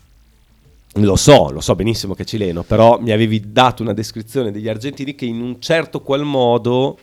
[0.95, 4.69] Lo so, lo so benissimo che è cileno, però mi avevi dato una descrizione degli
[4.69, 6.99] argentini che in un certo qual modo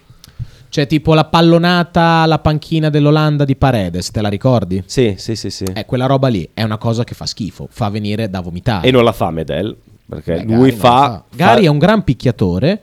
[0.70, 4.84] Cioè, tipo la pallonata alla panchina dell'Olanda di Paredes, te la ricordi?
[4.86, 5.64] Sì, sì, sì, sì.
[5.74, 8.86] Eh, quella roba lì è una cosa che fa schifo, fa venire da vomitare.
[8.86, 9.76] E non la fa Medel,
[10.06, 10.90] perché Eh, lui Gary fa...
[10.90, 11.24] fa.
[11.34, 12.82] Gary fa- è un gran picchiatore,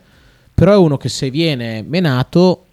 [0.55, 2.65] però è uno che se viene menato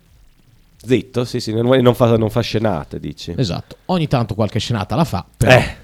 [0.83, 3.33] Zitto, sì, sì, non, fa, non fa scenate, dici.
[3.37, 5.75] Esatto, ogni tanto qualche scenata la fa, però Eh.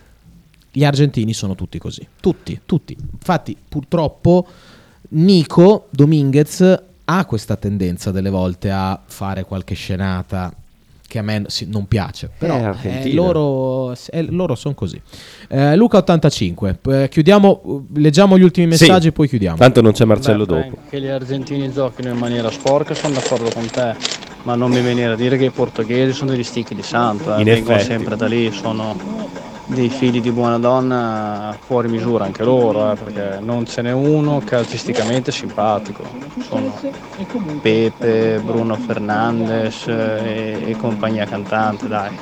[0.72, 2.98] gli argentini sono tutti così, tutti, tutti.
[3.00, 4.48] Infatti purtroppo
[5.10, 10.52] Nico Dominguez ha questa tendenza delle volte a fare qualche scenata
[11.08, 15.02] che a me sì, non piace, però Eh, eh, loro, eh, loro sono così.
[15.48, 18.84] Eh, Luca 85, eh, chiudiamo, leggiamo gli ultimi Sì.
[18.84, 19.56] messaggi e poi chiudiamo.
[19.58, 20.78] Tanto non c'è Marcello Beh, dopo.
[20.90, 23.96] Che gli argentini giochino in maniera sporca sono d'accordo con te,
[24.48, 27.44] ma non mi venire a dire che i portoghesi sono degli sticchi di santo, eh.
[27.44, 28.96] Vengono sempre da lì, sono
[29.66, 34.42] dei figli di buona donna fuori misura anche loro, eh, perché non ce n'è uno
[34.46, 36.04] calcisticamente simpatico.
[36.48, 36.74] Sono
[37.60, 42.18] Pepe, Bruno Fernandes eh, e, e compagnia cantante, dai.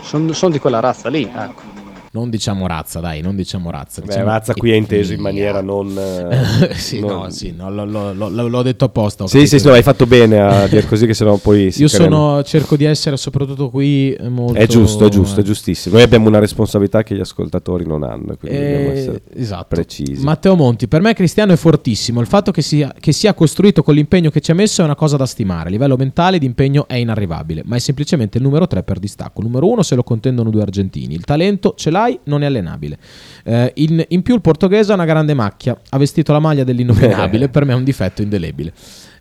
[0.00, 1.75] Sono di quella razza lì, ecco.
[2.16, 4.00] Non diciamo razza, dai, non diciamo razza.
[4.00, 5.94] Beh, diciamo razza qui è inteso in maniera non...
[5.98, 9.26] eh, sì, non- no, sì, no, lo- lo- lo- l'ho detto apposta.
[9.26, 12.42] Sì, sì, sì, no, hai fatto bene a dire così che sennò poi Io sono,
[12.42, 14.54] cerco di essere soprattutto qui eh, molto...
[14.58, 15.96] È giusto, è giusto, è giustissimo.
[15.96, 19.66] Noi abbiamo una responsabilità che gli ascoltatori non hanno, quindi dobbiamo Eh, essere esatto.
[19.68, 20.24] precisi.
[20.24, 22.22] Matteo Monti, per me Cristiano è fortissimo.
[22.22, 24.94] Il fatto che sia, che sia costruito con l'impegno che ci ha messo è una
[24.94, 25.68] cosa da stimare.
[25.68, 29.40] A livello mentale di impegno è inarrivabile, ma è semplicemente il numero 3 per distacco.
[29.40, 31.12] Il numero 1 se lo contendono due argentini.
[31.14, 32.98] Il talento ce l'hai, non è allenabile.
[33.44, 35.78] Eh, in, in più il portoghese ha una grande macchia.
[35.90, 37.48] Ha vestito la maglia dell'innominabile.
[37.50, 38.72] per me è un difetto indelebile.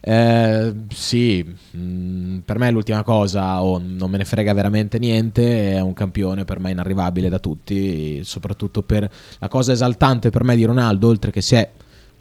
[0.07, 1.43] Eh, sì,
[1.75, 5.93] mm, per me è l'ultima cosa, o non me ne frega veramente niente, è un
[5.93, 9.09] campione per me inarrivabile da tutti, soprattutto per
[9.39, 11.67] la cosa esaltante per me di Ronaldo, oltre che si è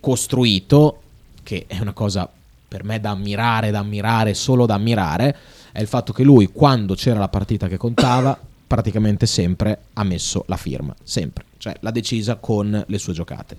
[0.00, 1.00] costruito,
[1.42, 2.28] che è una cosa
[2.66, 5.36] per me da ammirare, da ammirare, solo da ammirare,
[5.70, 10.44] è il fatto che lui quando c'era la partita che contava, praticamente sempre ha messo
[10.48, 13.56] la firma, sempre, cioè l'ha decisa con le sue giocate.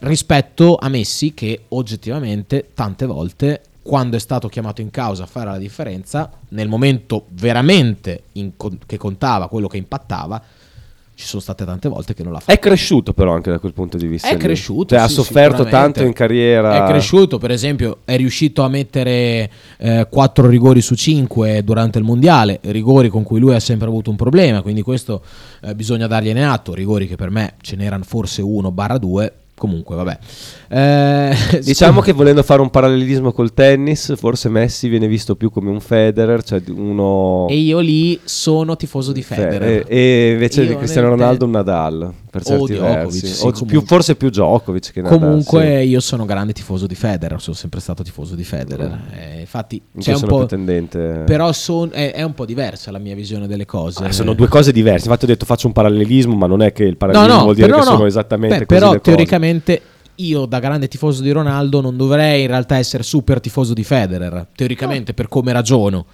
[0.00, 5.50] Rispetto a Messi che oggettivamente tante volte quando è stato chiamato in causa a fare
[5.50, 8.24] la differenza nel momento veramente
[8.56, 10.42] con- che contava quello che impattava
[11.16, 13.72] ci sono state tante volte che non l'ha fatto È cresciuto però anche da quel
[13.72, 14.28] punto di vista.
[14.28, 14.38] è lì.
[14.38, 15.92] cresciuto Cioè, ha sì, sofferto sicuramente.
[16.00, 16.84] tanto in carriera.
[16.84, 19.50] è cresciuto per esempio è riuscito a mettere
[20.10, 24.16] 4 rigori su 5 durante il mondiale rigori con cui lui ha sempre avuto un
[24.16, 25.22] problema quindi questo
[25.62, 29.96] eh, bisogna dargliene atto rigori che per me ce n'erano forse 1 barra 2 comunque
[29.96, 30.18] vabbè.
[30.68, 35.70] Eh, Diciamo che volendo fare un parallelismo col tennis, forse Messi viene visto più come
[35.70, 37.46] un Federer, cioè uno...
[37.48, 39.84] E io lì sono tifoso di Federer.
[39.88, 43.26] E, e invece Io di Cristiano Ronaldo un Nadal, per O certi Djokovic, versi.
[43.28, 45.18] sì, O più- forse più Djokovic che Nadal.
[45.20, 45.88] Comunque sì.
[45.88, 48.98] io sono grande tifoso di Federer, sono sempre stato tifoso di Federer.
[49.12, 50.46] Eh, infatti Anche c'è un po'...
[50.46, 54.04] tendente- Però son- è, è un po' diversa la mia visione delle cose.
[54.04, 55.04] Ah, sono due cose diverse.
[55.04, 57.76] Infatti ho detto faccio un parallelismo, ma non è che il parallelismo vuol dire che
[57.76, 57.82] no.
[57.84, 59.80] sono esattamente Beh, così Però teoricamente
[60.16, 64.46] io da grande tifoso di Ronaldo non dovrei in realtà essere super tifoso di Federer,
[64.56, 66.04] teoricamente per come ragiono.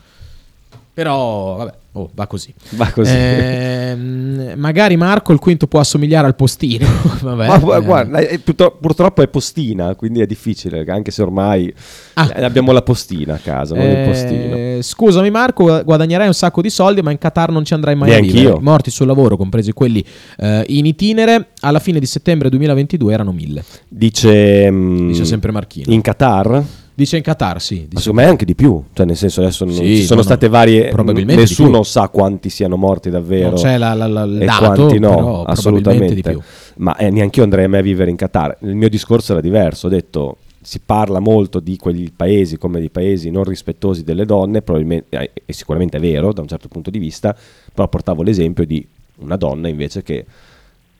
[0.93, 2.53] Però vabbè, oh, va così.
[2.71, 3.12] Va così.
[3.15, 6.87] Ehm, magari Marco il quinto può assomigliare al postino.
[7.23, 7.81] vabbè, Ma eh.
[7.83, 12.83] guarda, è- purtro- purtroppo è postina, quindi è difficile, anche se ormai eh, abbiamo la
[12.83, 13.99] postina a casa, non il Ah.
[14.01, 14.83] Eh, postino.
[14.83, 18.11] Scusami Marco, gu- guadagnerai un sacco di soldi, ma in Qatar non ci andrai mai
[18.11, 18.33] a Neanch'io.
[18.41, 18.61] vivere.
[18.61, 20.05] Morti sul lavoro, compresi quelli
[20.39, 23.65] eh, in itinere, alla fine di settembre 2022 erano mille.
[23.89, 25.93] Dice, mm, Dice sempre Marchino.
[25.93, 26.62] In Qatar?
[27.01, 27.89] Dice in Qatar, sì.
[27.93, 30.27] Ma secondo me anche di più, cioè nel senso adesso non- Sì, ci sono no,
[30.27, 34.43] state varie, probabilmente nessuno sa quanti siano morti davvero Non c'è la- la- la- il
[34.43, 35.81] e dato, quanti no, assolutamente.
[35.81, 36.40] probabilmente di più.
[36.82, 38.59] Ma eh, neanche io andrei mai a vivere in Qatar.
[38.60, 42.90] Il mio discorso era diverso, ho detto si parla molto di quegli paesi come di
[42.90, 46.90] paesi non rispettosi delle donne, probabilmente, eh, e sicuramente è vero da un certo punto
[46.90, 47.35] di vista,
[47.72, 48.86] però portavo l'esempio di
[49.20, 50.22] una donna invece che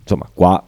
[0.03, 0.65] insomma qua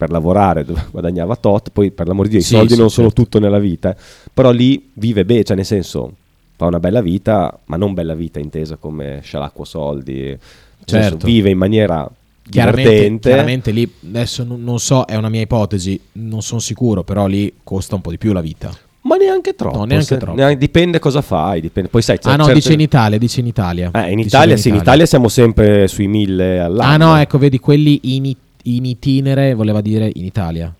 [0.00, 2.88] per lavorare dove guadagnava tot, poi per l'amor di Dio i Sì, soldi sì, non
[2.88, 3.22] sono certo.
[3.22, 3.96] tutto nella vita, eh.
[4.32, 6.12] però lì vive bene, cioè nel senso
[6.56, 10.38] fa una bella vita, ma non bella vita intesa come scialacquo soldi, nel
[10.86, 11.26] senso, Certo.
[11.26, 12.10] vive in maniera
[12.48, 17.26] Chiaramente, chiaramente lì, adesso non, non so, è una mia ipotesi, non sono sicuro, però
[17.26, 18.74] lì costa un po' di più la vita.
[19.02, 19.78] Ma neanche troppo.
[19.78, 20.36] No, neanche se- troppo.
[20.36, 21.60] neanche- dipende cosa fai.
[21.60, 21.88] Dipende.
[21.88, 23.90] Poi sai, Ah no, certe- dice in Italia, dice in Italia.
[23.94, 26.92] Eh, in Dice Italia, in sì, in Italia siamo sempre sui mille all'anno.
[26.92, 30.72] Ah no, ecco, vedi, quelli in, i- in itinere voleva dire in Italia.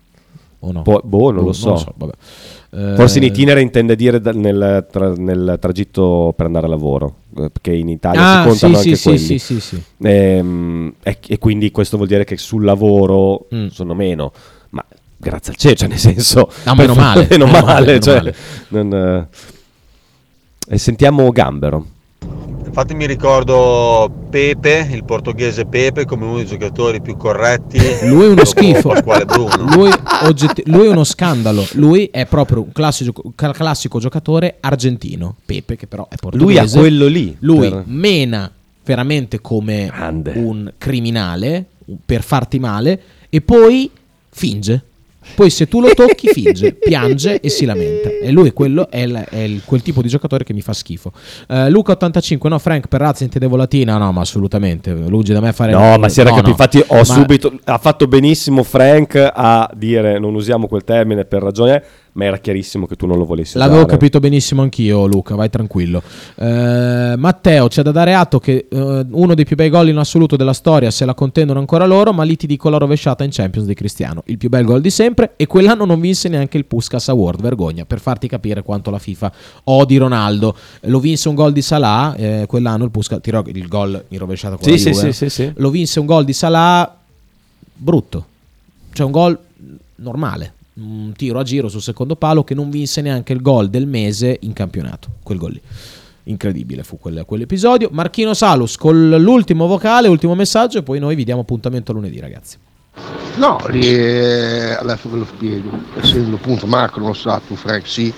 [0.63, 0.81] O no?
[0.83, 1.83] Po- boh, non lo so.
[1.95, 2.13] vabbè.
[2.73, 7.15] Eh, Forse in itinere intende dire da- nel, tra- nel tragitto per andare a lavoro,
[7.37, 9.19] eh, perché in Italia Ah, si contano sì, anche sì, quelli.
[9.19, 9.81] sì, sì, sì.
[10.03, 13.67] Ehm, e, e quindi questo vuol dire che sul lavoro Mm.
[13.67, 14.31] sono meno,
[14.69, 14.85] ma
[15.17, 16.49] grazie al cielo, cioè nel senso...
[16.65, 18.35] No, meno male, meno meno male, male, meno cioè, male.
[18.69, 19.27] non,
[20.69, 21.85] E sentiamo Gambero.
[22.71, 27.77] Infatti mi ricordo Pepe, il portoghese Pepe, come uno dei giocatori più corretti.
[28.07, 28.93] Lui è uno schifo.
[29.75, 29.91] Lui,
[30.23, 31.67] oggetti- lui è uno scandalo.
[31.73, 35.35] Lui è proprio un classico, classico giocatore argentino.
[35.45, 36.45] Pepe, che però è portoghese.
[36.45, 38.49] Lui ha quello lì, Lui per- mena
[38.85, 39.89] veramente come
[40.37, 41.65] un criminale
[42.05, 43.91] per farti male e poi
[44.29, 44.81] finge.
[45.35, 48.09] Poi se tu lo tocchi finge, piange e si lamenta.
[48.09, 51.11] E lui quello è, il- è il- quel tipo di giocatore che mi fa schifo.
[51.47, 54.91] Eh, Luca 85, no Frank per razza in volatina, no ma assolutamente.
[54.93, 55.71] Lungi da me fare...
[55.71, 56.55] No, ma si era no, capito.
[56.57, 56.63] no.
[56.63, 57.53] Infatti, ho Ma- subito.
[57.63, 61.83] Ha fatto benissimo Frank a dire non usiamo quel termine per ragione,
[62.13, 63.91] ma era chiarissimo che tu non lo volessi L'avevo usare.
[63.93, 66.03] capito benissimo anch'io, Luca, vai tranquillo.
[66.35, 70.35] Eh, Matteo, c'è da dare atto che eh, uno dei più bei gol in assoluto
[70.35, 73.65] della storia se la contendono ancora loro, ma lì ti dico la rovesciata in Champions
[73.67, 74.23] di Cristiano.
[74.25, 77.85] Il più bel gol di sempre e quell'anno non vinse neanche il Puskas Award, vergogna,
[77.85, 79.31] per farti capire quanto la FIFA
[79.65, 80.55] odi Ronaldo.
[80.81, 84.55] Lo vinse un gol di Salah, eh, quell'anno il Puskas, tirò il gol in rovesciata
[84.57, 85.13] con Sì, la sì, Juve.
[85.13, 85.51] sì, sì, sì.
[85.55, 86.93] Lo vinse un gol di Salah
[87.73, 88.25] brutto.
[88.93, 89.39] Cioè un gol
[89.95, 93.87] normale, un tiro a giro sul secondo palo che non vinse neanche il gol del
[93.87, 95.61] mese in campionato, quel gol lì.
[96.23, 97.89] Incredibile fu quel- quell'episodio.
[97.91, 102.57] Marchino Salus con l'ultimo vocale, ultimo messaggio e poi noi vi diamo appuntamento lunedì ragazzi.
[103.37, 105.69] No, lì eh, adesso ve lo spiego.
[105.95, 108.13] Essendo appunto Marco, non lo sa, tu Frank sì,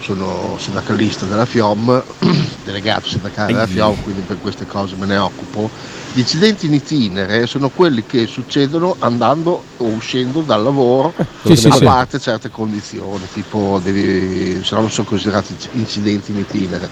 [0.00, 2.02] sono sindacalista della FIOM,
[2.64, 5.70] delegato sindacale della FIOM, quindi per queste cose me ne occupo.
[6.18, 11.14] Gli incidenti in itinere sono quelli che succedono andando o uscendo dal lavoro,
[11.44, 11.84] Sì, sì, a sì.
[11.84, 16.88] parte certe condizioni, tipo devi, se no non sono considerati incidenti in itinere.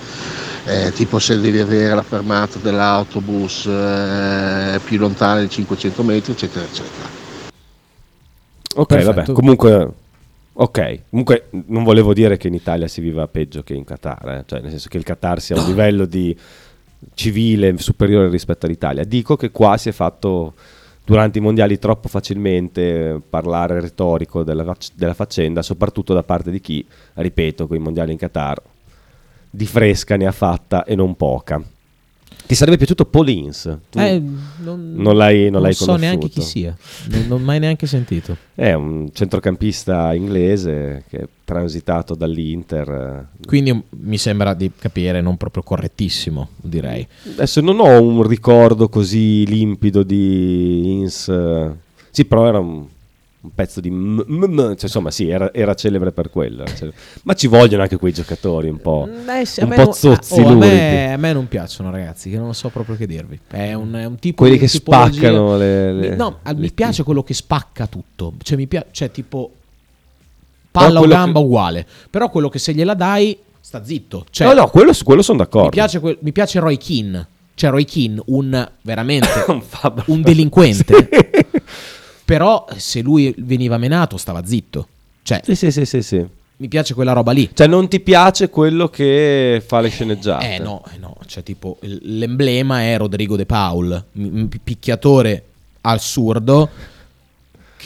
[0.66, 6.64] Eh, tipo se devi avere la fermata dell'autobus eh, più lontana di 500 metri, eccetera,
[6.64, 7.08] eccetera.
[8.76, 9.12] Ok, Perfetto.
[9.12, 9.32] vabbè.
[9.32, 9.90] Comunque,
[10.52, 11.00] ok.
[11.10, 14.44] Comunque, non volevo dire che in Italia si viva peggio che in Qatar, eh.
[14.46, 16.36] cioè nel senso che il Qatar sia a un livello di
[17.14, 19.04] civile superiore rispetto all'Italia.
[19.04, 20.54] Dico che qua si è fatto
[21.04, 26.84] durante i mondiali troppo facilmente parlare retorico della, della faccenda, soprattutto da parte di chi,
[27.14, 28.60] ripeto, con i mondiali in Qatar
[29.56, 31.62] di fresca ne ha fatta e non poca.
[32.46, 33.66] Ti sarebbe piaciuto Paulins?
[33.94, 34.22] Eh,
[34.60, 36.76] non, l'hai, non l'hai so neanche chi sia,
[37.08, 38.36] non, non ho mai neanche sentito.
[38.54, 42.88] È un centrocampista inglese che è transitato dall'Inter.
[43.40, 43.46] eh.
[43.46, 47.06] Quindi mi sembra di capire non proprio correttissimo, direi.
[47.32, 51.28] Adesso non ho un ricordo così limpido di Ins.
[51.28, 51.70] eh.
[52.10, 52.86] Sì, però era un,
[53.46, 53.90] un pezzo di...
[53.90, 56.64] m- m- cioè, insomma, sì, era, era celebre per quello.
[56.66, 56.98] celebre.
[57.22, 59.08] Ma ci vogliono anche quei giocatori un po',
[59.40, 62.38] Eh sì, un po' non- zozzi oh, a, me, a me non piacciono ragazzi, che
[62.38, 63.38] non so proprio che dirvi.
[63.48, 66.70] È un, è un tipo Quelli che spaccano le- le- Mi- no, a- mi le-
[66.72, 68.34] piace quello che spacca tutto.
[68.42, 69.50] Cioè, mi piace, cioè tipo
[70.70, 71.86] palla o gamba che- uguale.
[72.10, 74.26] Però quello che se gliela dai sta zitto.
[74.30, 75.66] Cioè, no, no, quello, quello sono d'accordo.
[75.68, 77.26] mi piace, mi piace Roy Keane.
[77.54, 79.62] Cioè, Roy Keane, un veramente Un
[80.06, 81.08] un delinquente.
[82.26, 84.88] Però se lui veniva menato, stava zitto.
[85.22, 86.26] Cioè, Sì, sì, sì, sì, sì.
[86.56, 87.48] mi piace quella roba lì.
[87.54, 90.56] Cioè, non ti piace quello che fa le sceneggiate?
[90.56, 95.44] Eh no, eh no, cioè tipo l'emblema è Rodrigo De Paul, un picchiatore
[95.82, 96.68] assurdo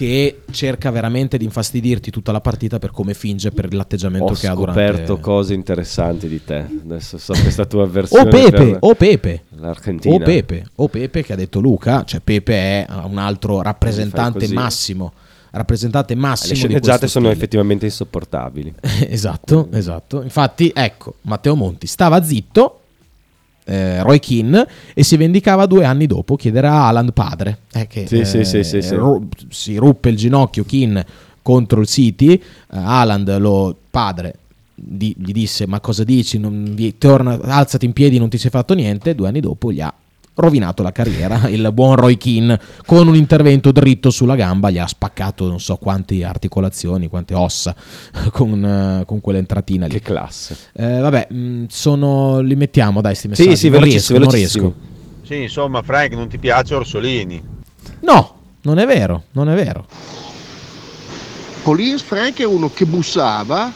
[0.01, 4.47] che cerca veramente di infastidirti tutta la partita per come finge per l'atteggiamento Ho che
[4.47, 6.65] ha scoperto durante cose interessanti di te.
[6.85, 8.23] Adesso so questa tua versione.
[8.23, 9.43] O Pepe, o Pepe.
[9.59, 10.15] L'Argentina.
[10.15, 15.13] O Pepe, o Pepe che ha detto Luca, cioè Pepe è un altro rappresentante massimo,
[15.51, 17.39] rappresentante massimo Le sceneggiate sono stile.
[17.39, 18.77] effettivamente insopportabili.
[19.07, 20.23] esatto, esatto.
[20.23, 22.80] Infatti, ecco, Matteo Monti stava zitto,
[23.65, 27.59] eh, Roy Keane, e si vendicava due anni dopo, chiederà a Haaland padre.
[27.73, 28.95] eh, che, Sì, sì, sì, sì, sì.
[28.95, 31.07] ru- si ruppe il ginocchio Keane
[31.43, 34.35] contro il City, eh, Haaland, lo padre,
[34.75, 38.51] di- gli disse ma cosa dici, Non vi- torna, alzati in piedi, non ti sei
[38.51, 39.93] fatto niente, due anni dopo gli ha
[40.41, 44.87] rovinato la carriera il buon Roy Keane con un intervento dritto sulla gamba gli ha
[44.87, 47.75] spaccato non so quante articolazioni quante ossa
[48.33, 49.93] con, eh, con quell'entratina lì.
[49.93, 50.57] Che classe.
[50.73, 53.57] Eh, vabbè mh, sono li mettiamo dai sti messaggi.
[53.57, 54.75] sì, non velocissimi, riesco, non riesco.
[55.23, 57.43] Sì, insomma, Frank, non ti piace Orsolini?
[58.01, 59.87] no non è vero non è vero.
[61.63, 63.71] Paulins Frank è uno che bussava,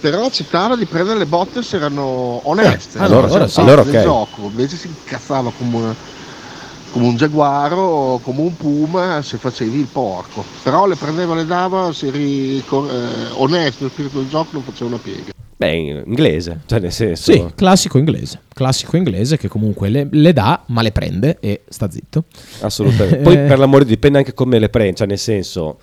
[0.00, 2.98] però accettava di prendere le botte se erano oneste.
[2.98, 3.60] Eh, allora- allora era sì.
[3.60, 4.02] allora del ok.
[4.02, 4.42] gioco.
[4.42, 5.94] Invece si incazzava come, una-
[6.92, 10.44] come un giaguaro, come un puma se facevi il porco.
[10.62, 12.62] Però le prendeva, le dava, se eri eh,
[13.34, 15.32] onesto nel spirito del gioco non faceva una piega.
[15.56, 17.32] Beh, in inglese, cioè nel senso...
[17.32, 21.90] sì classico inglese classico inglese che comunque le, le dà ma le prende e sta
[21.90, 22.26] zitto
[22.60, 23.16] Assolutamente.
[23.16, 25.78] Poi Eh, per l'amore dipende anche come le prendi, cioè nel senso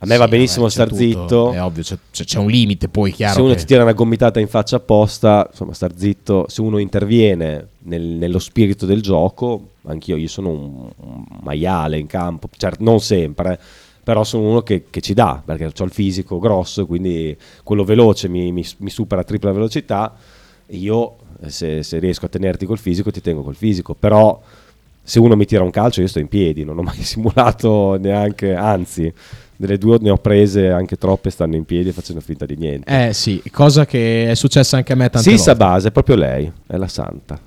[0.00, 1.52] A me va Sì, benissimo vabbè, star tutto, zitto.
[1.52, 3.34] È ovvio, c'è, c'è- un limite, poi chiaro.
[3.34, 6.44] se uno che- ti tira una gomitata in faccia apposta, insomma, star zitto.
[6.48, 12.06] Se uno interviene nel- nello spirito del gioco, anch'io, io sono un, un maiale in
[12.06, 13.58] campo, certo, non sempre,
[14.04, 18.28] però sono uno che, che ci dà, perché ho il fisico grosso, quindi quello veloce
[18.28, 20.14] mi, mi- mi supera a tripla velocità.
[20.68, 21.16] Io,
[21.46, 24.40] se, se riesco a tenerti col fisico, ti tengo col fisico, però
[25.02, 28.54] se uno mi tira un calcio io sto in piedi, non ho mai simulato neanche,
[28.54, 29.12] anzi,
[29.58, 33.08] delle due ne ho prese anche troppe, stanno in piedi e facendo finta di niente.
[33.08, 35.64] Eh sì, cosa che è successa anche a me tante Sissa volte.
[35.64, 37.38] Base, è proprio lei, è la santa.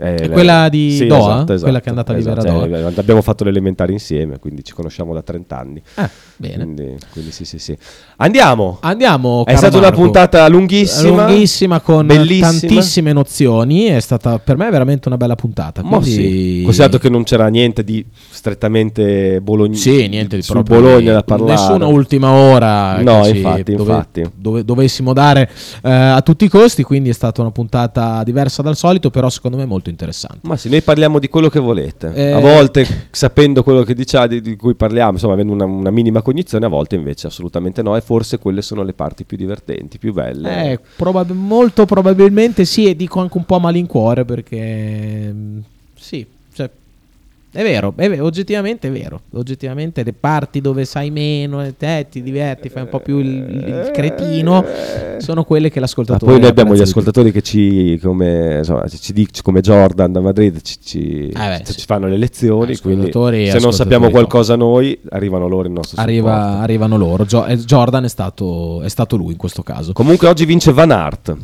[0.00, 0.28] Lei.
[0.28, 1.18] quella di Sì, Doha?
[1.18, 2.66] esatto, esatto, Quella che è andata a vivere a esatto.
[2.66, 2.88] Doha?
[2.90, 5.82] Eh, abbiamo fatto l'elementare insieme, quindi ci conosciamo da 30 anni.
[5.94, 6.56] Ah, bene.
[6.62, 7.76] Quindi, quindi sì, sì, sì.
[8.18, 8.78] Andiamo.
[8.80, 9.44] Andiamo.
[9.44, 10.02] È stata una Marco.
[10.02, 11.26] puntata lunghissima.
[11.26, 12.46] lunghissima con bellissima.
[12.50, 13.86] tantissime nozioni.
[13.86, 15.82] È stata per me veramente una bella puntata.
[15.82, 16.10] Ma quindi-
[16.58, 21.22] sì, considerato che non c'era niente di strettamente bologna Sì, niente di proprio Bologna da
[21.22, 21.52] parlare.
[21.52, 23.00] Nessuna ultima ora.
[23.02, 24.30] No, infatti, dove- infatti.
[24.34, 25.50] dove- dovessimo dare
[25.82, 26.82] eh, a tutti i costi.
[26.82, 30.40] Quindi è stata una puntata diversa dal solito, però secondo me molto interessante.
[30.42, 32.12] Ma sì, noi parliamo di quello che volete.
[32.14, 32.30] Eh.
[32.32, 36.66] A volte sapendo quello che diciamo, di, cui parliamo, insomma, avendo una, una minima cognizione,
[36.66, 37.96] a volte invece assolutamente no.
[37.96, 40.72] E forse quelle sono le parti più divertenti, più belle.
[40.72, 45.58] Eh, probab- molto probabilmente sì, e dico anche un po' a malincuore perché mm,
[45.94, 46.26] sì,
[47.50, 49.22] è vero, è vero, oggettivamente è vero.
[49.32, 53.26] Oggettivamente le parti dove sai meno e te ti diverti, fai un po' più il,
[53.26, 54.64] il cretino,
[55.18, 59.00] sono quelle che Ma l'ascoltatore poi noi abbiamo gli ascoltatori che ci, come, insomma, ci,
[59.00, 61.86] ci dic- come Jordan da Madrid, ci, ci- Eh beh, ci sì.
[61.86, 62.76] fanno le lezioni.
[62.76, 67.24] Quindi se non sappiamo qualcosa noi, arrivano loro il nostro Arriva- arrivano loro.
[67.24, 69.92] Gio- eh, Jordan è stato, è stato lui in questo caso.
[69.92, 71.36] Comunque oggi vince Van Aert.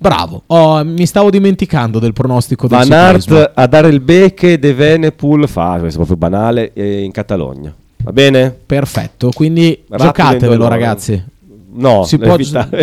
[0.00, 0.44] Bravo.
[0.46, 2.92] Oh, mi stavo dimenticando del pronostico del Van.
[2.92, 7.74] Aert a dare il becche De Venepool fa, questo è proprio banale, eh, in Catalogna.
[8.04, 8.56] Va bene?
[8.64, 11.22] Perfetto, quindi Rapidi giocatevelo ragazzi.
[11.70, 12.34] No, si può,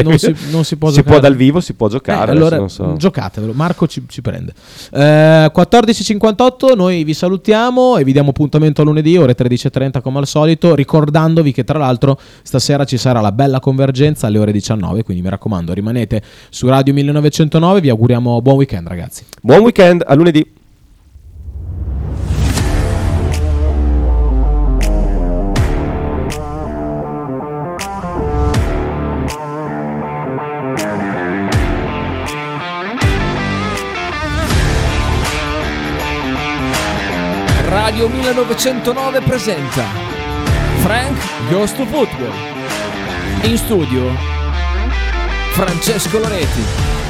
[0.03, 1.03] non, si, non si può Si giocare.
[1.03, 2.93] può dal vivo, si può giocare, Eh, allora so.
[2.97, 3.51] giocatevelo.
[3.53, 4.53] Marco ci, ci prende.
[4.91, 10.27] Eh, 14.58, noi vi salutiamo e vi diamo appuntamento a lunedì, ore 13.30 come al
[10.27, 15.23] solito, ricordandovi che tra l'altro stasera ci sarà la bella convergenza alle ore 19, quindi
[15.23, 19.23] mi raccomando rimanete su Radio 1909, vi auguriamo buon weekend ragazzi.
[19.41, 20.45] Buon weekend, a lunedì.
[37.95, 39.85] Radio 1909 presenta
[40.81, 41.17] Frank
[41.49, 42.33] Goes to Football.
[43.43, 44.13] In studio
[45.53, 47.04] Francesco Loreti.